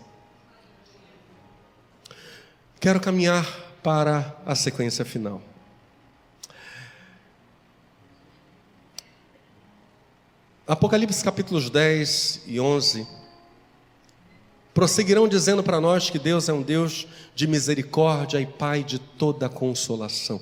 Quero 2.80 3.00
caminhar 3.00 3.44
para 3.82 4.36
a 4.46 4.54
sequência 4.54 5.04
final. 5.04 5.42
Apocalipse 10.66 11.24
capítulos 11.24 11.70
10 11.70 12.42
e 12.46 12.60
11 12.60 13.06
prosseguirão 14.72 15.26
dizendo 15.26 15.60
para 15.60 15.80
nós 15.80 16.08
que 16.08 16.20
Deus 16.20 16.48
é 16.48 16.52
um 16.52 16.62
Deus 16.62 17.08
de 17.34 17.48
misericórdia 17.48 18.40
e 18.40 18.46
Pai 18.46 18.84
de 18.84 19.00
toda 19.00 19.48
consolação. 19.48 20.40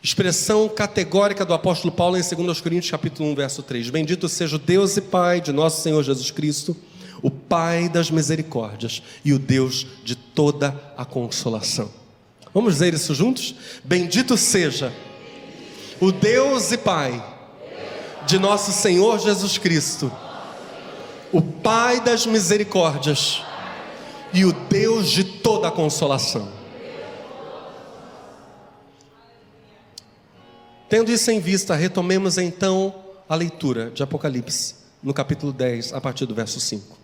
Expressão 0.00 0.68
categórica 0.68 1.44
do 1.44 1.52
apóstolo 1.52 1.92
Paulo 1.92 2.16
em 2.16 2.22
2 2.22 2.60
Coríntios 2.60 2.92
capítulo 2.92 3.28
1, 3.30 3.34
verso 3.34 3.62
3. 3.64 3.90
Bendito 3.90 4.28
seja 4.28 4.54
o 4.54 4.58
Deus 4.58 4.96
e 4.96 5.00
Pai 5.00 5.40
de 5.40 5.50
nosso 5.50 5.82
Senhor 5.82 6.00
Jesus 6.04 6.30
Cristo, 6.30 6.76
o 7.22 7.30
Pai 7.30 7.88
das 7.88 8.10
misericórdias 8.10 9.02
e 9.24 9.32
o 9.32 9.38
Deus 9.38 9.86
de 10.04 10.14
toda 10.14 10.74
a 10.96 11.04
consolação. 11.04 11.90
Vamos 12.52 12.74
dizer 12.74 12.94
isso 12.94 13.14
juntos? 13.14 13.54
Bendito 13.84 14.36
seja 14.36 14.92
o 16.00 16.10
Deus 16.10 16.72
e 16.72 16.78
Pai 16.78 17.22
de 18.26 18.38
nosso 18.38 18.72
Senhor 18.72 19.18
Jesus 19.18 19.58
Cristo, 19.58 20.10
o 21.32 21.40
Pai 21.42 22.00
das 22.00 22.26
misericórdias 22.26 23.42
e 24.32 24.44
o 24.44 24.52
Deus 24.52 25.10
de 25.10 25.24
toda 25.24 25.68
a 25.68 25.70
consolação. 25.70 26.60
Tendo 30.88 31.12
isso 31.12 31.30
em 31.30 31.38
vista, 31.38 31.76
retomemos 31.76 32.36
então 32.36 32.94
a 33.28 33.34
leitura 33.36 33.90
de 33.90 34.02
Apocalipse, 34.02 34.74
no 35.00 35.14
capítulo 35.14 35.52
10, 35.52 35.92
a 35.92 36.00
partir 36.00 36.26
do 36.26 36.34
verso 36.34 36.58
5. 36.58 36.99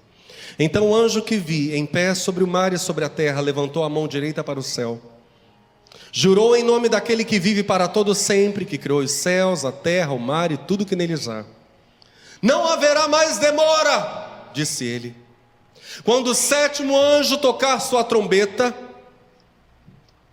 Então 0.58 0.90
o 0.90 0.94
anjo 0.94 1.22
que 1.22 1.36
vi, 1.36 1.74
em 1.74 1.84
pé 1.84 2.14
sobre 2.14 2.42
o 2.42 2.46
mar 2.46 2.72
e 2.72 2.78
sobre 2.78 3.04
a 3.04 3.08
terra, 3.08 3.40
levantou 3.40 3.84
a 3.84 3.88
mão 3.88 4.06
direita 4.06 4.42
para 4.42 4.58
o 4.58 4.62
céu. 4.62 5.00
Jurou 6.12 6.56
em 6.56 6.62
nome 6.62 6.88
daquele 6.88 7.24
que 7.24 7.38
vive 7.38 7.62
para 7.62 7.88
todo 7.88 8.14
sempre, 8.14 8.64
que 8.64 8.78
criou 8.78 9.00
os 9.00 9.10
céus, 9.10 9.64
a 9.64 9.72
terra, 9.72 10.12
o 10.12 10.18
mar 10.18 10.50
e 10.50 10.56
tudo 10.56 10.86
que 10.86 10.96
neles 10.96 11.28
há. 11.28 11.44
Não 12.40 12.66
haverá 12.66 13.08
mais 13.08 13.38
demora, 13.38 14.50
disse 14.52 14.84
ele. 14.84 15.14
Quando 16.04 16.28
o 16.28 16.34
sétimo 16.34 16.96
anjo 16.96 17.38
tocar 17.38 17.80
sua 17.80 18.04
trombeta, 18.04 18.74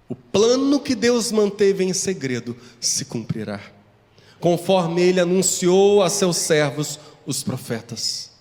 o 0.09 0.15
plano 0.15 0.79
que 0.79 0.95
Deus 0.95 1.31
manteve 1.31 1.83
em 1.83 1.93
segredo 1.93 2.55
se 2.79 3.05
cumprirá, 3.05 3.59
conforme 4.39 5.01
ele 5.01 5.19
anunciou 5.19 6.03
a 6.03 6.09
seus 6.09 6.37
servos, 6.37 6.99
os 7.25 7.41
profetas. 7.43 8.32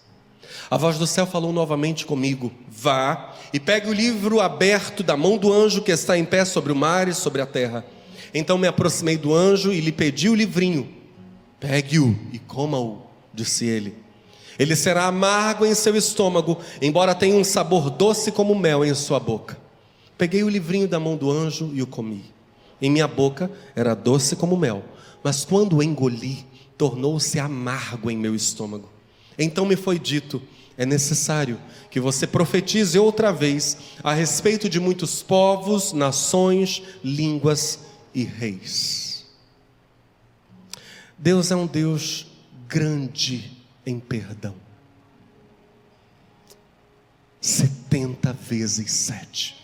A 0.73 0.79
voz 0.79 0.97
do 0.97 1.07
céu 1.07 1.27
falou 1.27 1.53
novamente 1.53 2.07
comigo: 2.07 2.51
Vá 2.67 3.35
e 3.53 3.61
pegue 3.61 3.91
o 3.91 3.93
livro 3.93 4.41
aberto 4.41 5.03
da 5.03 5.15
mão 5.19 5.37
do 5.37 5.53
anjo 5.53 5.83
que 5.83 5.93
está 5.93 6.17
em 6.17 6.25
pé 6.25 6.47
sobre 6.47 6.73
o 6.73 6.75
mar 6.75 7.09
e 7.09 7.13
sobre 7.13 7.43
a 7.43 7.47
terra. 7.47 7.85
Então 8.33 8.57
me 8.57 8.67
aproximei 8.67 9.19
do 9.19 9.35
anjo 9.35 9.71
e 9.71 9.83
lhe 9.83 9.93
pedi 9.93 10.31
o 10.31 10.35
livrinho. 10.35 10.89
Pegue-o 11.61 12.19
e 12.33 12.39
coma-o, 12.39 13.03
disse 13.35 13.67
ele. 13.67 13.95
Ele 14.59 14.75
será 14.75 15.05
amargo 15.05 15.67
em 15.67 15.75
seu 15.75 15.95
estômago, 15.95 16.57
embora 16.81 17.15
tenha 17.15 17.37
um 17.37 17.45
sabor 17.45 17.91
doce 17.91 18.33
como 18.33 18.55
mel 18.55 18.83
em 18.83 18.95
sua 18.95 19.21
boca. 19.21 19.59
Peguei 20.17 20.43
o 20.43 20.49
livrinho 20.49 20.89
da 20.89 20.99
mão 20.99 21.19
do 21.19 21.31
anjo 21.31 21.71
e 21.75 21.83
o 21.83 21.87
comi. 21.87 22.25
Em 22.81 22.89
minha 22.91 23.07
boca 23.07 23.51
era 23.77 23.93
doce 23.93 24.37
como 24.37 24.57
mel, 24.57 24.83
mas 25.23 25.45
quando 25.45 25.77
o 25.77 25.83
engoli, 25.83 26.47
tornou-se 26.79 27.39
amargo 27.39 28.11
em 28.11 28.17
meu 28.17 28.35
estômago. 28.35 28.89
Então 29.39 29.67
me 29.67 29.77
foi 29.77 29.99
dito: 29.99 30.43
é 30.77 30.87
necessário 30.87 31.61
que 31.91 32.01
você 32.01 32.27
profetize 32.27 32.99
outra 32.99 33.33
vez 33.33 33.77
a 34.03 34.13
respeito 34.13 34.69
de 34.69 34.81
muitos 34.81 35.23
povos, 35.23 35.93
nações, 35.93 36.83
línguas 37.05 37.81
e 38.15 38.25
reis. 38.25 39.27
Deus 41.19 41.51
é 41.51 41.57
um 41.57 41.67
Deus 41.67 42.27
grande 42.69 43.53
em 43.85 44.01
perdão. 44.01 44.55
70 47.41 48.33
vezes 48.33 48.91
sete. 48.93 49.63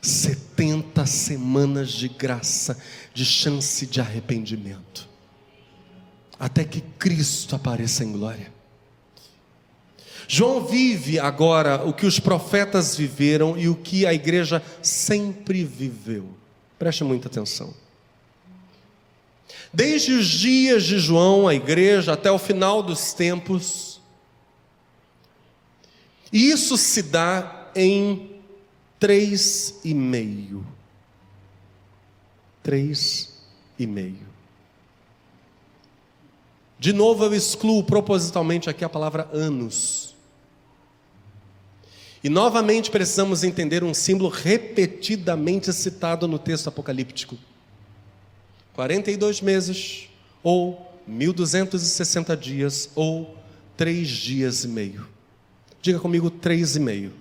70 0.00 1.04
semanas 1.06 1.90
de 1.90 2.08
graça, 2.08 2.80
de 3.12 3.24
chance 3.24 3.84
de 3.84 4.00
arrependimento, 4.00 5.08
até 6.38 6.64
que 6.64 6.80
Cristo 6.80 7.56
apareça 7.56 8.04
em 8.04 8.12
glória. 8.12 8.57
João 10.30 10.62
vive 10.62 11.18
agora 11.18 11.82
o 11.86 11.92
que 11.94 12.04
os 12.04 12.20
profetas 12.20 12.94
viveram 12.94 13.56
e 13.56 13.66
o 13.66 13.74
que 13.74 14.04
a 14.04 14.12
igreja 14.12 14.62
sempre 14.82 15.64
viveu. 15.64 16.28
Preste 16.78 17.02
muita 17.02 17.28
atenção. 17.28 17.72
Desde 19.72 20.12
os 20.12 20.26
dias 20.26 20.84
de 20.84 20.98
João, 20.98 21.48
a 21.48 21.54
igreja, 21.54 22.12
até 22.12 22.30
o 22.30 22.38
final 22.38 22.82
dos 22.82 23.14
tempos, 23.14 24.02
isso 26.30 26.76
se 26.76 27.02
dá 27.02 27.70
em 27.74 28.38
três 28.98 29.80
e 29.82 29.94
meio. 29.94 30.66
Três 32.62 33.32
e 33.78 33.86
meio. 33.86 34.28
De 36.78 36.92
novo, 36.92 37.24
eu 37.24 37.34
excluo 37.34 37.82
propositalmente 37.82 38.68
aqui 38.68 38.84
a 38.84 38.88
palavra 38.90 39.26
anos. 39.32 40.07
E 42.22 42.28
novamente 42.28 42.90
precisamos 42.90 43.44
entender 43.44 43.84
um 43.84 43.94
símbolo 43.94 44.28
repetidamente 44.28 45.72
citado 45.72 46.26
no 46.26 46.38
texto 46.38 46.68
apocalíptico: 46.68 47.38
42 48.74 49.40
meses, 49.40 50.08
ou 50.42 50.92
1260 51.06 52.36
dias, 52.36 52.90
ou 52.94 53.36
três 53.76 54.08
dias 54.08 54.64
e 54.64 54.68
meio. 54.68 55.06
Diga 55.80 56.00
comigo, 56.00 56.30
três 56.30 56.74
e 56.74 56.80
meio. 56.80 57.12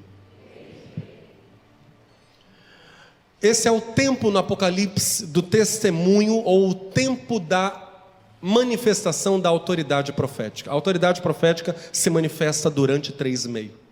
Esse 3.40 3.68
é 3.68 3.72
o 3.72 3.80
tempo 3.80 4.32
no 4.32 4.40
Apocalipse 4.40 5.28
do 5.28 5.44
testemunho 5.44 6.38
ou 6.38 6.70
o 6.70 6.74
tempo 6.74 7.40
da 7.40 7.84
manifestação 8.42 9.40
da 9.40 9.50
autoridade 9.50 10.12
profética. 10.12 10.72
A 10.72 10.74
autoridade 10.74 11.22
profética 11.22 11.76
se 11.92 12.10
manifesta 12.10 12.68
durante 12.68 13.12
três 13.12 13.46
e 13.46 13.50
meio. 13.50 13.87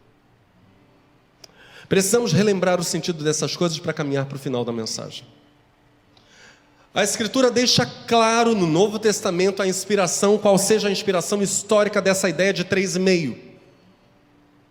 Precisamos 1.87 2.33
relembrar 2.33 2.79
o 2.79 2.83
sentido 2.83 3.23
dessas 3.23 3.55
coisas 3.55 3.77
para 3.79 3.93
caminhar 3.93 4.25
para 4.25 4.35
o 4.35 4.39
final 4.39 4.65
da 4.65 4.71
mensagem. 4.71 5.25
A 6.93 7.03
Escritura 7.03 7.51
deixa 7.51 7.85
claro 7.85 8.55
no 8.55 8.65
Novo 8.65 8.97
Testamento 8.97 9.61
a 9.61 9.67
inspiração, 9.67 10.37
qual 10.37 10.57
seja 10.57 10.87
a 10.87 10.91
inspiração 10.91 11.41
histórica 11.41 12.01
dessa 12.01 12.29
ideia 12.29 12.53
de 12.53 12.63
três 12.63 12.95
e 12.95 12.99
meio. 12.99 13.37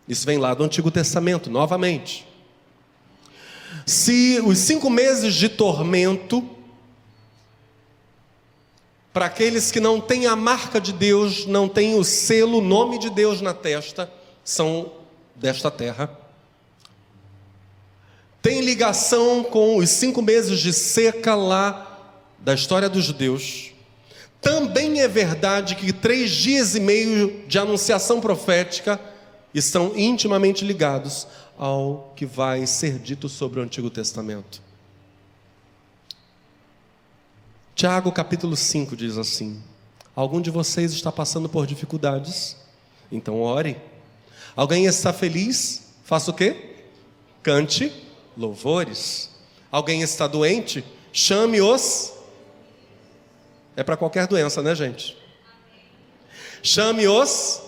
Isso 0.08 0.24
vem 0.24 0.38
lá 0.38 0.54
do 0.54 0.64
Antigo 0.64 0.90
Testamento, 0.90 1.50
novamente. 1.50 2.26
Se 3.84 4.40
os 4.44 4.58
cinco 4.58 4.88
meses 4.88 5.34
de 5.34 5.48
tormento, 5.50 6.48
para 9.12 9.26
aqueles 9.26 9.70
que 9.70 9.78
não 9.78 10.00
têm 10.00 10.26
a 10.26 10.34
marca 10.34 10.80
de 10.80 10.92
Deus, 10.92 11.46
não 11.46 11.68
têm 11.68 11.94
o 11.94 12.02
selo, 12.02 12.58
o 12.58 12.64
nome 12.64 12.98
de 12.98 13.10
Deus 13.10 13.40
na 13.40 13.52
testa, 13.52 14.10
são 14.42 14.90
desta 15.36 15.70
terra. 15.70 16.23
Tem 18.44 18.60
ligação 18.60 19.42
com 19.42 19.78
os 19.78 19.88
cinco 19.88 20.20
meses 20.20 20.60
de 20.60 20.70
seca 20.70 21.34
lá 21.34 22.12
da 22.38 22.52
história 22.52 22.90
dos 22.90 23.02
judeus. 23.02 23.72
Também 24.38 25.00
é 25.00 25.08
verdade 25.08 25.74
que 25.74 25.90
três 25.94 26.30
dias 26.30 26.74
e 26.74 26.80
meio 26.80 27.42
de 27.48 27.58
anunciação 27.58 28.20
profética 28.20 29.00
estão 29.54 29.96
intimamente 29.96 30.62
ligados 30.62 31.26
ao 31.56 32.12
que 32.14 32.26
vai 32.26 32.66
ser 32.66 32.98
dito 32.98 33.30
sobre 33.30 33.60
o 33.60 33.62
Antigo 33.62 33.88
Testamento. 33.88 34.60
Tiago 37.74 38.12
capítulo 38.12 38.58
5 38.58 38.94
diz 38.94 39.16
assim: 39.16 39.58
Algum 40.14 40.42
de 40.42 40.50
vocês 40.50 40.92
está 40.92 41.10
passando 41.10 41.48
por 41.48 41.66
dificuldades? 41.66 42.58
Então 43.10 43.40
ore. 43.40 43.78
Alguém 44.54 44.84
está 44.84 45.14
feliz? 45.14 45.84
Faça 46.04 46.30
o 46.30 46.34
quê? 46.34 46.74
Cante 47.42 48.03
louvores. 48.36 49.30
Alguém 49.70 50.02
está 50.02 50.26
doente? 50.26 50.84
Chame-os. 51.12 52.12
É 53.76 53.82
para 53.82 53.96
qualquer 53.96 54.26
doença, 54.26 54.62
né, 54.62 54.74
gente? 54.74 55.16
Chame 56.62 57.06
os 57.06 57.60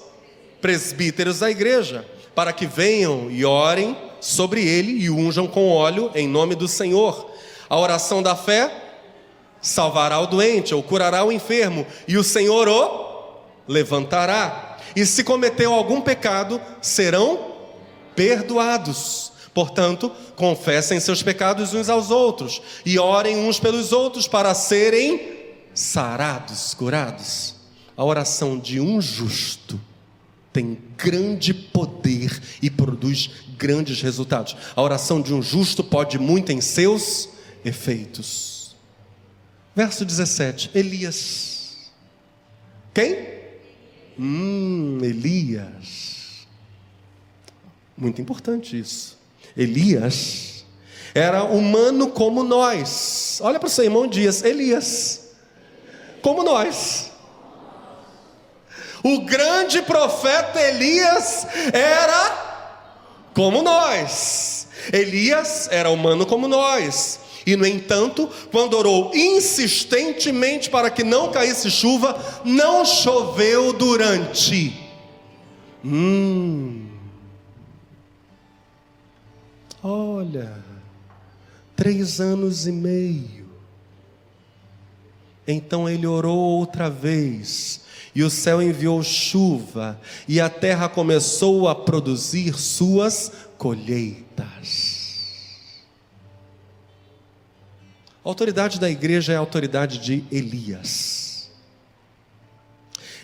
presbíteros 0.61 1.41
da 1.41 1.51
igreja, 1.51 2.07
para 2.35 2.53
que 2.53 2.67
venham 2.67 3.31
e 3.31 3.45
orem 3.45 3.97
sobre 4.21 4.67
ele 4.67 4.93
e 4.93 5.11
unjam 5.11 5.47
com 5.47 5.71
óleo 5.71 6.11
em 6.14 6.27
nome 6.27 6.55
do 6.55 6.67
Senhor. 6.67 7.31
A 7.69 7.79
oração 7.79 8.23
da 8.23 8.35
fé 8.35 8.85
salvará 9.61 10.19
o 10.21 10.27
doente 10.27 10.75
ou 10.75 10.83
curará 10.83 11.25
o 11.25 11.33
enfermo, 11.33 11.87
e 12.07 12.17
o 12.17 12.25
Senhor 12.25 12.69
o 12.69 13.41
levantará. 13.69 14.79
E 14.95 15.05
se 15.05 15.25
cometeu 15.25 15.75
algum 15.75 16.01
pecado, 16.01 16.61
serão 16.81 17.55
perdoados. 18.14 19.33
Portanto, 19.57 20.13
confessem 20.37 21.01
seus 21.01 21.23
pecados 21.23 21.73
uns 21.73 21.89
aos 21.89 22.11
outros 22.11 22.61
e 22.85 22.99
orem 22.99 23.39
uns 23.39 23.59
pelos 23.59 23.91
outros 23.91 24.29
para 24.29 24.53
serem 24.55 25.35
sarados, 25.73 26.75
curados. 26.75 27.55
A 27.97 28.05
oração 28.05 28.59
de 28.59 28.79
um 28.79 29.01
justo 29.01 29.81
tem 30.53 30.77
grande 30.99 31.55
poder 31.55 32.39
e 32.61 32.69
produz 32.69 33.31
grandes 33.57 34.03
resultados. 34.03 34.55
A 34.77 34.83
oração 34.83 35.23
de 35.23 35.33
um 35.33 35.41
justo 35.41 35.83
pode 35.83 36.19
muito 36.19 36.53
em 36.53 36.61
seus 36.61 37.31
efeitos. 37.65 38.77
Verso 39.75 40.05
17: 40.05 40.71
Elias. 40.75 41.91
Quem? 42.93 43.27
Hum, 44.19 44.99
Elias. 45.03 46.47
Muito 47.97 48.21
importante 48.21 48.79
isso. 48.79 49.16
Elias 49.57 50.65
era 51.15 51.45
humano 51.45 52.09
como 52.09 52.43
nós. 52.43 53.39
Olha 53.43 53.59
para 53.59 53.69
o 53.69 53.71
seu 53.71 53.85
irmão 53.85 54.07
Dias, 54.07 54.43
Elias 54.43 55.27
como 56.21 56.43
nós. 56.43 57.13
O 59.03 59.21
grande 59.21 59.81
profeta 59.83 60.61
Elias 60.61 61.47
era 61.73 63.29
como 63.33 63.63
nós. 63.63 64.67
Elias 64.93 65.69
era 65.71 65.89
humano 65.89 66.27
como 66.27 66.49
nós. 66.49 67.21
E, 67.47 67.55
no 67.55 67.65
entanto, 67.65 68.29
quando 68.51 68.77
orou 68.77 69.13
insistentemente 69.15 70.69
para 70.69 70.91
que 70.91 71.05
não 71.05 71.31
caísse 71.31 71.71
chuva, 71.71 72.43
não 72.45 72.85
choveu 72.85 73.73
durante. 73.73 74.75
Hum. 75.85 76.86
Olha, 79.89 80.53
três 81.76 82.20
anos 82.20 82.66
e 82.66 82.72
meio. 82.72 83.47
Então 85.47 85.89
ele 85.89 86.09
orou 86.09 86.37
outra 86.37 86.91
vez, 86.91 87.82
e 88.12 88.24
o 88.24 88.28
céu 88.28 88.61
enviou 88.61 89.01
chuva, 89.05 90.01
e 90.26 90.41
a 90.41 90.51
terra 90.51 90.89
começou 90.89 91.68
a 91.68 91.74
produzir 91.76 92.55
suas 92.55 93.30
colheitas. 93.57 94.97
A 98.24 98.28
autoridade 98.28 98.80
da 98.80 98.91
igreja 98.91 99.34
é 99.34 99.37
a 99.37 99.39
autoridade 99.39 99.99
de 99.99 100.24
Elias. 100.32 101.49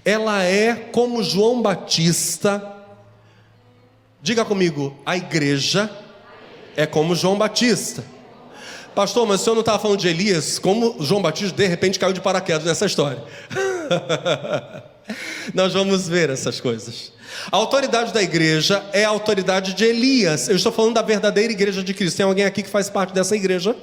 Ela 0.04 0.44
é 0.44 0.76
como 0.76 1.24
João 1.24 1.60
Batista. 1.60 2.84
Diga 4.22 4.44
comigo, 4.44 4.96
a 5.04 5.16
igreja 5.16 5.90
é 6.76 6.86
como 6.86 7.14
João 7.14 7.36
Batista. 7.36 8.04
Pastor, 8.94 9.26
mas 9.26 9.40
o 9.40 9.44
senhor 9.44 9.54
não 9.54 9.60
estava 9.60 9.78
falando 9.78 9.98
de 9.98 10.08
Elias? 10.08 10.58
Como 10.58 10.96
João 11.00 11.22
Batista 11.22 11.56
de 11.56 11.66
repente 11.66 11.98
caiu 11.98 12.12
de 12.12 12.20
paraquedas 12.20 12.64
nessa 12.64 12.84
história? 12.84 13.22
Nós 15.54 15.72
vamos 15.72 16.08
ver 16.08 16.30
essas 16.30 16.60
coisas. 16.60 17.12
A 17.50 17.56
autoridade 17.56 18.12
da 18.12 18.22
igreja 18.22 18.84
é 18.92 19.04
a 19.04 19.08
autoridade 19.08 19.72
de 19.72 19.84
Elias. 19.84 20.48
Eu 20.48 20.56
estou 20.56 20.70
falando 20.70 20.94
da 20.94 21.02
verdadeira 21.02 21.52
igreja 21.52 21.82
de 21.82 21.94
Cristo. 21.94 22.18
Tem 22.18 22.26
alguém 22.26 22.44
aqui 22.44 22.62
que 22.62 22.68
faz 22.68 22.90
parte 22.90 23.14
dessa 23.14 23.34
igreja? 23.34 23.74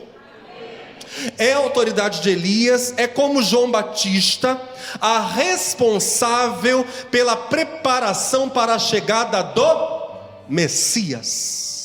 É 1.37 1.53
a 1.53 1.57
autoridade 1.57 2.21
de 2.21 2.29
Elias, 2.29 2.93
é 2.95 3.07
como 3.07 3.41
João 3.41 3.69
Batista, 3.71 4.61
a 5.01 5.19
responsável 5.19 6.85
pela 7.09 7.35
preparação 7.35 8.47
para 8.47 8.75
a 8.75 8.79
chegada 8.79 9.41
do 9.41 10.07
Messias. 10.47 11.78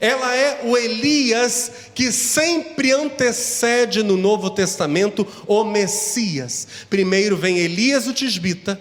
Ela 0.00 0.34
é 0.34 0.64
o 0.64 0.76
Elias 0.76 1.90
que 1.94 2.10
sempre 2.10 2.92
antecede 2.92 4.02
no 4.02 4.16
Novo 4.16 4.50
Testamento 4.50 5.26
o 5.46 5.64
Messias. 5.64 6.66
Primeiro 6.90 7.36
vem 7.36 7.58
Elias 7.58 8.06
o 8.06 8.12
Tisbita, 8.12 8.80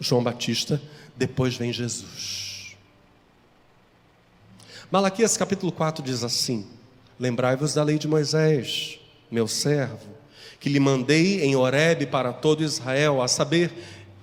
João 0.00 0.22
Batista, 0.22 0.82
depois 1.16 1.54
vem 1.54 1.72
Jesus. 1.72 2.76
Malaquias 4.90 5.36
capítulo 5.36 5.70
4 5.70 6.04
diz 6.04 6.24
assim: 6.24 6.66
Lembrai-vos 7.18 7.74
da 7.74 7.82
lei 7.82 7.98
de 7.98 8.08
Moisés, 8.08 8.98
meu 9.30 9.46
servo, 9.46 10.08
que 10.58 10.68
lhe 10.68 10.80
mandei 10.80 11.42
em 11.42 11.54
Horebe 11.54 12.06
para 12.06 12.32
todo 12.32 12.64
Israel, 12.64 13.22
a 13.22 13.28
saber, 13.28 13.72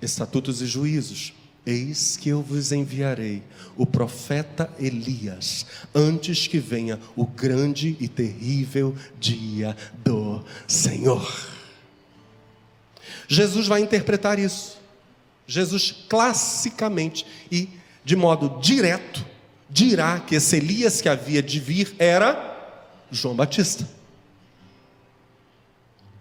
estatutos 0.00 0.60
e 0.60 0.66
juízos 0.66 1.32
Eis 1.64 2.16
que 2.16 2.28
eu 2.28 2.42
vos 2.42 2.72
enviarei 2.72 3.42
o 3.76 3.86
profeta 3.86 4.68
Elias, 4.80 5.64
antes 5.94 6.48
que 6.48 6.58
venha 6.58 6.98
o 7.14 7.24
grande 7.24 7.96
e 8.00 8.08
terrível 8.08 8.96
dia 9.20 9.76
do 10.04 10.44
Senhor. 10.66 11.48
Jesus 13.28 13.68
vai 13.68 13.80
interpretar 13.80 14.38
isso. 14.38 14.78
Jesus 15.46 15.92
classicamente 16.08 17.24
e 17.50 17.68
de 18.04 18.16
modo 18.16 18.60
direto 18.60 19.24
dirá 19.70 20.18
que 20.20 20.34
esse 20.34 20.56
Elias 20.56 21.00
que 21.00 21.08
havia 21.08 21.42
de 21.42 21.60
vir 21.60 21.94
era 21.98 22.50
João 23.10 23.36
Batista. 23.36 23.88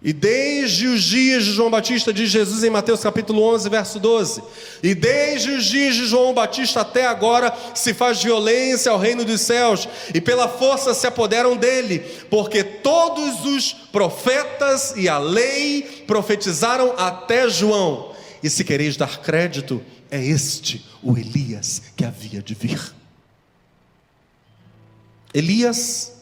E 0.03 0.11
desde 0.11 0.87
os 0.87 1.03
dias 1.03 1.45
de 1.45 1.51
João 1.51 1.69
Batista, 1.69 2.11
diz 2.11 2.31
Jesus 2.31 2.63
em 2.63 2.71
Mateus 2.71 3.01
capítulo 3.01 3.43
11, 3.43 3.69
verso 3.69 3.99
12: 3.99 4.41
E 4.81 4.95
desde 4.95 5.51
os 5.51 5.65
dias 5.65 5.95
de 5.95 6.07
João 6.07 6.33
Batista 6.33 6.81
até 6.81 7.05
agora 7.05 7.55
se 7.75 7.93
faz 7.93 8.23
violência 8.23 8.91
ao 8.91 8.97
reino 8.97 9.23
dos 9.23 9.41
céus, 9.41 9.87
e 10.11 10.19
pela 10.19 10.47
força 10.47 10.95
se 10.95 11.05
apoderam 11.05 11.55
dele, 11.55 11.99
porque 12.31 12.63
todos 12.63 13.45
os 13.45 13.73
profetas 13.73 14.95
e 14.97 15.07
a 15.07 15.19
lei 15.19 16.03
profetizaram 16.07 16.95
até 16.97 17.47
João. 17.47 18.11
E 18.41 18.49
se 18.49 18.63
quereis 18.63 18.97
dar 18.97 19.21
crédito, 19.21 19.83
é 20.09 20.19
este 20.19 20.83
o 21.03 21.15
Elias 21.15 21.79
que 21.95 22.03
havia 22.03 22.41
de 22.41 22.55
vir. 22.55 22.91
Elias, 25.31 26.13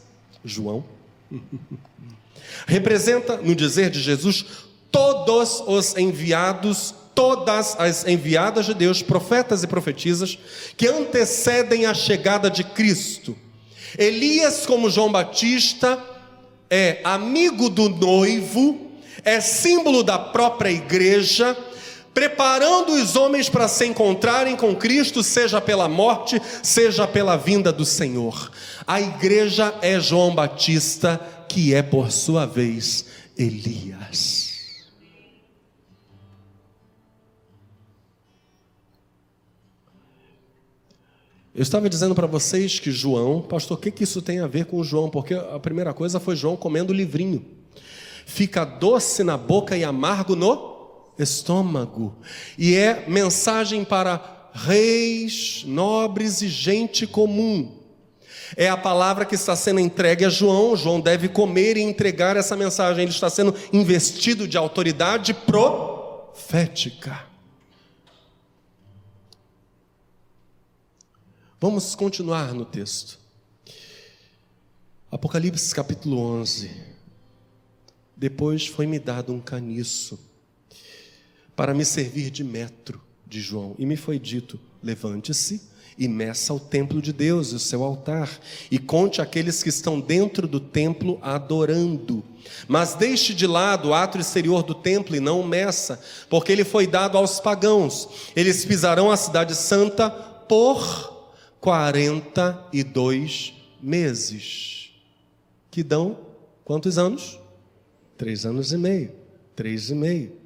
João. 0.44 0.84
representa, 2.66 3.36
no 3.36 3.54
dizer 3.54 3.90
de 3.90 4.00
Jesus, 4.00 4.44
todos 4.90 5.62
os 5.66 5.96
enviados, 5.96 6.94
todas 7.14 7.78
as 7.78 8.06
enviadas 8.06 8.66
de 8.66 8.74
Deus, 8.74 9.02
profetas 9.02 9.62
e 9.62 9.66
profetisas, 9.66 10.38
que 10.76 10.88
antecedem 10.88 11.86
a 11.86 11.94
chegada 11.94 12.50
de 12.50 12.64
Cristo. 12.64 13.36
Elias, 13.98 14.66
como 14.66 14.90
João 14.90 15.10
Batista, 15.10 15.98
é 16.68 17.00
amigo 17.02 17.68
do 17.68 17.88
noivo, 17.88 18.92
é 19.24 19.40
símbolo 19.40 20.02
da 20.02 20.18
própria 20.18 20.70
igreja, 20.70 21.56
preparando 22.12 22.92
os 22.92 23.16
homens 23.16 23.48
para 23.48 23.68
se 23.68 23.86
encontrarem 23.86 24.56
com 24.56 24.74
Cristo, 24.74 25.22
seja 25.22 25.60
pela 25.60 25.88
morte, 25.88 26.40
seja 26.62 27.06
pela 27.06 27.36
vinda 27.36 27.72
do 27.72 27.84
Senhor. 27.84 28.50
A 28.86 29.00
igreja 29.00 29.74
é 29.80 30.00
João 30.00 30.34
Batista 30.34 31.20
que 31.48 31.74
é, 31.74 31.82
por 31.82 32.12
sua 32.12 32.46
vez, 32.46 33.06
Elias. 33.36 34.48
Eu 41.52 41.62
estava 41.62 41.90
dizendo 41.90 42.14
para 42.14 42.28
vocês 42.28 42.78
que 42.78 42.92
João, 42.92 43.42
pastor, 43.42 43.76
o 43.76 43.80
que, 43.80 43.90
que 43.90 44.04
isso 44.04 44.22
tem 44.22 44.38
a 44.38 44.46
ver 44.46 44.66
com 44.66 44.82
João? 44.84 45.10
Porque 45.10 45.34
a 45.34 45.58
primeira 45.58 45.92
coisa 45.92 46.20
foi 46.20 46.36
João 46.36 46.56
comendo 46.56 46.92
livrinho. 46.92 47.44
Fica 48.24 48.64
doce 48.64 49.24
na 49.24 49.36
boca 49.36 49.76
e 49.76 49.82
amargo 49.82 50.36
no 50.36 50.79
estômago. 51.22 52.16
E 52.56 52.74
é 52.74 53.04
mensagem 53.08 53.84
para 53.84 54.50
reis, 54.52 55.62
nobres 55.66 56.42
e 56.42 56.48
gente 56.48 57.06
comum. 57.06 57.78
É 58.56 58.68
a 58.68 58.76
palavra 58.76 59.24
que 59.24 59.34
está 59.34 59.54
sendo 59.54 59.80
entregue 59.80 60.24
a 60.24 60.28
João. 60.28 60.76
João 60.76 61.00
deve 61.00 61.28
comer 61.28 61.76
e 61.76 61.82
entregar 61.82 62.36
essa 62.36 62.56
mensagem. 62.56 63.02
Ele 63.02 63.12
está 63.12 63.30
sendo 63.30 63.54
investido 63.72 64.48
de 64.48 64.56
autoridade 64.58 65.32
profética. 65.32 67.24
Vamos 71.60 71.94
continuar 71.94 72.54
no 72.54 72.64
texto. 72.64 73.20
Apocalipse 75.10 75.74
capítulo 75.74 76.18
11. 76.18 76.70
Depois 78.16 78.66
foi-me 78.66 78.98
dado 78.98 79.32
um 79.32 79.40
caniço 79.40 80.29
para 81.60 81.74
me 81.74 81.84
servir 81.84 82.30
de 82.30 82.42
metro 82.42 82.98
de 83.26 83.38
João, 83.38 83.74
e 83.78 83.84
me 83.84 83.94
foi 83.94 84.18
dito: 84.18 84.58
levante-se 84.82 85.60
e 85.98 86.08
meça 86.08 86.54
o 86.54 86.58
templo 86.58 87.02
de 87.02 87.12
Deus, 87.12 87.52
o 87.52 87.58
seu 87.58 87.84
altar, 87.84 88.30
e 88.70 88.78
conte 88.78 89.20
aqueles 89.20 89.62
que 89.62 89.68
estão 89.68 90.00
dentro 90.00 90.48
do 90.48 90.58
templo 90.58 91.18
adorando. 91.20 92.24
Mas 92.66 92.94
deixe 92.94 93.34
de 93.34 93.46
lado 93.46 93.90
o 93.90 93.94
ato 93.94 94.16
exterior 94.16 94.62
do 94.62 94.74
templo 94.74 95.14
e 95.14 95.20
não 95.20 95.42
meça, 95.42 96.00
porque 96.30 96.50
ele 96.50 96.64
foi 96.64 96.86
dado 96.86 97.18
aos 97.18 97.38
pagãos. 97.40 98.08
Eles 98.34 98.64
pisarão 98.64 99.10
a 99.10 99.16
cidade 99.18 99.54
santa 99.54 100.08
por 100.08 101.28
42 101.60 103.52
meses. 103.82 104.92
Que 105.70 105.82
dão 105.82 106.20
quantos 106.64 106.96
anos? 106.96 107.38
Três 108.16 108.46
anos 108.46 108.72
e 108.72 108.78
meio. 108.78 109.12
Três 109.54 109.90
e 109.90 109.94
meio. 109.94 110.39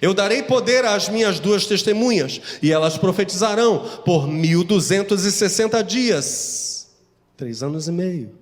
Eu 0.00 0.14
darei 0.14 0.42
poder 0.42 0.84
às 0.84 1.08
minhas 1.08 1.40
duas 1.40 1.66
testemunhas, 1.66 2.40
e 2.62 2.72
elas 2.72 2.98
profetizarão 2.98 4.02
por 4.04 4.28
1260 4.28 5.82
dias, 5.82 6.88
três 7.36 7.62
anos 7.62 7.88
e 7.88 7.92
meio. 7.92 8.32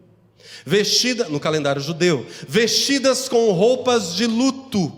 Vestida, 0.65 1.29
no 1.29 1.41
calendário 1.41 1.81
judeu, 1.81 2.27
vestidas 2.47 3.29
com 3.29 3.51
roupas 3.53 4.15
de 4.15 4.27
luto 4.27 4.98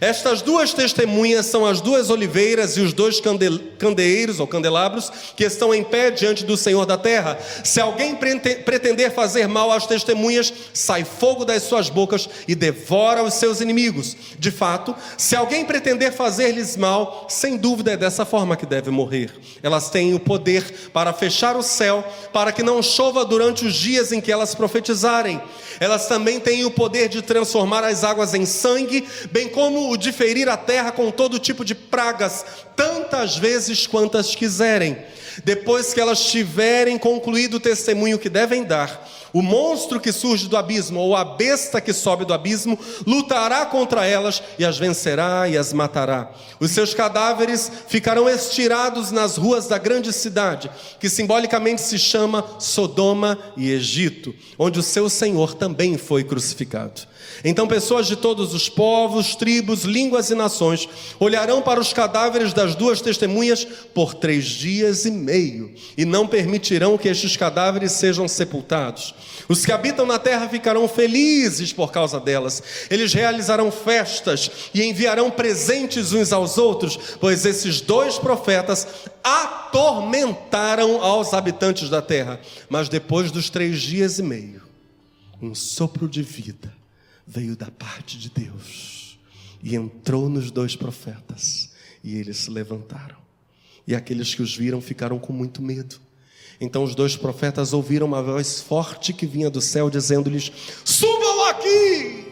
estas 0.00 0.42
duas 0.42 0.74
testemunhas 0.74 1.46
são 1.46 1.64
as 1.64 1.80
duas 1.80 2.10
oliveiras 2.10 2.76
e 2.76 2.80
os 2.80 2.92
dois 2.92 3.20
candeeiros 3.78 4.40
ou 4.40 4.46
candelabros 4.46 5.10
que 5.34 5.44
estão 5.44 5.74
em 5.74 5.82
pé 5.82 6.10
diante 6.10 6.44
do 6.44 6.56
Senhor 6.56 6.84
da 6.84 6.98
terra. 6.98 7.38
Se 7.64 7.80
alguém 7.80 8.14
pretender 8.16 9.10
fazer 9.12 9.48
mal 9.48 9.72
às 9.72 9.86
testemunhas, 9.86 10.52
sai 10.74 11.04
fogo 11.04 11.44
das 11.44 11.62
suas 11.62 11.88
bocas 11.88 12.28
e 12.46 12.54
devora 12.54 13.22
os 13.22 13.34
seus 13.34 13.60
inimigos. 13.60 14.16
De 14.38 14.50
fato, 14.50 14.94
se 15.16 15.34
alguém 15.34 15.64
pretender 15.64 16.12
fazer-lhes 16.12 16.76
mal, 16.76 17.26
sem 17.28 17.56
dúvida 17.56 17.92
é 17.92 17.96
dessa 17.96 18.24
forma 18.24 18.56
que 18.56 18.66
deve 18.66 18.90
morrer. 18.90 19.30
Elas 19.62 19.90
têm 19.90 20.14
o 20.14 20.20
poder 20.20 20.90
para 20.92 21.12
fechar 21.12 21.56
o 21.56 21.62
céu, 21.62 22.04
para 22.32 22.52
que 22.52 22.62
não 22.62 22.82
chova 22.82 23.24
durante 23.24 23.64
os 23.64 23.74
dias 23.74 24.12
em 24.12 24.20
que 24.20 24.32
elas 24.32 24.54
profetizarem. 24.54 25.40
Elas 25.78 26.06
também 26.06 26.38
têm 26.38 26.64
o 26.64 26.70
poder 26.70 27.08
de 27.08 27.22
transformar 27.22 27.84
as 27.84 28.04
águas 28.04 28.34
em 28.34 28.44
sangue, 28.44 29.06
bem 29.30 29.48
como 29.48 29.79
o 29.88 29.96
de 29.96 30.12
ferir 30.12 30.48
a 30.48 30.56
terra 30.56 30.92
com 30.92 31.10
todo 31.10 31.38
tipo 31.38 31.64
de 31.64 31.74
pragas, 31.74 32.44
tantas 32.76 33.36
vezes 33.36 33.86
quantas 33.86 34.34
quiserem. 34.34 34.96
Depois 35.44 35.94
que 35.94 36.00
elas 36.00 36.24
tiverem 36.24 36.98
concluído 36.98 37.54
o 37.54 37.60
testemunho 37.60 38.18
que 38.18 38.28
devem 38.28 38.64
dar, 38.64 39.08
o 39.32 39.42
monstro 39.42 40.00
que 40.00 40.12
surge 40.12 40.48
do 40.48 40.56
abismo, 40.56 41.00
ou 41.00 41.14
a 41.14 41.24
besta 41.24 41.80
que 41.80 41.92
sobe 41.92 42.24
do 42.24 42.34
abismo, 42.34 42.78
lutará 43.06 43.64
contra 43.66 44.04
elas 44.04 44.42
e 44.58 44.64
as 44.64 44.76
vencerá 44.76 45.48
e 45.48 45.56
as 45.56 45.72
matará. 45.72 46.30
Os 46.58 46.72
seus 46.72 46.94
cadáveres 46.94 47.70
ficarão 47.86 48.28
estirados 48.28 49.10
nas 49.10 49.36
ruas 49.36 49.66
da 49.66 49.78
grande 49.78 50.12
cidade, 50.12 50.70
que 50.98 51.08
simbolicamente 51.08 51.80
se 51.80 51.98
chama 51.98 52.44
Sodoma 52.58 53.38
e 53.56 53.70
Egito, 53.70 54.34
onde 54.58 54.80
o 54.80 54.82
seu 54.82 55.08
Senhor 55.08 55.54
também 55.54 55.96
foi 55.96 56.24
crucificado. 56.24 57.09
Então 57.44 57.66
pessoas 57.66 58.06
de 58.06 58.16
todos 58.16 58.54
os 58.54 58.68
povos, 58.68 59.34
tribos, 59.34 59.84
línguas 59.84 60.30
e 60.30 60.34
nações 60.34 60.88
olharão 61.18 61.62
para 61.62 61.80
os 61.80 61.92
cadáveres 61.92 62.52
das 62.52 62.74
duas 62.74 63.00
testemunhas 63.00 63.66
por 63.94 64.14
três 64.14 64.44
dias 64.44 65.04
e 65.04 65.10
meio, 65.10 65.72
e 65.96 66.04
não 66.04 66.26
permitirão 66.26 66.98
que 66.98 67.08
estes 67.08 67.36
cadáveres 67.36 67.92
sejam 67.92 68.28
sepultados. 68.28 69.14
Os 69.48 69.64
que 69.64 69.72
habitam 69.72 70.06
na 70.06 70.18
terra 70.18 70.48
ficarão 70.48 70.86
felizes 70.86 71.72
por 71.72 71.90
causa 71.90 72.20
delas. 72.20 72.62
Eles 72.90 73.12
realizarão 73.12 73.70
festas 73.70 74.50
e 74.72 74.82
enviarão 74.82 75.30
presentes 75.30 76.12
uns 76.12 76.32
aos 76.32 76.58
outros, 76.58 76.98
pois 77.18 77.44
esses 77.44 77.80
dois 77.80 78.18
profetas 78.18 78.86
atormentaram 79.24 81.02
aos 81.02 81.32
habitantes 81.32 81.88
da 81.88 82.02
terra. 82.02 82.40
Mas 82.68 82.88
depois 82.88 83.30
dos 83.30 83.50
três 83.50 83.80
dias 83.80 84.18
e 84.18 84.22
meio, 84.22 84.62
um 85.42 85.54
sopro 85.54 86.06
de 86.06 86.22
vida 86.22 86.79
veio 87.30 87.56
da 87.56 87.70
parte 87.70 88.18
de 88.18 88.28
Deus 88.28 89.16
e 89.62 89.76
entrou 89.76 90.28
nos 90.28 90.50
dois 90.50 90.74
profetas, 90.74 91.70
e 92.02 92.16
eles 92.16 92.38
se 92.38 92.50
levantaram. 92.50 93.16
E 93.86 93.94
aqueles 93.94 94.34
que 94.34 94.42
os 94.42 94.56
viram 94.56 94.80
ficaram 94.80 95.18
com 95.18 95.32
muito 95.32 95.62
medo. 95.62 95.96
Então 96.60 96.82
os 96.82 96.94
dois 96.94 97.16
profetas 97.16 97.72
ouviram 97.72 98.06
uma 98.06 98.22
voz 98.22 98.60
forte 98.60 99.12
que 99.12 99.26
vinha 99.26 99.48
do 99.48 99.60
céu, 99.60 99.88
dizendo-lhes: 99.88 100.50
Subam 100.84 101.48
aqui! 101.48 102.24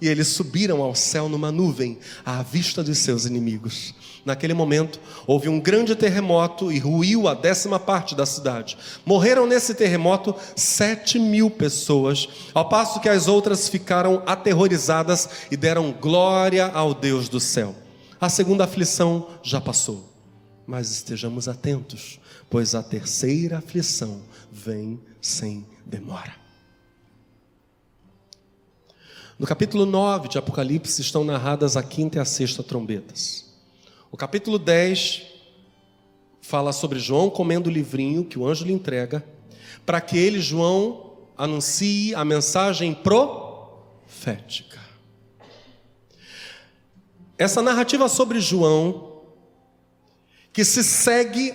E 0.00 0.08
eles 0.08 0.28
subiram 0.28 0.82
ao 0.82 0.94
céu 0.94 1.28
numa 1.28 1.50
nuvem, 1.50 1.98
à 2.24 2.42
vista 2.42 2.82
dos 2.82 2.98
seus 2.98 3.24
inimigos. 3.24 3.94
Naquele 4.24 4.54
momento, 4.54 4.98
houve 5.26 5.50
um 5.50 5.60
grande 5.60 5.94
terremoto 5.94 6.72
e 6.72 6.78
ruiu 6.78 7.28
a 7.28 7.34
décima 7.34 7.78
parte 7.78 8.14
da 8.14 8.24
cidade. 8.24 8.78
Morreram 9.04 9.46
nesse 9.46 9.74
terremoto 9.74 10.34
sete 10.56 11.18
mil 11.18 11.50
pessoas, 11.50 12.28
ao 12.54 12.68
passo 12.68 13.00
que 13.00 13.08
as 13.08 13.28
outras 13.28 13.68
ficaram 13.68 14.22
aterrorizadas 14.24 15.28
e 15.50 15.56
deram 15.56 15.92
glória 15.92 16.66
ao 16.68 16.94
Deus 16.94 17.28
do 17.28 17.38
céu. 17.38 17.74
A 18.18 18.30
segunda 18.30 18.64
aflição 18.64 19.28
já 19.42 19.60
passou, 19.60 20.10
mas 20.66 20.90
estejamos 20.90 21.46
atentos, 21.46 22.18
pois 22.48 22.74
a 22.74 22.82
terceira 22.82 23.58
aflição 23.58 24.22
vem 24.50 24.98
sem 25.20 25.66
demora. 25.84 26.32
No 29.38 29.46
capítulo 29.46 29.84
9 29.84 30.28
de 30.28 30.38
Apocalipse 30.38 31.02
estão 31.02 31.24
narradas 31.24 31.76
a 31.76 31.82
quinta 31.82 32.16
e 32.16 32.20
a 32.20 32.24
sexta 32.24 32.62
trombetas. 32.62 33.43
O 34.14 34.16
capítulo 34.16 34.60
10 34.60 35.22
fala 36.40 36.72
sobre 36.72 37.00
João 37.00 37.28
comendo 37.28 37.68
o 37.68 37.72
livrinho 37.72 38.24
que 38.24 38.38
o 38.38 38.46
anjo 38.46 38.64
lhe 38.64 38.72
entrega, 38.72 39.24
para 39.84 40.00
que 40.00 40.16
ele, 40.16 40.38
João, 40.38 41.16
anuncie 41.36 42.14
a 42.14 42.24
mensagem 42.24 42.94
profética. 42.94 44.78
Essa 47.36 47.60
narrativa 47.60 48.08
sobre 48.08 48.38
João, 48.38 49.22
que 50.52 50.64
se 50.64 50.84
segue, 50.84 51.52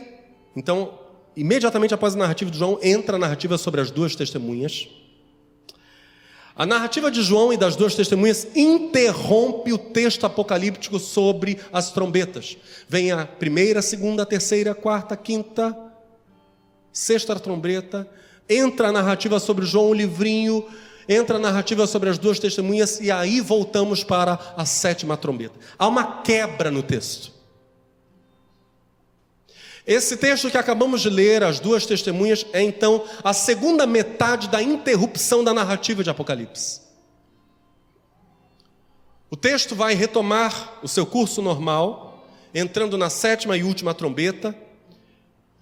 então, 0.53 0.99
imediatamente 1.37 1.93
após 1.93 2.13
a 2.13 2.17
narrativa 2.17 2.51
de 2.51 2.57
João, 2.57 2.77
entra 2.83 3.15
a 3.15 3.19
narrativa 3.19 3.57
sobre 3.57 3.79
as 3.79 3.89
duas 3.89 4.17
testemunhas. 4.17 4.89
A 6.55 6.65
narrativa 6.65 7.09
de 7.09 7.21
João 7.21 7.53
e 7.53 7.57
das 7.57 7.75
duas 7.75 7.95
testemunhas 7.95 8.47
interrompe 8.55 9.71
o 9.71 9.77
texto 9.77 10.25
apocalíptico 10.25 10.99
sobre 10.99 11.57
as 11.71 11.91
trombetas. 11.91 12.57
Vem 12.87 13.11
a 13.11 13.25
primeira, 13.25 13.81
segunda, 13.81 14.25
terceira, 14.25 14.75
quarta, 14.75 15.15
quinta, 15.15 15.75
sexta 16.91 17.39
trombeta, 17.39 18.07
entra 18.49 18.89
a 18.89 18.91
narrativa 18.91 19.39
sobre 19.39 19.65
João, 19.65 19.91
o 19.91 19.93
livrinho, 19.93 20.65
entra 21.07 21.37
a 21.37 21.39
narrativa 21.39 21.87
sobre 21.87 22.09
as 22.09 22.17
duas 22.17 22.39
testemunhas 22.39 22.99
e 22.99 23.09
aí 23.09 23.39
voltamos 23.39 24.03
para 24.03 24.37
a 24.57 24.65
sétima 24.65 25.15
trombeta. 25.15 25.55
Há 25.77 25.87
uma 25.87 26.21
quebra 26.21 26.69
no 26.69 26.83
texto. 26.83 27.38
Esse 29.89 30.17
texto 30.17 30.51
que 30.51 30.57
acabamos 30.57 31.01
de 31.01 31.09
ler, 31.09 31.43
as 31.43 31.59
duas 31.59 31.83
testemunhas, 31.83 32.45
é 32.53 32.61
então 32.61 33.03
a 33.23 33.33
segunda 33.33 33.87
metade 33.87 34.47
da 34.47 34.61
interrupção 34.61 35.43
da 35.43 35.51
narrativa 35.51 36.03
de 36.03 36.11
Apocalipse. 36.11 36.81
O 39.31 39.35
texto 39.35 39.73
vai 39.73 39.95
retomar 39.95 40.77
o 40.83 40.87
seu 40.87 41.07
curso 41.07 41.41
normal, 41.41 42.23
entrando 42.53 42.99
na 42.99 43.09
sétima 43.09 43.57
e 43.57 43.63
última 43.63 43.95
trombeta, 43.95 44.55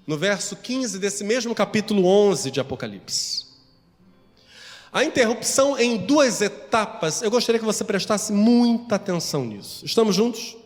no 0.06 0.18
verso 0.18 0.58
15 0.58 1.00
desse 1.00 1.24
mesmo 1.24 1.56
capítulo 1.56 2.06
11 2.06 2.52
de 2.52 2.60
Apocalipse. 2.60 3.46
A 4.92 5.06
interrupção 5.06 5.80
em 5.80 5.96
duas 5.96 6.42
etapas, 6.42 7.22
eu 7.22 7.32
gostaria 7.32 7.60
que 7.60 7.66
você 7.66 7.86
prestasse 7.86 8.34
muita 8.34 8.96
atenção 8.96 9.46
nisso. 9.46 9.86
Estamos 9.86 10.14
juntos? 10.14 10.58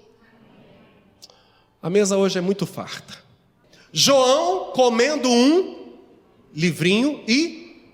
A 1.79 1.91
mesa 1.91 2.17
hoje 2.17 2.39
é 2.39 2.41
muito 2.41 2.65
farta. 2.65 3.29
João 3.91 4.71
comendo 4.71 5.29
um 5.29 5.95
livrinho 6.53 7.23
e 7.27 7.89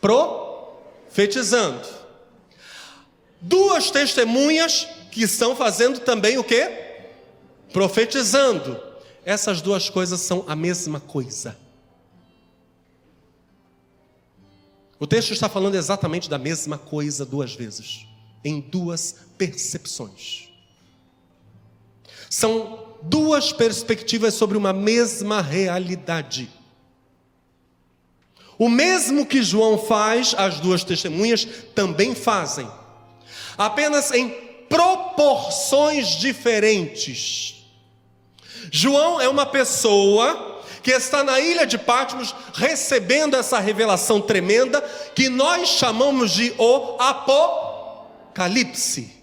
profetizando. 0.00 1.86
Duas 3.40 3.90
testemunhas 3.90 4.86
que 5.12 5.22
estão 5.22 5.54
fazendo 5.54 6.00
também 6.00 6.38
o 6.38 6.44
que? 6.44 6.68
Profetizando. 7.72 8.80
Essas 9.24 9.60
duas 9.60 9.88
coisas 9.90 10.20
são 10.20 10.44
a 10.48 10.56
mesma 10.56 11.00
coisa. 11.00 11.56
O 14.98 15.06
texto 15.06 15.32
está 15.32 15.48
falando 15.48 15.76
exatamente 15.76 16.28
da 16.28 16.38
mesma 16.38 16.76
coisa 16.76 17.24
duas 17.24 17.54
vezes, 17.54 18.06
em 18.44 18.60
duas 18.60 19.14
percepções. 19.36 20.48
São 22.28 22.87
duas 23.02 23.52
perspectivas 23.52 24.34
sobre 24.34 24.56
uma 24.56 24.72
mesma 24.72 25.40
realidade. 25.40 26.48
O 28.58 28.68
mesmo 28.68 29.24
que 29.24 29.42
João 29.42 29.78
faz, 29.78 30.34
as 30.36 30.58
duas 30.58 30.82
testemunhas 30.82 31.46
também 31.74 32.14
fazem, 32.14 32.68
apenas 33.56 34.10
em 34.10 34.28
proporções 34.68 36.16
diferentes. 36.16 37.54
João 38.70 39.20
é 39.20 39.28
uma 39.28 39.46
pessoa 39.46 40.60
que 40.82 40.90
está 40.90 41.22
na 41.22 41.40
ilha 41.40 41.66
de 41.66 41.78
Patmos 41.78 42.34
recebendo 42.54 43.36
essa 43.36 43.58
revelação 43.58 44.20
tremenda 44.20 44.80
que 45.14 45.28
nós 45.28 45.68
chamamos 45.68 46.32
de 46.32 46.52
o 46.58 46.96
Apocalipse. 46.98 49.17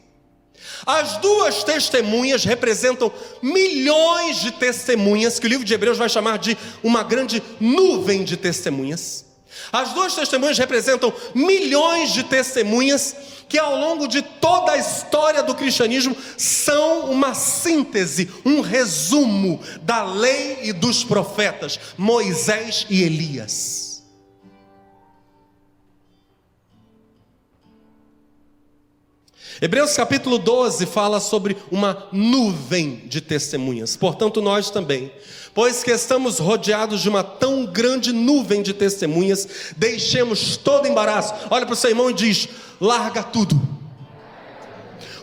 As 0.86 1.18
duas 1.18 1.64
testemunhas 1.64 2.44
representam 2.44 3.12
milhões 3.42 4.42
de 4.42 4.52
testemunhas, 4.52 5.40
que 5.40 5.46
o 5.46 5.50
livro 5.50 5.66
de 5.66 5.74
Hebreus 5.74 5.98
vai 5.98 6.10
chamar 6.10 6.38
de 6.38 6.58
uma 6.84 7.04
grande 7.04 7.42
nuvem 7.60 8.24
de 8.24 8.38
testemunhas. 8.38 9.26
As 9.72 9.94
duas 9.94 10.14
testemunhas 10.16 10.58
representam 10.58 11.14
milhões 11.34 12.14
de 12.14 12.24
testemunhas 12.24 13.16
que 13.48 13.58
ao 13.58 13.78
longo 13.78 14.08
de 14.08 14.22
toda 14.22 14.72
a 14.74 14.78
história 14.78 15.44
do 15.44 15.56
cristianismo 15.56 16.16
são 16.38 17.12
uma 17.12 17.34
síntese, 17.34 18.30
um 18.44 18.62
resumo 18.62 19.62
da 19.82 20.04
lei 20.04 20.60
e 20.64 20.74
dos 20.74 21.04
profetas, 21.04 21.80
Moisés 21.98 22.86
e 22.90 23.04
Elias. 23.04 23.95
Hebreus 29.62 29.96
capítulo 29.96 30.38
12 30.38 30.86
fala 30.86 31.22
sobre 31.22 31.56
uma 31.72 32.10
nuvem 32.12 33.04
de 33.06 33.22
testemunhas, 33.22 33.96
portanto, 33.96 34.42
nós 34.42 34.70
também, 34.70 35.10
pois 35.54 35.82
que 35.82 35.92
estamos 35.92 36.40
rodeados 36.40 37.02
de 37.02 37.08
uma 37.08 37.24
tão 37.24 37.66
grande 37.66 38.12
nuvem 38.12 38.62
de 38.62 38.74
testemunhas, 38.74 39.48
deixemos 39.78 40.58
todo 40.58 40.88
embaraço. 40.88 41.34
Olha 41.50 41.66
para 41.66 41.72
o 41.72 41.78
seu 41.78 41.90
irmão 41.90 42.10
e 42.10 42.14
diz: 42.14 42.50
larga 42.82 43.24
tudo. 43.24 43.60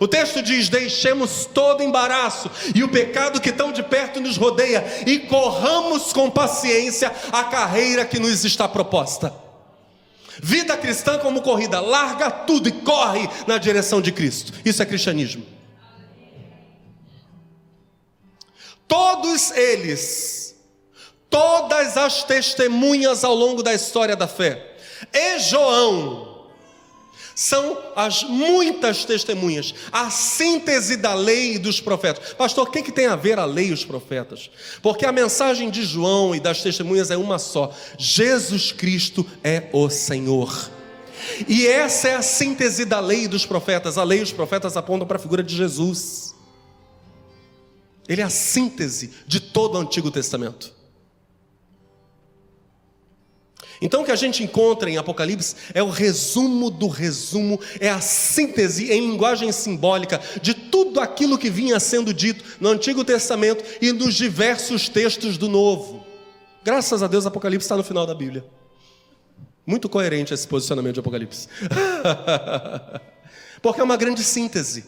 O 0.00 0.08
texto 0.08 0.40
diz: 0.40 0.70
deixemos 0.70 1.44
todo 1.44 1.82
embaraço 1.82 2.50
e 2.74 2.82
o 2.82 2.88
pecado 2.88 3.38
que 3.38 3.52
tão 3.52 3.70
de 3.70 3.82
perto 3.82 4.18
nos 4.18 4.38
rodeia 4.38 4.82
e 5.06 5.18
corramos 5.18 6.10
com 6.10 6.30
paciência 6.30 7.12
a 7.30 7.44
carreira 7.44 8.06
que 8.06 8.18
nos 8.18 8.46
está 8.46 8.66
proposta. 8.66 9.51
Vida 10.40 10.76
cristã 10.76 11.18
como 11.18 11.42
corrida, 11.42 11.80
larga 11.80 12.30
tudo 12.30 12.68
e 12.68 12.72
corre 12.72 13.28
na 13.46 13.58
direção 13.58 14.00
de 14.00 14.12
Cristo. 14.12 14.52
Isso 14.64 14.82
é 14.82 14.86
cristianismo. 14.86 15.44
Todos 18.86 19.50
eles, 19.52 20.56
todas 21.28 21.96
as 21.96 22.24
testemunhas 22.24 23.24
ao 23.24 23.34
longo 23.34 23.62
da 23.62 23.72
história 23.72 24.14
da 24.14 24.28
fé, 24.28 24.76
e 25.12 25.38
João, 25.38 26.31
são 27.34 27.78
as 27.96 28.24
muitas 28.24 29.04
testemunhas, 29.04 29.74
a 29.90 30.10
síntese 30.10 30.96
da 30.96 31.14
lei 31.14 31.54
e 31.54 31.58
dos 31.58 31.80
profetas. 31.80 32.34
Pastor, 32.34 32.68
o 32.68 32.70
que, 32.70 32.82
que 32.82 32.92
tem 32.92 33.06
a 33.06 33.16
ver 33.16 33.38
a 33.38 33.44
lei 33.44 33.68
e 33.68 33.72
os 33.72 33.84
profetas? 33.84 34.50
Porque 34.82 35.06
a 35.06 35.12
mensagem 35.12 35.70
de 35.70 35.82
João 35.82 36.34
e 36.34 36.40
das 36.40 36.62
testemunhas 36.62 37.10
é 37.10 37.16
uma 37.16 37.38
só: 37.38 37.74
Jesus 37.98 38.72
Cristo 38.72 39.26
é 39.42 39.68
o 39.72 39.88
Senhor. 39.88 40.70
E 41.48 41.66
essa 41.66 42.08
é 42.08 42.14
a 42.14 42.22
síntese 42.22 42.84
da 42.84 43.00
lei 43.00 43.24
e 43.24 43.28
dos 43.28 43.46
profetas. 43.46 43.96
A 43.96 44.04
lei 44.04 44.18
e 44.18 44.22
os 44.22 44.32
profetas 44.32 44.76
apontam 44.76 45.06
para 45.06 45.16
a 45.16 45.20
figura 45.20 45.42
de 45.42 45.56
Jesus. 45.56 46.34
Ele 48.08 48.20
é 48.20 48.24
a 48.24 48.30
síntese 48.30 49.12
de 49.26 49.40
todo 49.40 49.76
o 49.76 49.78
Antigo 49.78 50.10
Testamento. 50.10 50.81
Então 53.82 54.02
o 54.02 54.04
que 54.04 54.12
a 54.12 54.16
gente 54.16 54.44
encontra 54.44 54.88
em 54.88 54.96
Apocalipse 54.96 55.56
é 55.74 55.82
o 55.82 55.90
resumo 55.90 56.70
do 56.70 56.86
resumo, 56.86 57.58
é 57.80 57.90
a 57.90 58.00
síntese 58.00 58.92
em 58.92 59.00
linguagem 59.00 59.50
simbólica 59.50 60.20
de 60.40 60.54
tudo 60.54 61.00
aquilo 61.00 61.36
que 61.36 61.50
vinha 61.50 61.80
sendo 61.80 62.14
dito 62.14 62.44
no 62.60 62.68
Antigo 62.68 63.04
Testamento 63.04 63.64
e 63.82 63.90
nos 63.90 64.14
diversos 64.14 64.88
textos 64.88 65.36
do 65.36 65.48
Novo. 65.48 66.06
Graças 66.62 67.02
a 67.02 67.08
Deus, 67.08 67.26
Apocalipse 67.26 67.64
está 67.64 67.76
no 67.76 67.82
final 67.82 68.06
da 68.06 68.14
Bíblia. 68.14 68.44
Muito 69.66 69.88
coerente 69.88 70.32
esse 70.32 70.46
posicionamento 70.46 70.94
de 70.94 71.00
Apocalipse. 71.00 71.48
Porque 73.60 73.80
é 73.80 73.84
uma 73.84 73.96
grande 73.96 74.22
síntese. 74.22 74.84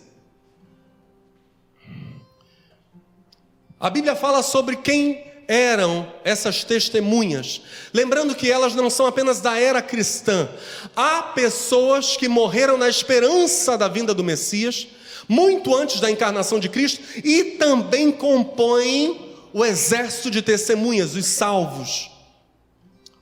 A 3.80 3.90
Bíblia 3.90 4.14
fala 4.14 4.40
sobre 4.40 4.76
quem 4.76 5.34
eram 5.49 6.12
essas 6.24 6.64
testemunhas? 6.64 7.62
Lembrando 7.92 8.34
que 8.34 8.51
elas 8.51 8.74
não 8.74 8.88
são 8.88 9.07
apenas 9.07 9.40
da 9.40 9.59
era 9.59 9.82
cristã. 9.82 10.49
Há 10.95 11.22
pessoas 11.22 12.16
que 12.16 12.28
morreram 12.28 12.76
na 12.76 12.88
esperança 12.88 13.76
da 13.76 13.88
vinda 13.88 14.14
do 14.14 14.24
Messias, 14.24 14.86
muito 15.28 15.74
antes 15.74 16.01
da 16.01 16.11
encarnação 16.11 16.59
de 16.61 16.68
Cristo, 16.68 17.01
e 17.24 17.57
também 17.59 18.12
compõem 18.12 19.38
o 19.53 19.64
exército 19.64 20.30
de 20.30 20.42
testemunhas, 20.42 21.14
os 21.14 21.26
salvos. 21.26 22.11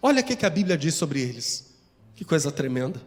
Olha 0.00 0.20
o 0.20 0.24
que 0.24 0.44
a 0.44 0.50
Bíblia 0.50 0.76
diz 0.76 0.94
sobre 0.94 1.20
eles. 1.20 1.72
Que 2.16 2.24
coisa 2.24 2.50
tremenda. 2.50 3.00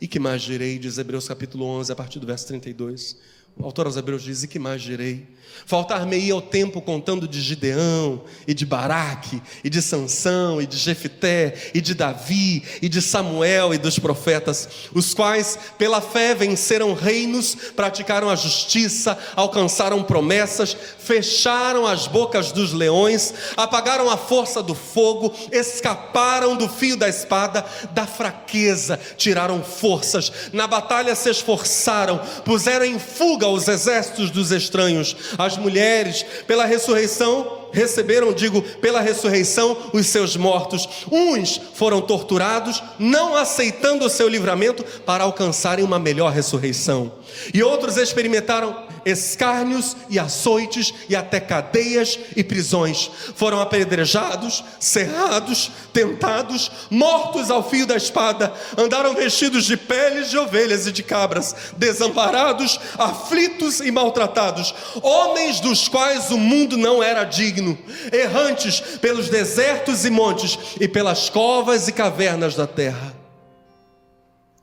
E 0.00 0.06
que 0.06 0.18
mais 0.18 0.42
direi, 0.42 0.78
diz 0.78 0.98
Hebreus 0.98 1.26
capítulo 1.26 1.64
11, 1.64 1.90
a 1.90 1.96
partir 1.96 2.18
do 2.18 2.26
verso 2.26 2.46
32. 2.46 3.16
O 3.58 3.64
autor 3.64 3.86
aos 3.86 3.96
Hebreus 3.96 4.22
diz: 4.22 4.42
E 4.42 4.48
que 4.48 4.58
mais 4.58 4.82
direi? 4.82 5.26
Faltar-me-ia 5.64 6.34
ao 6.34 6.42
tempo 6.42 6.80
contando 6.80 7.26
de 7.26 7.40
Gideão, 7.40 8.22
e 8.46 8.52
de 8.52 8.66
Baraque, 8.66 9.42
e 9.64 9.70
de 9.70 9.80
Sansão, 9.80 10.60
e 10.60 10.66
de 10.66 10.76
Jefité, 10.76 11.70
e 11.74 11.80
de 11.80 11.94
Davi, 11.94 12.62
e 12.82 12.88
de 12.88 13.00
Samuel 13.00 13.72
e 13.72 13.78
dos 13.78 13.98
profetas, 13.98 14.68
os 14.94 15.14
quais, 15.14 15.58
pela 15.78 16.00
fé, 16.00 16.34
venceram 16.34 16.92
reinos, 16.92 17.56
praticaram 17.74 18.28
a 18.28 18.36
justiça, 18.36 19.18
alcançaram 19.34 20.02
promessas, 20.02 20.76
fecharam 20.98 21.86
as 21.86 22.06
bocas 22.06 22.52
dos 22.52 22.72
leões, 22.72 23.32
apagaram 23.56 24.10
a 24.10 24.16
força 24.16 24.62
do 24.62 24.74
fogo, 24.74 25.32
escaparam 25.50 26.54
do 26.54 26.68
fio 26.68 26.96
da 26.96 27.08
espada, 27.08 27.64
da 27.92 28.06
fraqueza 28.06 29.00
tiraram 29.16 29.62
forças, 29.62 30.30
na 30.52 30.66
batalha 30.66 31.14
se 31.14 31.30
esforçaram, 31.30 32.20
puseram 32.44 32.84
em 32.84 32.98
fuga 32.98 33.45
aos 33.46 33.68
exércitos 33.68 34.30
dos 34.30 34.50
estranhos. 34.50 35.16
As 35.38 35.56
mulheres, 35.56 36.24
pela 36.46 36.64
ressurreição, 36.64 37.66
receberam, 37.72 38.32
digo, 38.32 38.62
pela 38.62 39.00
ressurreição, 39.00 39.76
os 39.92 40.06
seus 40.06 40.36
mortos. 40.36 40.88
Uns 41.10 41.60
foram 41.74 42.00
torturados, 42.00 42.82
não 42.98 43.36
aceitando 43.36 44.04
o 44.04 44.10
seu 44.10 44.28
livramento 44.28 44.84
para 45.04 45.24
alcançarem 45.24 45.84
uma 45.84 45.98
melhor 45.98 46.32
ressurreição. 46.32 47.12
E 47.52 47.62
outros 47.62 47.96
experimentaram 47.96 48.86
escárnios 49.06 49.96
e 50.10 50.18
açoites 50.18 50.92
e 51.08 51.14
até 51.14 51.38
cadeias 51.38 52.18
e 52.34 52.42
prisões. 52.42 53.08
Foram 53.36 53.60
apedrejados, 53.60 54.64
cerrados, 54.80 55.70
tentados, 55.92 56.70
mortos 56.90 57.50
ao 57.50 57.68
fio 57.68 57.86
da 57.86 57.96
espada. 57.96 58.52
Andaram 58.76 59.14
vestidos 59.14 59.64
de 59.64 59.76
peles 59.76 60.28
de 60.30 60.36
ovelhas 60.36 60.86
e 60.88 60.92
de 60.92 61.04
cabras, 61.04 61.54
desamparados, 61.76 62.80
aflitos 62.98 63.78
e 63.78 63.92
maltratados, 63.92 64.74
homens 65.00 65.60
dos 65.60 65.86
quais 65.86 66.30
o 66.30 66.36
mundo 66.36 66.76
não 66.76 67.00
era 67.00 67.22
digno, 67.22 67.78
errantes 68.12 68.80
pelos 69.00 69.28
desertos 69.28 70.04
e 70.04 70.10
montes 70.10 70.58
e 70.80 70.88
pelas 70.88 71.30
covas 71.30 71.86
e 71.86 71.92
cavernas 71.92 72.56
da 72.56 72.66
terra. 72.66 73.14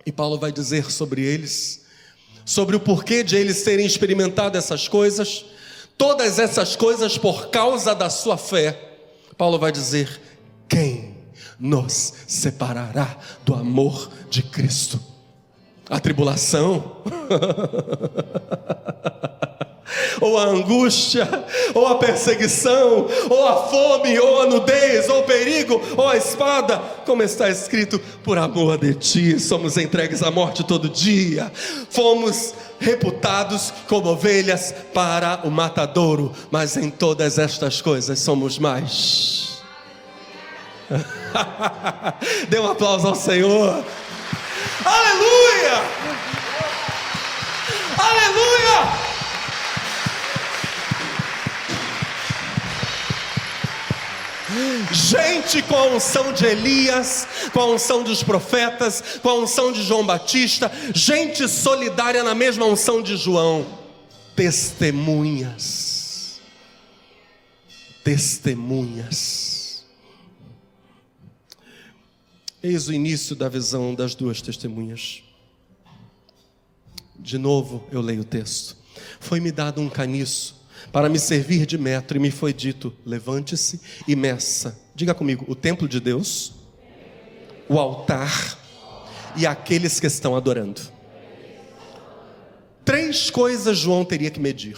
E 0.06 0.12
Paulo 0.12 0.38
vai 0.38 0.52
dizer 0.52 0.92
sobre 0.92 1.22
eles 1.22 1.83
sobre 2.46 2.76
o 2.76 2.80
porquê 2.80 3.24
de 3.24 3.36
eles 3.36 3.64
terem 3.64 3.86
experimentado 3.86 4.58
essas 4.58 4.88
coisas, 4.88 5.46
todas 5.98 6.40
essas 6.40 6.76
coisas 6.76 7.18
por 7.18 7.50
causa 7.50 7.96
da 7.96 8.10
sua 8.10 8.38
fé. 8.38 8.78
Paulo 9.38 9.60
vai 9.60 9.72
dizer: 9.72 10.20
quem 10.68 11.16
nos 11.60 12.14
separará 12.28 13.18
do 13.46 13.54
amor 13.54 14.10
de 14.30 14.44
Cristo? 14.44 15.00
A 15.90 16.00
tribulação? 16.00 16.98
ou 20.22 20.38
a 20.38 20.46
angústia, 20.46 21.28
ou 21.74 21.88
a 21.88 21.96
perseguição, 21.96 23.08
ou 23.30 23.48
a 23.48 23.68
fome, 23.68 24.18
ou 24.20 24.42
a 24.42 24.46
nudez, 24.48 25.10
ou 25.10 25.20
o 25.20 25.24
perigo, 25.24 25.82
ou 25.98 26.08
a 26.08 26.18
espada, 26.18 26.82
como 27.06 27.24
está 27.24 27.50
escrito, 27.50 28.00
por 28.24 28.38
amor 28.38 28.78
de 28.78 28.94
ti, 28.94 29.40
somos 29.40 29.78
entregues 29.78 30.24
à 30.24 30.32
morte 30.32 30.64
todo 30.64 30.90
dia, 30.90 31.52
fomos 31.90 32.54
reputados 32.80 33.74
como 33.88 34.10
ovelhas 34.10 34.74
para 34.94 35.42
o 35.44 35.52
matadouro, 35.52 36.34
mas 36.52 36.78
em 36.78 36.90
todas 36.90 37.38
estas 37.38 37.82
coisas 37.82 38.20
somos 38.20 38.60
mais. 38.60 39.62
Dê 42.50 42.60
um 42.60 42.70
aplauso 42.70 43.08
ao 43.08 43.16
Senhor. 43.16 43.84
Aleluia! 44.86 45.82
Aleluia! 47.98 49.13
Gente 54.92 55.62
com 55.64 55.76
a 55.76 55.88
unção 55.88 56.34
de 56.34 56.46
Elias, 56.46 57.28
com 57.52 57.60
a 57.60 57.66
unção 57.68 58.04
dos 58.04 58.24
profetas, 58.24 59.20
com 59.22 59.30
a 59.30 59.36
unção 59.36 59.72
de 59.72 59.84
João 59.84 60.06
Batista, 60.06 60.72
gente 60.94 61.48
solidária 61.48 62.24
na 62.24 62.36
mesma 62.36 62.66
unção 62.66 63.02
de 63.02 63.18
João, 63.18 63.66
testemunhas. 64.36 66.42
Testemunhas. 68.04 69.86
Eis 72.62 72.88
o 72.88 72.94
início 72.94 73.36
da 73.36 73.50
visão 73.50 73.96
das 73.96 74.16
duas 74.16 74.42
testemunhas. 74.42 75.24
De 77.18 77.38
novo 77.38 77.86
eu 77.92 78.02
leio 78.02 78.22
o 78.22 78.26
texto. 78.26 78.78
Foi-me 79.20 79.52
dado 79.52 79.82
um 79.82 79.90
caniço 79.90 80.63
para 80.92 81.10
me 81.10 81.20
servir 81.20 81.66
de 81.66 81.78
metro, 81.78 82.18
e 82.18 82.20
me 82.20 82.32
foi 82.32 82.54
dito: 82.54 82.94
levante-se 83.06 83.80
e 84.08 84.16
meça. 84.16 84.80
Diga 84.96 85.14
comigo: 85.14 85.46
o 85.48 85.56
templo 85.56 85.88
de 85.88 86.00
Deus, 86.00 86.54
o 87.70 87.80
altar 87.80 88.60
e 89.36 89.46
aqueles 89.46 90.00
que 90.00 90.08
estão 90.08 90.36
adorando. 90.36 90.82
Três 92.86 93.30
coisas 93.30 93.78
João 93.78 94.04
teria 94.04 94.30
que 94.30 94.40
medir. 94.40 94.78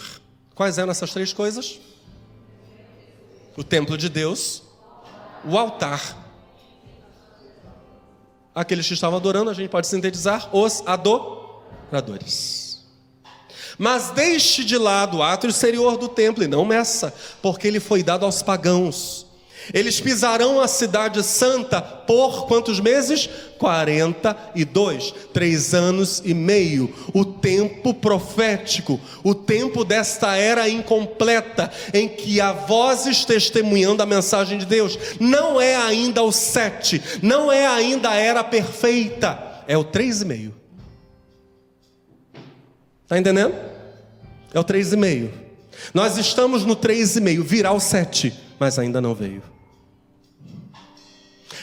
Quais 0.54 0.78
eram 0.78 0.90
essas 0.90 1.10
três 1.10 1.32
coisas? 1.32 1.78
O 3.56 3.64
templo 3.64 3.98
de 3.98 4.08
Deus, 4.08 4.62
o 5.44 5.58
altar. 5.58 6.24
Aqueles 8.54 8.86
que 8.86 8.94
estavam 8.94 9.18
adorando, 9.18 9.50
a 9.50 9.54
gente 9.54 9.68
pode 9.68 9.86
sintetizar, 9.86 10.48
os 10.54 10.82
adoradores. 10.86 12.65
Mas 13.78 14.10
deixe 14.10 14.64
de 14.64 14.78
lado 14.78 15.18
o 15.18 15.22
ato 15.22 15.46
exterior 15.46 15.96
do 15.96 16.08
templo 16.08 16.42
e 16.42 16.48
não 16.48 16.64
meça, 16.64 17.12
porque 17.42 17.68
ele 17.68 17.80
foi 17.80 18.02
dado 18.02 18.24
aos 18.24 18.42
pagãos. 18.42 19.26
Eles 19.74 20.00
pisarão 20.00 20.60
a 20.60 20.68
cidade 20.68 21.22
santa 21.22 21.80
por 21.80 22.46
quantos 22.46 22.78
meses? 22.78 23.28
42, 23.58 25.14
três 25.32 25.74
anos 25.74 26.22
e 26.24 26.34
meio. 26.34 26.92
O 27.12 27.24
tempo 27.24 27.92
profético, 27.92 29.00
o 29.24 29.34
tempo 29.34 29.84
desta 29.84 30.36
era 30.36 30.68
incompleta, 30.68 31.70
em 31.92 32.08
que 32.08 32.40
há 32.40 32.52
vozes 32.52 33.24
testemunhando 33.24 34.02
a 34.02 34.06
mensagem 34.06 34.58
de 34.58 34.66
Deus. 34.66 34.98
Não 35.18 35.60
é 35.60 35.74
ainda 35.74 36.22
o 36.22 36.30
sete, 36.30 37.02
não 37.22 37.50
é 37.50 37.66
ainda 37.66 38.10
a 38.10 38.16
era 38.16 38.44
perfeita, 38.44 39.64
é 39.66 39.76
o 39.76 39.84
três 39.84 40.22
e 40.22 40.24
meio. 40.24 40.54
Está 43.02 43.18
entendendo? 43.18 43.54
É 44.56 44.58
o 44.58 44.64
3,5. 44.64 45.30
Nós 45.92 46.16
estamos 46.16 46.64
no 46.64 46.74
3,5, 46.74 47.42
virá 47.42 47.72
o 47.72 47.78
7, 47.78 48.32
mas 48.58 48.78
ainda 48.78 49.02
não 49.02 49.14
veio. 49.14 49.42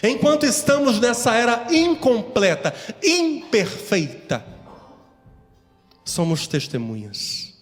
Enquanto 0.03 0.45
estamos 0.45 0.99
nessa 0.99 1.33
era 1.33 1.73
incompleta, 1.73 2.71
imperfeita, 3.03 4.45
somos 6.05 6.45
testemunhas. 6.45 7.55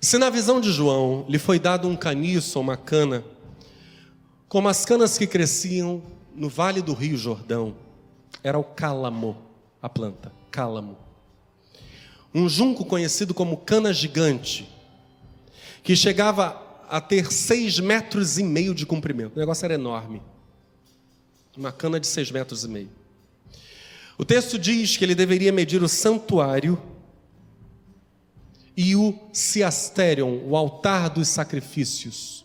Se 0.00 0.16
na 0.16 0.30
visão 0.30 0.62
de 0.62 0.72
João 0.72 1.26
lhe 1.28 1.38
foi 1.38 1.58
dado 1.58 1.86
um 1.86 1.94
caniço 1.94 2.58
ou 2.58 2.64
uma 2.64 2.76
cana, 2.78 3.22
como 4.48 4.66
as 4.66 4.86
canas 4.86 5.18
que 5.18 5.26
cresciam 5.26 6.02
no 6.34 6.48
vale 6.48 6.80
do 6.80 6.94
rio 6.94 7.18
Jordão, 7.18 7.76
era 8.42 8.58
o 8.58 8.64
cálamo 8.64 9.36
a 9.82 9.90
planta, 9.90 10.32
cálamo. 10.50 11.11
Um 12.34 12.48
junco 12.48 12.84
conhecido 12.84 13.34
como 13.34 13.56
cana 13.56 13.92
gigante, 13.92 14.68
que 15.82 15.94
chegava 15.94 16.60
a 16.88 17.00
ter 17.00 17.32
seis 17.32 17.78
metros 17.78 18.38
e 18.38 18.42
meio 18.42 18.74
de 18.74 18.86
comprimento. 18.86 19.36
O 19.36 19.38
negócio 19.38 19.64
era 19.64 19.74
enorme. 19.74 20.22
Uma 21.56 21.72
cana 21.72 21.98
de 21.98 22.06
seis 22.06 22.30
metros 22.30 22.64
e 22.64 22.68
meio. 22.68 22.90
O 24.18 24.24
texto 24.24 24.58
diz 24.58 24.96
que 24.96 25.04
ele 25.04 25.14
deveria 25.14 25.52
medir 25.52 25.82
o 25.82 25.88
santuário 25.88 26.80
e 28.76 28.94
o 28.96 29.18
Ciasterion, 29.32 30.40
o 30.46 30.56
altar 30.56 31.10
dos 31.10 31.28
sacrifícios. 31.28 32.44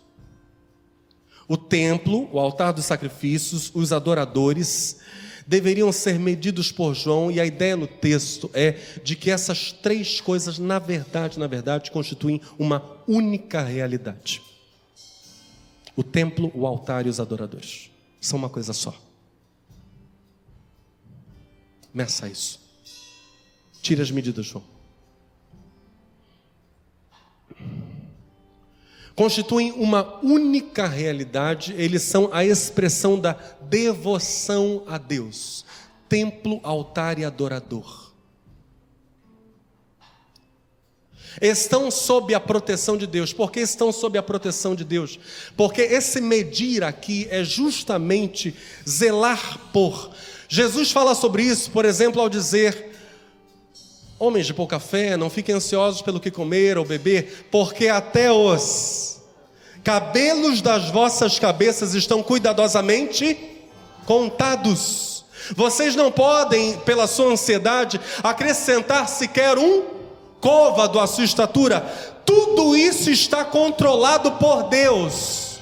O 1.47 1.55
templo, 1.55 2.29
o 2.33 2.39
altar 2.39 2.73
dos 2.73 2.85
sacrifícios, 2.85 3.71
os 3.73 3.93
adoradores 3.93 4.97
deveriam 5.47 5.91
ser 5.91 6.19
medidos 6.19 6.71
por 6.71 6.93
João, 6.93 7.31
e 7.31 7.39
a 7.39 7.45
ideia 7.45 7.77
no 7.77 7.87
texto 7.87 8.51
é 8.53 8.73
de 9.03 9.15
que 9.15 9.31
essas 9.31 9.71
três 9.71 10.19
coisas, 10.19 10.59
na 10.59 10.77
verdade, 10.77 11.39
na 11.39 11.47
verdade, 11.47 11.89
constituem 11.89 12.41
uma 12.59 13.01
única 13.07 13.63
realidade. 13.63 14.41
O 15.95 16.03
templo, 16.03 16.51
o 16.53 16.67
altar 16.67 17.07
e 17.07 17.09
os 17.09 17.19
adoradores 17.19 17.89
são 18.19 18.37
uma 18.37 18.49
coisa 18.49 18.73
só. 18.73 18.93
Meça 21.93 22.27
isso. 22.27 22.59
Tira 23.81 24.03
as 24.03 24.11
medidas, 24.11 24.45
João. 24.45 24.76
Constituem 29.17 29.71
uma 29.71 30.19
única 30.21 30.85
realidade, 30.85 31.73
eles 31.75 32.03
são 32.03 32.29
a 32.31 32.45
expressão 32.45 33.19
da 33.19 33.35
devoção 33.61 34.83
a 34.85 34.99
Deus, 34.99 35.65
templo, 36.07 36.59
altar 36.61 37.17
e 37.17 37.25
adorador. 37.25 38.13
Estão 41.41 41.89
sob 41.89 42.35
a 42.35 42.39
proteção 42.39 42.95
de 42.95 43.07
Deus. 43.07 43.33
Por 43.33 43.51
que 43.51 43.59
estão 43.59 43.91
sob 43.91 44.19
a 44.19 44.23
proteção 44.23 44.75
de 44.75 44.83
Deus? 44.83 45.19
Porque 45.55 45.81
esse 45.81 46.21
medir 46.21 46.83
aqui 46.83 47.27
é 47.31 47.43
justamente 47.43 48.55
zelar 48.87 49.71
por. 49.73 50.11
Jesus 50.47 50.91
fala 50.91 51.15
sobre 51.15 51.41
isso, 51.41 51.71
por 51.71 51.85
exemplo, 51.85 52.21
ao 52.21 52.29
dizer: 52.29 52.96
Homens 54.19 54.47
de 54.47 54.53
pouca 54.53 54.79
fé, 54.79 55.15
não 55.15 55.29
fiquem 55.29 55.53
ansiosos 55.53 56.01
pelo 56.01 56.19
que 56.19 56.31
comer 56.31 56.77
ou 56.77 56.83
beber, 56.83 57.47
porque 57.51 57.87
até 57.87 58.31
os 58.31 59.21
cabelos 59.83 60.59
das 60.61 60.89
vossas 60.89 61.37
cabeças 61.37 61.93
estão 61.93 62.23
cuidadosamente 62.23 63.37
contados. 64.05 65.23
Vocês 65.55 65.95
não 65.95 66.11
podem, 66.11 66.77
pela 66.79 67.05
sua 67.05 67.31
ansiedade, 67.31 68.01
acrescentar 68.23 69.07
sequer 69.07 69.57
um 69.57 69.83
côvado 70.41 70.99
à 70.99 71.05
sua 71.05 71.23
estatura. 71.23 71.81
Tudo 72.25 72.75
isso 72.75 73.11
está 73.11 73.45
controlado 73.45 74.31
por 74.33 74.63
Deus. 74.63 75.59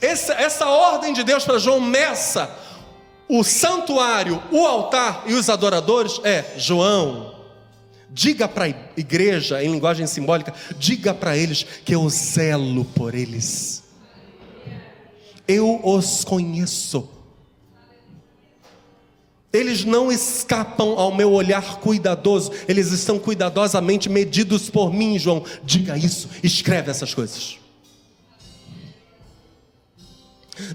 Essa, 0.00 0.34
essa 0.34 0.68
ordem 0.68 1.12
de 1.12 1.22
Deus 1.22 1.44
para 1.44 1.58
João 1.58 1.80
Messa, 1.80 2.50
o 3.28 3.42
santuário, 3.42 4.42
o 4.50 4.66
altar 4.66 5.22
e 5.26 5.34
os 5.34 5.48
adoradores 5.48 6.20
é 6.24 6.44
João, 6.58 7.33
Diga 8.14 8.46
para 8.46 8.66
a 8.66 8.68
igreja, 8.96 9.60
em 9.60 9.72
linguagem 9.72 10.06
simbólica, 10.06 10.54
diga 10.78 11.12
para 11.12 11.36
eles 11.36 11.66
que 11.84 11.92
eu 11.92 12.08
zelo 12.08 12.84
por 12.84 13.12
eles. 13.12 13.82
Eu 15.48 15.80
os 15.82 16.22
conheço. 16.22 17.08
Eles 19.52 19.84
não 19.84 20.12
escapam 20.12 20.96
ao 20.96 21.12
meu 21.12 21.32
olhar 21.32 21.80
cuidadoso, 21.80 22.52
eles 22.68 22.92
estão 22.92 23.18
cuidadosamente 23.18 24.08
medidos 24.08 24.70
por 24.70 24.92
mim, 24.92 25.18
João. 25.18 25.44
Diga 25.64 25.98
isso, 25.98 26.28
escreve 26.40 26.92
essas 26.92 27.12
coisas. 27.12 27.58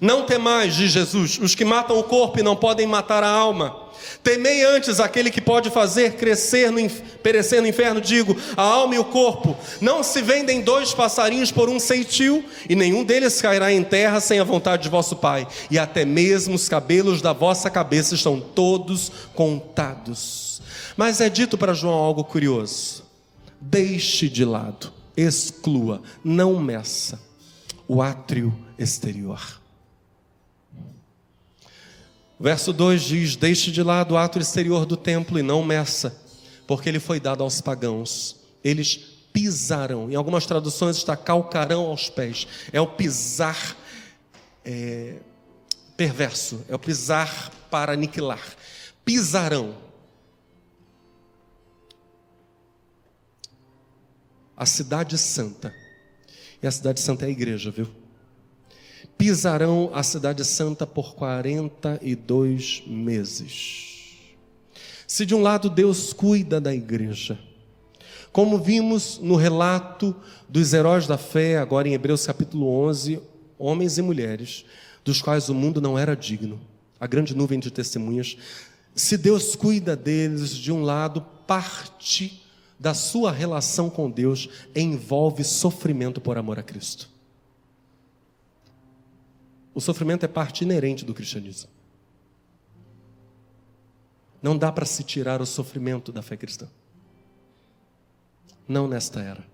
Não 0.02 0.26
temais, 0.26 0.76
diz 0.76 0.92
Jesus, 0.92 1.40
os 1.40 1.56
que 1.56 1.64
matam 1.64 1.98
o 1.98 2.04
corpo 2.04 2.38
e 2.38 2.44
não 2.44 2.58
podem 2.58 2.86
matar 2.86 3.24
a 3.24 3.30
alma. 3.30 3.89
Temei 4.24 4.64
antes 4.66 5.00
aquele 5.00 5.32
que 5.32 5.42
pode 5.42 5.70
fazer 5.70 6.14
crescer, 6.14 6.72
no, 6.72 6.90
perecer 7.24 7.62
no 7.62 7.68
inferno, 7.68 8.02
digo, 8.02 8.36
a 8.56 8.64
alma 8.64 8.96
e 8.96 9.00
o 9.00 9.06
corpo. 9.06 9.58
Não 9.80 10.04
se 10.04 10.22
vendem 10.22 10.62
dois 10.62 10.94
passarinhos 10.94 11.52
por 11.52 11.70
um 11.70 11.80
ceitil, 11.80 12.44
e 12.70 12.76
nenhum 12.76 13.04
deles 13.04 13.42
cairá 13.42 13.72
em 13.72 13.84
terra 13.84 14.20
sem 14.20 14.40
a 14.40 14.44
vontade 14.44 14.84
de 14.84 14.90
vosso 14.90 15.16
Pai. 15.16 15.48
E 15.70 15.78
até 15.78 16.06
mesmo 16.06 16.56
os 16.56 16.70
cabelos 16.70 17.22
da 17.22 17.34
vossa 17.34 17.70
cabeça 17.70 18.16
estão 18.16 18.40
todos 18.40 19.12
contados. 19.34 20.62
Mas 20.96 21.22
é 21.22 21.30
dito 21.30 21.58
para 21.58 21.74
João 21.74 21.94
algo 21.94 22.24
curioso: 22.24 23.04
deixe 23.60 24.30
de 24.30 24.46
lado, 24.46 24.92
exclua, 25.16 26.02
não 26.24 26.60
meça 26.60 27.20
o 27.88 28.02
átrio 28.02 28.54
exterior. 28.78 29.59
Verso 32.40 32.72
2 32.72 33.02
diz: 33.02 33.36
Deixe 33.36 33.70
de 33.72 33.84
lado 33.84 34.14
o 34.14 34.18
ato 34.18 34.40
exterior 34.40 34.86
do 34.86 34.96
templo 34.96 35.38
e 35.38 35.44
não 35.44 35.62
meça, 35.62 36.18
porque 36.66 36.88
ele 36.88 37.00
foi 37.00 37.20
dado 37.20 37.44
aos 37.44 37.60
pagãos. 37.60 38.38
Eles 38.64 38.96
pisarão. 39.34 40.10
Em 40.10 40.16
algumas 40.16 40.46
traduções 40.46 40.98
está 40.98 41.18
calcarão 41.18 41.86
aos 41.86 42.10
pés. 42.10 42.48
É 42.72 42.80
o 42.80 42.88
pisar 42.88 43.76
é, 44.64 45.18
perverso, 45.98 46.64
é 46.70 46.76
o 46.76 46.80
pisar 46.80 47.52
para 47.70 47.94
aniquilar. 47.94 48.42
Pisarão. 49.04 49.76
A 54.56 54.66
cidade 54.66 55.18
santa 55.18 55.74
E 56.62 56.68
a 56.68 56.72
cidade 56.72 57.00
santa 57.00 57.24
é 57.24 57.30
a 57.30 57.32
igreja, 57.32 57.72
viu? 57.72 57.88
Pisarão 59.20 59.92
a 59.94 60.02
cidade 60.02 60.46
santa 60.46 60.88
por 60.88 61.14
42 61.14 62.84
meses. 62.88 64.16
Se 65.06 65.26
de 65.26 65.36
um 65.36 65.42
lado 65.42 65.70
Deus 65.70 66.14
cuida 66.14 66.62
da 66.62 66.74
igreja, 66.74 67.38
como 68.32 68.58
vimos 68.58 69.20
no 69.22 69.36
relato 69.36 70.16
dos 70.48 70.72
heróis 70.72 71.06
da 71.06 71.18
fé, 71.18 71.58
agora 71.58 71.90
em 71.90 71.94
Hebreus 71.94 72.26
capítulo 72.26 72.66
11, 72.86 73.22
homens 73.58 73.98
e 73.98 74.02
mulheres, 74.02 74.64
dos 75.04 75.22
quais 75.22 75.50
o 75.50 75.54
mundo 75.54 75.82
não 75.82 76.00
era 76.00 76.16
digno, 76.16 76.58
a 76.98 77.06
grande 77.06 77.36
nuvem 77.36 77.60
de 77.60 77.70
testemunhas, 77.70 78.38
se 78.96 79.18
Deus 79.18 79.54
cuida 79.54 79.98
deles, 79.98 80.52
de 80.52 80.72
um 80.72 80.82
lado, 80.82 81.20
parte 81.46 82.42
da 82.80 82.94
sua 82.94 83.34
relação 83.34 83.90
com 83.90 84.10
Deus 84.10 84.48
envolve 84.74 85.44
sofrimento 85.44 86.22
por 86.22 86.38
amor 86.38 86.58
a 86.58 86.64
Cristo. 86.64 87.19
O 89.80 89.82
sofrimento 89.82 90.26
é 90.26 90.28
parte 90.28 90.66
inerente 90.66 91.06
do 91.06 91.14
cristianismo. 91.14 91.70
Não 94.42 94.58
dá 94.58 94.74
para 94.74 94.86
se 94.86 95.06
tirar 95.06 95.42
o 95.42 95.46
sofrimento 95.46 96.12
da 96.12 96.22
fé 96.22 96.36
cristã. 96.36 96.68
Não 98.68 98.90
nesta 98.90 99.22
era. 99.22 99.48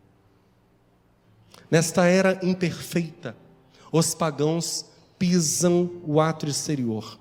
Nesta 1.69 2.07
era 2.07 2.39
imperfeita, 2.43 3.37
os 3.91 4.15
pagãos 4.15 4.87
pisam 5.19 6.01
o 6.03 6.19
ato 6.19 6.47
exterior. 6.47 7.19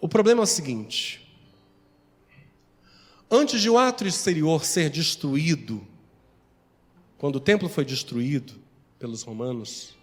O 0.00 0.08
problema 0.08 0.42
é 0.42 0.44
o 0.44 0.46
seguinte: 0.46 1.36
antes 3.28 3.60
de 3.60 3.68
o 3.68 3.76
ato 3.76 4.06
exterior 4.06 4.64
ser 4.64 4.88
destruído, 4.88 5.84
quando 7.18 7.34
o 7.36 7.40
templo 7.40 7.68
foi 7.68 7.84
destruído 7.84 8.54
pelos 9.00 9.24
romanos, 9.24 9.97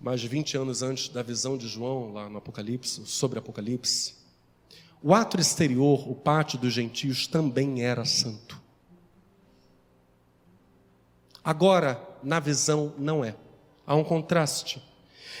mais 0.00 0.20
de 0.20 0.28
20 0.28 0.56
anos 0.56 0.82
antes 0.82 1.08
da 1.08 1.22
visão 1.22 1.56
de 1.56 1.66
João, 1.66 2.12
lá 2.12 2.28
no 2.28 2.38
Apocalipse, 2.38 3.02
sobre 3.04 3.38
Apocalipse, 3.38 4.14
o 5.02 5.14
ato 5.14 5.40
exterior, 5.40 6.08
o 6.10 6.14
pátio 6.14 6.58
dos 6.58 6.72
gentios, 6.72 7.26
também 7.26 7.82
era 7.82 8.04
santo. 8.04 8.60
Agora, 11.42 12.02
na 12.22 12.40
visão, 12.40 12.92
não 12.98 13.24
é. 13.24 13.34
Há 13.86 13.94
um 13.94 14.04
contraste. 14.04 14.82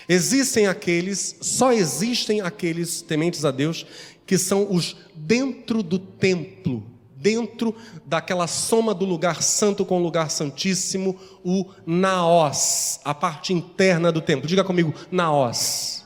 Existem 0.08 0.66
aqueles, 0.66 1.36
só 1.40 1.72
existem 1.72 2.40
aqueles 2.40 3.02
tementes 3.02 3.44
a 3.44 3.50
Deus, 3.50 3.84
que 4.24 4.38
são 4.38 4.72
os 4.72 4.96
dentro 5.14 5.82
do 5.82 5.98
templo, 5.98 6.86
dentro 7.20 7.74
daquela 8.06 8.46
soma 8.46 8.94
do 8.94 9.04
lugar 9.04 9.42
santo 9.42 9.84
com 9.84 9.98
o 9.98 10.02
lugar 10.02 10.30
santíssimo, 10.30 11.18
o 11.44 11.66
naós, 11.84 13.00
a 13.04 13.14
parte 13.14 13.52
interna 13.52 14.12
do 14.12 14.20
templo. 14.20 14.48
Diga 14.48 14.64
comigo, 14.64 14.94
naós. 15.10 16.04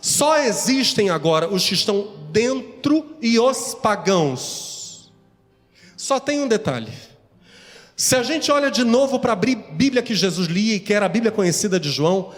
Só 0.00 0.38
existem 0.38 1.10
agora 1.10 1.48
os 1.48 1.66
que 1.66 1.74
estão 1.74 2.12
dentro 2.30 3.16
e 3.20 3.38
os 3.38 3.74
pagãos. 3.74 5.12
Só 5.96 6.20
tem 6.20 6.40
um 6.40 6.48
detalhe. 6.48 6.92
Se 7.96 8.14
a 8.14 8.22
gente 8.22 8.52
olha 8.52 8.70
de 8.70 8.84
novo 8.84 9.18
para 9.18 9.32
a 9.32 9.36
Bíblia 9.36 10.02
que 10.02 10.14
Jesus 10.14 10.46
lia, 10.46 10.78
que 10.78 10.92
era 10.92 11.06
a 11.06 11.08
Bíblia 11.08 11.32
conhecida 11.32 11.80
de 11.80 11.90
João, 11.90 12.32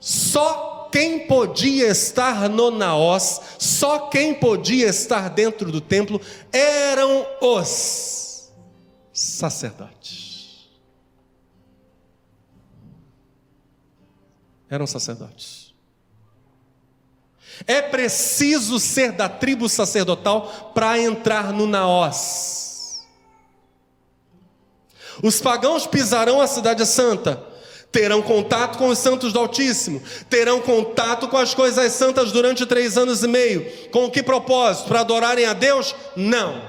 só 0.00 0.85
quem 0.96 1.26
podia 1.26 1.88
estar 1.88 2.48
no 2.48 2.70
Naós, 2.70 3.38
só 3.58 4.08
quem 4.08 4.32
podia 4.32 4.88
estar 4.88 5.28
dentro 5.28 5.70
do 5.70 5.78
templo, 5.78 6.18
eram 6.50 7.26
os 7.38 8.50
sacerdotes. 9.12 10.70
Eram 14.70 14.86
sacerdotes. 14.86 15.74
É 17.66 17.82
preciso 17.82 18.80
ser 18.80 19.12
da 19.12 19.28
tribo 19.28 19.68
sacerdotal 19.68 20.72
para 20.74 20.98
entrar 20.98 21.52
no 21.52 21.66
Naós. 21.66 23.06
Os 25.22 25.42
pagãos 25.42 25.86
pisarão 25.86 26.40
a 26.40 26.46
cidade 26.46 26.86
santa, 26.86 27.45
terão 27.96 28.20
contato 28.20 28.76
com 28.76 28.88
os 28.88 28.98
santos 28.98 29.32
do 29.32 29.38
Altíssimo, 29.38 30.02
terão 30.28 30.60
contato 30.60 31.28
com 31.28 31.38
as 31.38 31.54
coisas 31.54 31.90
santas 31.92 32.30
durante 32.30 32.66
três 32.66 32.98
anos 32.98 33.22
e 33.22 33.26
meio. 33.26 33.64
Com 33.90 34.10
que 34.10 34.22
propósito? 34.22 34.88
Para 34.88 35.00
adorarem 35.00 35.46
a 35.46 35.54
Deus? 35.54 35.94
Não. 36.14 36.60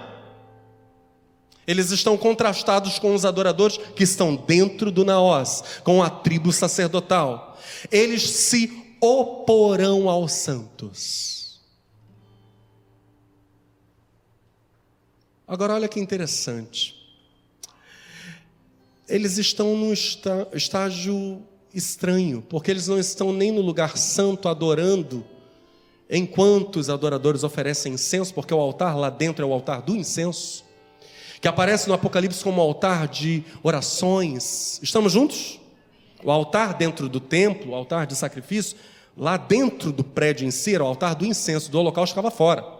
Eles 1.68 1.92
estão 1.92 2.18
contrastados 2.18 2.98
com 2.98 3.14
os 3.14 3.26
adoradores 3.26 3.76
que 3.94 4.06
estão 4.06 4.38
dentro 4.38 4.90
do 4.90 5.04
Naós, 5.04 5.82
com 5.84 6.02
a 6.02 6.10
tribo 6.10 6.54
sacerdotal. 6.54 7.60
Eles 7.92 8.22
se 8.22 8.96
oporão 9.02 10.10
aos 10.10 10.32
santos. 10.32 11.60
Agora, 15.46 15.74
olha 15.74 15.90
que 15.90 16.00
interessante. 16.00 16.97
Eles 19.08 19.38
estão 19.38 19.76
num 19.76 19.94
estágio 19.94 21.42
estranho, 21.74 22.44
porque 22.50 22.72
eles 22.72 22.88
não 22.88 23.00
estão 23.00 23.32
nem 23.32 23.52
no 23.52 23.62
lugar 23.62 23.98
santo 23.98 24.50
adorando, 24.50 25.24
enquanto 26.10 26.78
os 26.78 26.90
adoradores 26.90 27.44
oferecem 27.44 27.94
incenso, 27.94 28.34
porque 28.34 28.54
o 28.54 28.60
altar 28.60 28.98
lá 28.98 29.10
dentro 29.10 29.46
é 29.46 29.48
o 29.48 29.54
altar 29.54 29.82
do 29.82 29.96
incenso, 29.96 30.66
que 31.40 31.48
aparece 31.48 31.88
no 31.88 31.94
Apocalipse 31.94 32.44
como 32.44 32.60
altar 32.60 33.08
de 33.08 33.44
orações. 33.64 34.80
Estamos 34.82 35.14
juntos? 35.14 35.60
O 36.24 36.32
altar 36.32 36.74
dentro 36.74 37.08
do 37.08 37.20
templo, 37.20 37.72
o 37.72 37.76
altar 37.76 38.08
de 38.08 38.16
sacrifício, 38.16 38.76
lá 39.16 39.38
dentro 39.38 39.92
do 39.92 40.04
prédio 40.04 40.48
em 40.48 40.52
si, 40.52 40.76
era 40.76 40.84
o 40.84 40.88
altar 40.88 41.16
do 41.16 41.26
incenso, 41.26 41.72
do 41.72 41.80
holocausto 41.80 42.14
ficava 42.14 42.32
fora. 42.32 42.77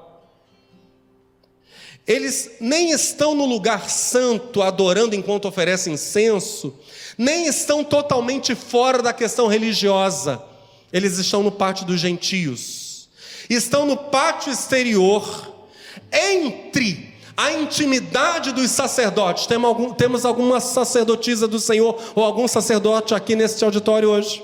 Eles 2.08 2.52
nem 2.62 2.92
estão 2.92 3.36
no 3.36 3.46
lugar 3.46 3.90
santo 3.90 4.62
adorando 4.62 5.14
enquanto 5.14 5.46
oferecem 5.46 5.94
incenso, 5.94 6.74
nem 7.18 7.48
estão 7.48 7.84
totalmente 7.84 8.56
fora 8.56 9.04
da 9.04 9.12
questão 9.12 9.48
religiosa. 9.48 10.42
Eles 10.94 11.18
estão 11.18 11.44
no 11.44 11.52
pátio 11.52 11.86
dos 11.86 12.00
gentios. 12.00 13.10
Estão 13.50 13.86
no 13.86 13.98
pátio 13.98 14.52
exterior, 14.54 15.54
entre 16.12 17.14
a 17.36 17.52
intimidade 17.52 18.54
dos 18.54 18.72
sacerdotes. 18.72 19.46
Temos, 19.46 19.68
algum, 19.68 19.94
temos 19.94 20.26
alguma 20.26 20.62
sacerdotisa 20.62 21.46
do 21.46 21.60
Senhor 21.60 22.02
ou 22.16 22.24
algum 22.24 22.48
sacerdote 22.48 23.14
aqui 23.14 23.36
neste 23.36 23.64
auditório 23.66 24.10
hoje? 24.10 24.42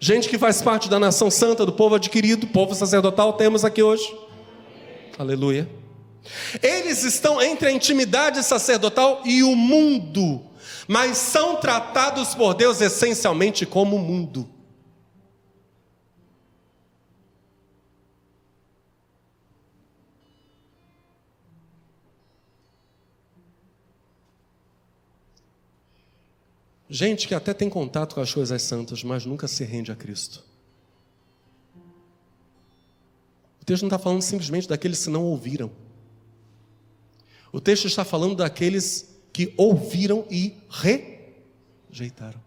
Gente 0.00 0.28
que 0.28 0.38
faz 0.38 0.62
parte 0.62 0.88
da 0.88 0.98
nação 0.98 1.30
santa, 1.30 1.66
do 1.66 1.72
povo 1.72 1.96
adquirido, 1.96 2.46
povo 2.46 2.74
sacerdotal, 2.74 3.34
temos 3.34 3.64
aqui 3.64 3.82
hoje. 3.82 4.27
Aleluia. 5.18 5.68
Eles 6.62 7.02
estão 7.02 7.42
entre 7.42 7.68
a 7.68 7.72
intimidade 7.72 8.40
sacerdotal 8.44 9.22
e 9.24 9.42
o 9.42 9.56
mundo, 9.56 10.46
mas 10.86 11.16
são 11.18 11.56
tratados 11.56 12.36
por 12.36 12.54
Deus 12.54 12.80
essencialmente 12.80 13.66
como 13.66 13.98
mundo. 13.98 14.48
Gente 26.88 27.28
que 27.28 27.34
até 27.34 27.52
tem 27.52 27.68
contato 27.68 28.14
com 28.14 28.20
as 28.20 28.32
coisas 28.32 28.62
santas, 28.62 29.02
mas 29.02 29.26
nunca 29.26 29.48
se 29.48 29.64
rende 29.64 29.90
a 29.90 29.96
Cristo. 29.96 30.42
Texto 33.68 33.82
não 33.82 33.88
está 33.88 33.98
falando 33.98 34.22
simplesmente 34.22 34.68
daqueles 34.68 35.04
que 35.04 35.10
não 35.10 35.24
ouviram. 35.24 35.70
O 37.52 37.60
texto 37.60 37.86
está 37.86 38.04
falando 38.04 38.36
daqueles 38.36 39.14
que 39.32 39.52
ouviram 39.56 40.26
e 40.30 40.56
rejeitaram. 41.88 42.40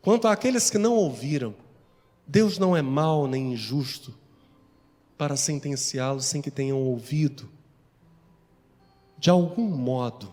Quanto 0.00 0.26
àqueles 0.26 0.70
que 0.70 0.78
não 0.78 0.94
ouviram, 0.94 1.54
Deus 2.26 2.58
não 2.58 2.76
é 2.76 2.82
mau 2.82 3.26
nem 3.26 3.52
injusto 3.52 4.14
para 5.16 5.36
sentenciá-los 5.36 6.24
sem 6.24 6.40
que 6.40 6.50
tenham 6.50 6.78
ouvido 6.78 7.48
de 9.22 9.30
algum 9.30 9.68
modo, 9.68 10.32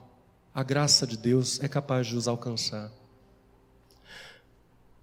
a 0.52 0.64
graça 0.64 1.06
de 1.06 1.16
Deus 1.16 1.60
é 1.62 1.68
capaz 1.68 2.08
de 2.08 2.16
os 2.16 2.28
alcançar. 2.28 2.92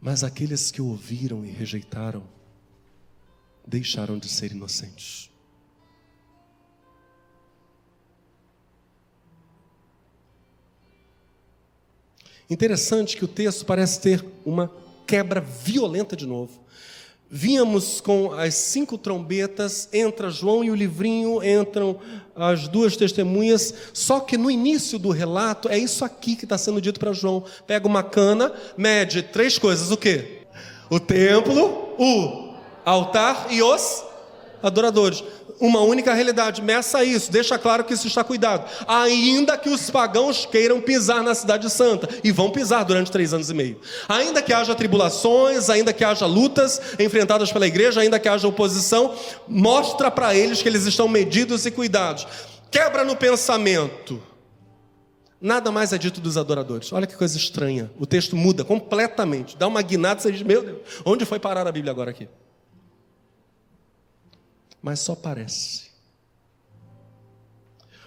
Mas 0.01 0.23
aqueles 0.23 0.70
que 0.70 0.81
ouviram 0.81 1.44
e 1.44 1.51
rejeitaram, 1.51 2.23
deixaram 3.66 4.18
de 4.18 4.28
ser 4.28 4.52
inocentes. 4.52 5.31
Interessante 12.48 13.16
que 13.16 13.24
o 13.24 13.28
texto 13.28 13.66
parece 13.66 14.01
ter 14.01 14.24
uma 14.44 14.70
quebra 15.06 15.40
violenta 15.40 16.16
de 16.16 16.27
novo. 16.27 16.65
Vínhamos 17.28 18.01
com 18.01 18.32
as 18.32 18.55
cinco 18.55 18.97
trombetas, 18.97 19.89
entra 19.93 20.31
João 20.31 20.62
e 20.62 20.70
o 20.70 20.77
livrinho, 20.77 21.43
entram 21.43 21.98
as 22.36 22.69
duas 22.69 22.97
testemunhas, 22.97 23.74
só 23.93 24.20
que 24.20 24.36
no 24.36 24.48
início 24.48 24.97
do 24.97 25.11
relato 25.11 25.69
é 25.69 25.77
isso 25.77 26.05
aqui 26.05 26.36
que 26.36 26.44
está 26.44 26.57
sendo 26.57 26.81
dito 26.81 27.01
para 27.01 27.12
João. 27.12 27.44
Pega 27.66 27.86
uma 27.86 28.03
cana, 28.03 28.53
mede 28.77 29.23
três 29.23 29.59
coisas: 29.59 29.90
o 29.90 29.97
quê? 29.97 30.43
O 30.89 31.01
templo, 31.01 31.94
o 31.98 32.55
altar 32.85 33.48
e 33.51 33.61
os 33.61 34.05
adoradores 34.62 35.24
uma 35.60 35.80
única 35.80 36.12
realidade. 36.12 36.62
Meça 36.62 37.04
isso, 37.04 37.30
deixa 37.30 37.58
claro 37.58 37.84
que 37.84 37.94
isso 37.94 38.06
está 38.06 38.22
cuidado. 38.22 38.68
Ainda 38.86 39.56
que 39.56 39.68
os 39.68 39.90
pagãos 39.90 40.46
queiram 40.46 40.80
pisar 40.80 41.22
na 41.22 41.34
Cidade 41.34 41.70
Santa, 41.70 42.08
e 42.22 42.32
vão 42.32 42.50
pisar 42.50 42.84
durante 42.84 43.10
três 43.10 43.32
anos 43.32 43.50
e 43.50 43.54
meio. 43.54 43.80
Ainda 44.08 44.42
que 44.42 44.52
haja 44.52 44.74
tribulações, 44.74 45.70
ainda 45.70 45.92
que 45.92 46.04
haja 46.04 46.26
lutas 46.26 46.80
enfrentadas 46.98 47.52
pela 47.52 47.66
igreja, 47.66 48.00
ainda 48.00 48.18
que 48.18 48.28
haja 48.28 48.48
oposição, 48.48 49.14
mostra 49.48 50.10
para 50.10 50.34
eles 50.34 50.62
que 50.62 50.68
eles 50.68 50.86
estão 50.86 51.08
medidos 51.08 51.66
e 51.66 51.70
cuidados. 51.70 52.26
Quebra 52.70 53.04
no 53.04 53.16
pensamento. 53.16 54.22
Nada 55.40 55.70
mais 55.70 55.92
é 55.92 55.98
dito 55.98 56.20
dos 56.20 56.36
adoradores. 56.36 56.92
Olha 56.92 57.06
que 57.06 57.14
coisa 57.14 57.36
estranha. 57.36 57.90
O 57.98 58.06
texto 58.06 58.34
muda 58.34 58.64
completamente. 58.64 59.56
Dá 59.56 59.66
uma 59.66 59.82
guinada 59.82 60.20
você 60.20 60.32
diz: 60.32 60.42
Meu 60.42 60.62
Deus, 60.62 60.78
onde 61.04 61.24
foi 61.24 61.38
parar 61.38 61.66
a 61.66 61.72
Bíblia 61.72 61.92
agora 61.92 62.10
aqui? 62.10 62.26
Mas 64.86 65.00
só 65.00 65.16
parece. 65.16 65.90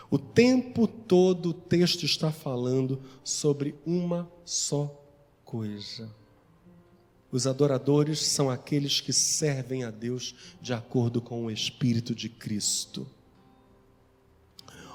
O 0.09 0.17
tempo 0.17 0.87
todo 0.87 1.49
o 1.49 1.53
texto 1.53 2.05
está 2.05 2.31
falando 2.31 3.01
sobre 3.21 3.75
uma 3.85 4.31
só 4.45 5.05
coisa. 5.43 6.09
Os 7.29 7.45
adoradores 7.45 8.25
são 8.25 8.49
aqueles 8.49 9.01
que 9.01 9.11
servem 9.11 9.83
a 9.83 9.91
Deus 9.91 10.33
de 10.61 10.73
acordo 10.73 11.21
com 11.21 11.43
o 11.43 11.51
Espírito 11.51 12.15
de 12.15 12.29
Cristo. 12.29 13.05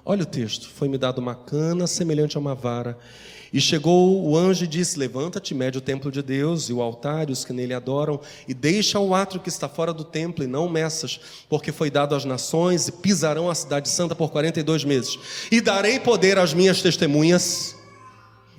Olha 0.07 0.23
o 0.23 0.27
texto: 0.27 0.67
Foi-me 0.71 0.97
dado 0.97 1.19
uma 1.19 1.35
cana 1.35 1.87
semelhante 1.87 2.39
a 2.39 2.41
uma 2.41 2.55
vara, 2.55 2.99
e 3.55 3.61
chegou 3.61 4.27
o 4.27 4.37
anjo 4.37 4.65
e 4.65 4.67
disse: 4.67 4.99
Levanta-te, 4.99 5.55
mede 5.55 5.79
o 5.79 5.81
templo 5.81 6.11
de 6.11 6.21
Deus 6.21 6.69
e 6.69 6.73
o 6.73 6.83
altar 6.83 7.31
e 7.31 7.33
os 7.33 7.45
que 7.45 7.53
nele 7.53 7.73
adoram, 7.73 8.21
e 8.49 8.53
deixa 8.53 8.99
o 8.99 9.15
átrio 9.15 9.41
que 9.41 9.49
está 9.49 9.69
fora 9.69 9.93
do 9.93 10.03
templo, 10.03 10.43
e 10.43 10.49
não 10.49 10.69
meças, 10.69 11.21
porque 11.49 11.71
foi 11.71 11.89
dado 11.89 12.17
às 12.17 12.25
nações, 12.25 12.89
e 12.89 12.93
pisarão 12.93 13.49
a 13.49 13.55
cidade 13.55 13.89
santa 13.89 14.13
por 14.13 14.33
42 14.33 14.85
meses. 14.85 15.17
E 15.53 15.61
darei 15.61 16.01
poder 16.01 16.37
às 16.37 16.53
minhas 16.53 16.83
testemunhas. 16.83 17.77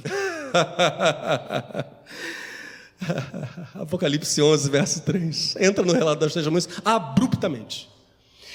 Apocalipse 3.75 4.41
11, 4.41 4.69
verso 4.69 5.01
3. 5.01 5.57
Entra 5.59 5.83
no 5.83 5.91
relato 5.91 6.21
das 6.21 6.33
testemunhas 6.33 6.69
abruptamente. 6.85 7.89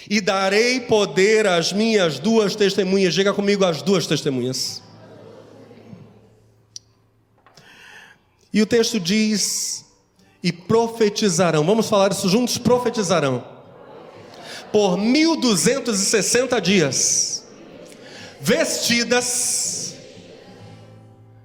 E 0.08 0.22
darei 0.22 0.80
poder 0.80 1.46
às 1.46 1.70
minhas 1.70 2.18
duas 2.18 2.56
testemunhas. 2.56 3.12
Diga 3.12 3.34
comigo 3.34 3.62
as 3.62 3.82
duas 3.82 4.06
testemunhas. 4.06 4.82
E 8.52 8.60
o 8.60 8.66
texto 8.66 8.98
diz: 8.98 9.85
e 10.43 10.52
profetizarão. 10.52 11.64
Vamos 11.64 11.89
falar 11.89 12.10
isso 12.10 12.28
juntos? 12.28 12.59
Profetizarão. 12.59 13.44
Por 14.72 14.97
1260 14.97 16.60
dias, 16.60 17.44
vestidas 18.40 19.97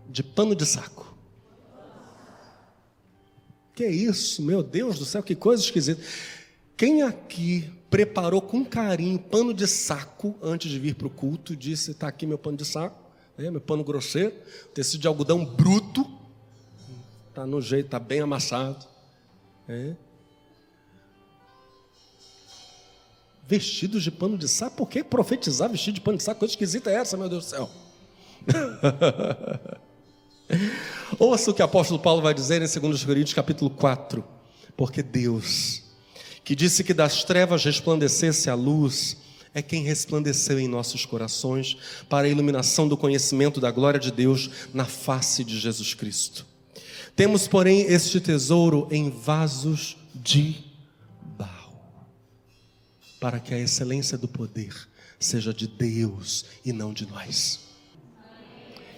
de 0.07 0.23
pano 0.23 0.55
de 0.55 0.65
saco. 0.65 1.15
Que 3.73 3.83
é 3.83 3.91
isso, 3.91 4.41
meu 4.41 4.63
Deus 4.63 4.99
do 4.99 5.05
céu, 5.05 5.21
que 5.21 5.35
coisa 5.35 5.61
esquisita. 5.61 6.01
Quem 6.77 7.01
aqui 7.01 7.69
preparou 7.89 8.41
com 8.41 8.63
carinho 8.63 9.19
pano 9.19 9.53
de 9.53 9.67
saco 9.67 10.35
antes 10.41 10.71
de 10.71 10.79
vir 10.79 10.95
para 10.95 11.07
o 11.07 11.09
culto 11.09 11.55
disse: 11.55 11.91
está 11.91 12.07
aqui 12.07 12.25
meu 12.25 12.37
pano 12.37 12.57
de 12.57 12.65
saco, 12.65 12.97
né, 13.37 13.49
meu 13.49 13.59
pano 13.59 13.83
grosseiro, 13.83 14.33
tecido 14.73 15.01
de 15.01 15.07
algodão 15.07 15.43
bruto 15.43 16.14
Está 17.35 17.45
no 17.45 17.61
jeito, 17.61 17.87
está 17.87 17.99
bem 17.99 18.21
amassado. 18.21 18.85
É. 19.67 19.91
Vestidos 23.45 24.03
de 24.03 24.09
pano 24.09 24.37
de 24.37 24.47
saco, 24.47 24.77
por 24.77 24.87
que 24.87 25.03
profetizar 25.03 25.69
vestido 25.69 25.95
de 25.95 26.01
pano 26.01 26.17
de 26.17 26.23
saco? 26.23 26.39
Coisa 26.39 26.53
esquisita 26.53 26.89
é 26.89 26.93
essa, 26.93 27.17
meu 27.17 27.27
Deus 27.27 27.43
do 27.43 27.49
céu. 27.49 27.69
Ouça 31.19 31.51
o 31.51 31.53
que 31.53 31.61
o 31.61 31.65
apóstolo 31.65 31.99
Paulo 31.99 32.21
vai 32.21 32.33
dizer 32.33 32.61
em 32.61 32.79
2 32.79 33.03
Coríntios 33.03 33.33
capítulo 33.33 33.69
4. 33.69 34.23
Porque 34.77 35.03
Deus, 35.03 35.83
que 36.41 36.55
disse 36.55 36.85
que 36.85 36.93
das 36.93 37.25
trevas 37.25 37.65
resplandecesse 37.65 38.49
a 38.49 38.55
luz, 38.55 39.17
é 39.53 39.61
quem 39.61 39.83
resplandeceu 39.83 40.57
em 40.57 40.69
nossos 40.69 41.05
corações 41.05 41.75
para 42.07 42.27
a 42.27 42.29
iluminação 42.29 42.87
do 42.87 42.95
conhecimento 42.95 43.59
da 43.59 43.71
glória 43.71 43.99
de 43.99 44.09
Deus 44.09 44.49
na 44.73 44.85
face 44.85 45.43
de 45.43 45.59
Jesus 45.59 45.93
Cristo. 45.93 46.54
Temos, 47.15 47.47
porém, 47.47 47.81
este 47.81 48.19
tesouro 48.19 48.87
em 48.91 49.09
vasos 49.09 49.95
de 50.13 50.63
barro, 51.37 51.77
para 53.19 53.39
que 53.39 53.53
a 53.53 53.59
excelência 53.59 54.17
do 54.17 54.27
poder 54.27 54.75
seja 55.17 55.53
de 55.53 55.67
Deus 55.67 56.45
e 56.65 56.73
não 56.73 56.91
de 56.91 57.05
nós. 57.05 57.61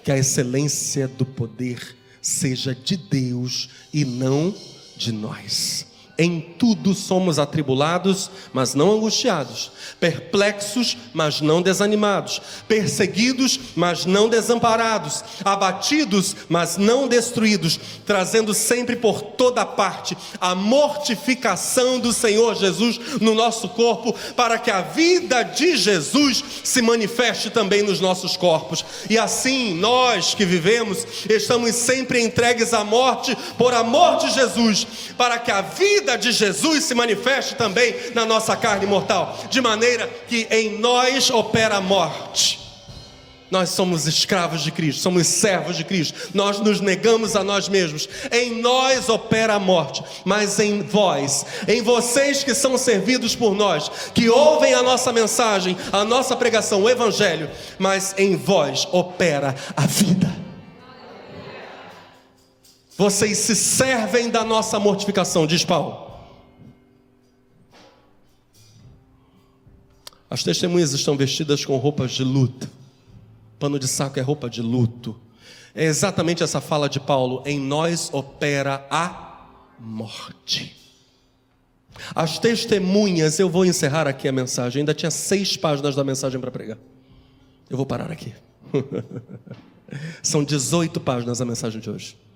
Que 0.03 0.11
a 0.11 0.17
excelência 0.17 1.07
do 1.07 1.25
poder 1.25 1.95
seja 2.21 2.73
de 2.73 2.97
Deus 2.97 3.69
e 3.93 4.03
não 4.03 4.55
de 4.95 5.11
nós. 5.11 5.85
Em 6.19 6.39
tudo 6.39 6.95
somos 6.95 7.37
atribulados, 7.37 8.31
mas 8.51 8.73
não 8.73 8.91
angustiados, 8.91 9.71
perplexos, 9.99 10.97
mas 11.13 11.41
não 11.41 11.61
desanimados, 11.61 12.41
perseguidos, 12.67 13.59
mas 13.75 14.03
não 14.07 14.27
desamparados, 14.27 15.23
abatidos, 15.45 16.35
mas 16.49 16.75
não 16.75 17.07
destruídos, 17.07 17.79
trazendo 18.03 18.51
sempre 18.55 18.95
por 18.95 19.21
toda 19.21 19.63
parte 19.63 20.17
a 20.41 20.55
mortificação 20.55 21.99
do 21.99 22.11
Senhor 22.11 22.55
Jesus 22.55 22.99
no 23.21 23.35
nosso 23.35 23.69
corpo, 23.69 24.15
para 24.35 24.57
que 24.57 24.71
a 24.71 24.81
vida 24.81 25.43
de 25.43 25.77
Jesus 25.77 26.43
se 26.63 26.81
manifeste 26.81 27.51
também 27.51 27.83
nos 27.83 27.99
nossos 27.99 28.35
corpos. 28.35 28.83
E 29.07 29.19
assim, 29.19 29.75
nós 29.75 30.33
que 30.33 30.45
vivemos, 30.45 31.05
estamos 31.29 31.75
sempre 31.75 32.23
entregues 32.23 32.73
à 32.73 32.83
morte 32.83 33.37
por 33.55 33.71
amor 33.73 34.17
de 34.17 34.31
Jesus, 34.31 34.87
para 35.15 35.37
que 35.37 35.51
a 35.51 35.61
vida 35.61 36.06
vida 36.07 36.17
de 36.17 36.31
Jesus 36.31 36.85
se 36.85 36.95
manifeste 36.95 37.55
também 37.55 37.93
na 38.15 38.25
nossa 38.25 38.55
carne 38.55 38.85
mortal, 38.85 39.37
de 39.49 39.59
maneira 39.59 40.07
que 40.27 40.47
em 40.49 40.79
nós 40.79 41.29
opera 41.29 41.75
a 41.75 41.81
morte. 41.81 42.65
Nós 43.51 43.69
somos 43.69 44.07
escravos 44.07 44.61
de 44.61 44.71
Cristo, 44.71 45.01
somos 45.01 45.25
servos 45.27 45.77
de 45.77 45.83
Cristo, 45.83 46.31
nós 46.33 46.59
nos 46.59 46.81
negamos 46.81 47.35
a 47.35 47.43
nós 47.43 47.69
mesmos. 47.69 48.07
Em 48.31 48.61
nós 48.61 49.07
opera 49.07 49.55
a 49.55 49.59
morte, 49.59 50.03
mas 50.25 50.59
em 50.59 50.81
vós, 50.81 51.45
em 51.67 51.81
vocês 51.81 52.43
que 52.43 52.53
são 52.53 52.77
servidos 52.77 53.35
por 53.35 53.53
nós, 53.53 53.89
que 54.13 54.29
ouvem 54.29 54.73
a 54.73 54.83
nossa 54.83 55.13
mensagem, 55.13 55.77
a 55.91 56.03
nossa 56.03 56.35
pregação, 56.35 56.83
o 56.83 56.89
Evangelho, 56.89 57.49
mas 57.77 58.13
em 58.17 58.35
vós 58.35 58.87
opera 58.91 59.55
a 59.75 59.85
vida. 59.85 60.46
Vocês 62.97 63.37
se 63.37 63.55
servem 63.55 64.27
da 64.27 64.43
nossa 64.43 64.79
mortificação, 64.79 65.45
diz 65.45 65.63
Paulo. 65.63 66.07
As 70.27 70.43
testemunhas 70.43 70.93
estão 70.93 71.15
vestidas 71.15 71.63
com 71.63 71.77
roupas 71.77 72.11
de 72.11 72.23
luto. 72.23 72.67
Pano 73.59 73.77
de 73.77 73.87
saco 73.87 74.19
é 74.19 74.21
roupa 74.23 74.49
de 74.49 74.63
luto. 74.63 75.15
É 75.75 75.85
exatamente 75.85 76.41
essa 76.41 76.59
fala 76.59 76.89
de 76.89 76.99
Paulo: 76.99 77.43
em 77.45 77.59
nós 77.59 78.09
opera 78.11 78.83
a 78.89 79.45
morte. 79.79 80.75
As 82.15 82.39
testemunhas, 82.39 83.39
eu 83.39 83.47
vou 83.47 83.63
encerrar 83.63 84.07
aqui 84.07 84.27
a 84.27 84.31
mensagem. 84.31 84.79
Ainda 84.79 84.93
tinha 84.95 85.11
seis 85.11 85.55
páginas 85.55 85.95
da 85.95 86.03
mensagem 86.03 86.41
para 86.41 86.49
pregar. 86.49 86.77
Eu 87.69 87.77
vou 87.77 87.85
parar 87.85 88.11
aqui. 88.11 88.33
São 90.21 90.43
18 90.43 90.99
páginas 90.99 91.41
a 91.41 91.45
mensagem 91.45 91.79
de 91.79 91.89
hoje. 91.89 92.26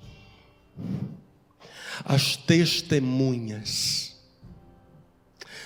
As 2.03 2.36
testemunhas 2.36 4.16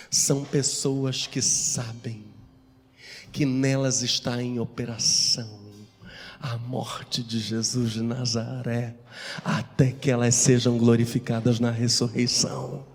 são 0.10 0.44
pessoas 0.44 1.28
que 1.28 1.42
sabem 1.42 2.24
que 3.32 3.46
nelas 3.46 4.02
está 4.02 4.42
em 4.42 4.60
operação 4.60 5.66
a 6.46 6.58
morte 6.58 7.24
de 7.24 7.40
Jesus 7.40 7.94
de 7.94 8.04
Nazaré, 8.04 8.96
até 9.44 9.92
que 9.92 10.12
elas 10.12 10.36
sejam 10.36 10.78
glorificadas 10.78 11.60
na 11.60 11.72
ressurreição. 11.72 12.86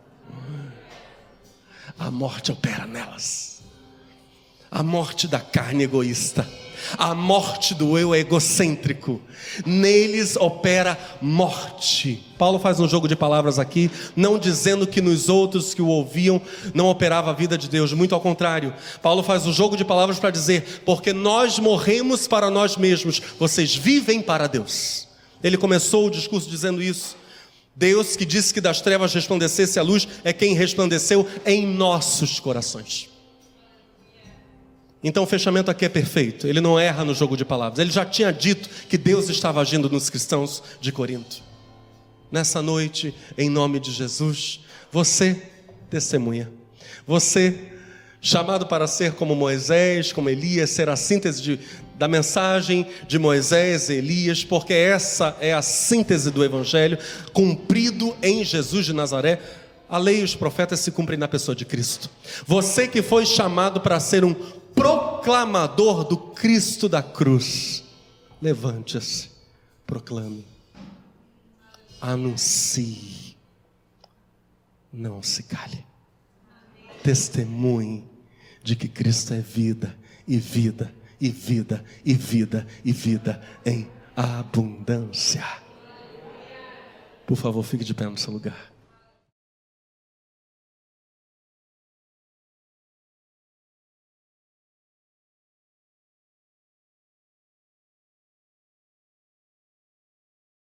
A 1.99 2.11
morte 2.13 2.53
opera 2.53 2.87
nelas. 2.87 3.61
A 4.71 4.85
morte 4.85 5.27
da 5.27 5.41
carne 5.41 5.83
egoísta 5.83 6.47
A 6.97 7.15
morte 7.15 7.75
do 7.75 7.99
eu 7.99 8.15
é 8.15 8.21
egocêntrico. 8.21 9.21
Neles 9.65 10.37
opera 10.37 10.99
morte. 11.21 12.25
Paulo 12.39 12.59
faz 12.59 12.81
um 12.81 12.89
jogo 12.89 13.07
de 13.07 13.15
palavras 13.15 13.59
aqui, 13.59 13.91
não 14.17 14.39
dizendo 14.39 14.87
que 14.87 15.03
nos 15.03 15.29
outros 15.29 15.75
que 15.75 15.83
o 15.83 15.89
ouviam 15.89 16.41
não 16.73 16.89
operava 16.89 17.31
a 17.31 17.35
vida 17.35 17.59
de 17.59 17.69
Deus, 17.69 17.93
muito 17.93 18.15
ao 18.15 18.21
contrário. 18.21 18.73
Paulo 19.03 19.23
faz 19.23 19.47
um 19.47 19.53
jogo 19.53 19.77
de 19.77 19.85
palavras 19.85 20.19
para 20.19 20.31
dizer: 20.31 20.83
porque 20.87 21.13
nós 21.13 21.59
morremos 21.59 22.27
para 22.27 22.49
nós 22.49 22.77
mesmos, 22.77 23.21
vocês 23.39 23.77
vivem 23.77 24.23
para 24.23 24.47
Deus. 24.47 25.07
Ele 25.43 25.59
começou 25.59 26.07
o 26.07 26.11
discurso 26.11 26.49
dizendo 26.49 26.83
isso. 26.83 27.21
Deus 27.77 28.17
que 28.17 28.25
disse 28.25 28.55
que 28.55 28.61
das 28.61 28.81
trevas 28.81 29.13
resplandecesse 29.13 29.79
a 29.79 29.83
luz 29.83 30.09
é 30.25 30.33
quem 30.33 30.55
resplandeceu 30.55 31.27
em 31.47 31.67
nossos 31.67 32.41
corações. 32.41 33.10
Então 35.03 35.23
o 35.23 35.27
fechamento 35.27 35.71
aqui 35.71 35.85
é 35.87 35.89
perfeito, 35.89 36.47
ele 36.47 36.61
não 36.61 36.79
erra 36.79 37.05
no 37.05 37.15
jogo 37.15 37.37
de 37.37 37.45
palavras. 37.45 37.79
Ele 37.79 37.91
já 37.91 38.05
tinha 38.05 38.31
dito 38.31 38.69
que 38.87 38.99
Deus 38.99 39.29
estava 39.31 39.61
agindo 39.61 39.89
nos 39.89 40.11
cristãos 40.11 40.63
de 40.81 40.93
Corinto. 40.93 41.43
Nessa 42.31 42.61
noite, 42.61 43.15
em 43.37 43.49
nome 43.49 43.81
de 43.81 43.91
Jesus, 43.91 44.61
você 44.93 45.43
testemunha. 45.89 46.51
Você, 47.07 47.59
chamado 48.21 48.67
para 48.67 48.87
ser 48.87 49.13
como 49.13 49.35
Moisés, 49.35 50.13
como 50.13 50.29
Elias, 50.29 50.71
ser 50.71 50.89
a 50.89 50.97
síntese 50.97 51.43
de, 51.43 51.61
da 51.99 52.07
mensagem 52.07 52.87
de 53.09 53.19
Moisés 53.19 53.89
e 53.89 53.95
Elias, 53.95 54.45
porque 54.45 54.75
essa 54.75 55.37
é 55.41 55.55
a 55.55 55.63
síntese 55.63 56.31
do 56.31 56.45
Evangelho, 56.45 56.99
cumprido 57.33 58.15
em 58.23 58.45
Jesus 58.45 58.85
de 58.87 58.93
Nazaré. 58.93 59.41
A 59.89 59.99
lei 59.99 60.21
e 60.21 60.23
os 60.23 60.37
profetas 60.37 60.79
se 60.79 60.93
cumprem 60.93 61.19
na 61.19 61.27
pessoa 61.27 61.57
de 61.57 61.65
Cristo. 61.65 62.09
Você 62.47 62.87
que 62.87 63.03
foi 63.03 63.27
chamado 63.27 63.81
para 63.81 63.99
ser 63.99 64.25
um 64.25 64.37
proclamador 64.75 66.05
do 66.05 66.17
Cristo 66.17 66.89
da 66.89 67.03
cruz. 67.03 67.85
Levante-se, 68.41 69.31
proclame, 69.87 70.47
anuncie, 72.01 73.37
não 74.93 75.23
se 75.23 75.43
cale, 75.43 75.85
testemunhe 77.03 78.05
de 78.63 78.77
que 78.77 78.89
Cristo 78.89 79.35
é 79.35 79.41
vida 79.41 79.97
e 80.27 80.39
vida 80.39 80.95
e 81.21 81.29
vida 81.29 81.85
e 82.05 82.15
vida 82.15 82.67
e 82.85 82.93
vida 82.93 83.43
em 83.65 83.91
abundância. 84.17 85.45
Por 87.27 87.37
favor, 87.37 87.63
fique 87.63 87.85
de 87.85 87.95
pé 87.95 88.07
no 88.07 88.19
seu 88.19 88.33
lugar. 88.33 88.70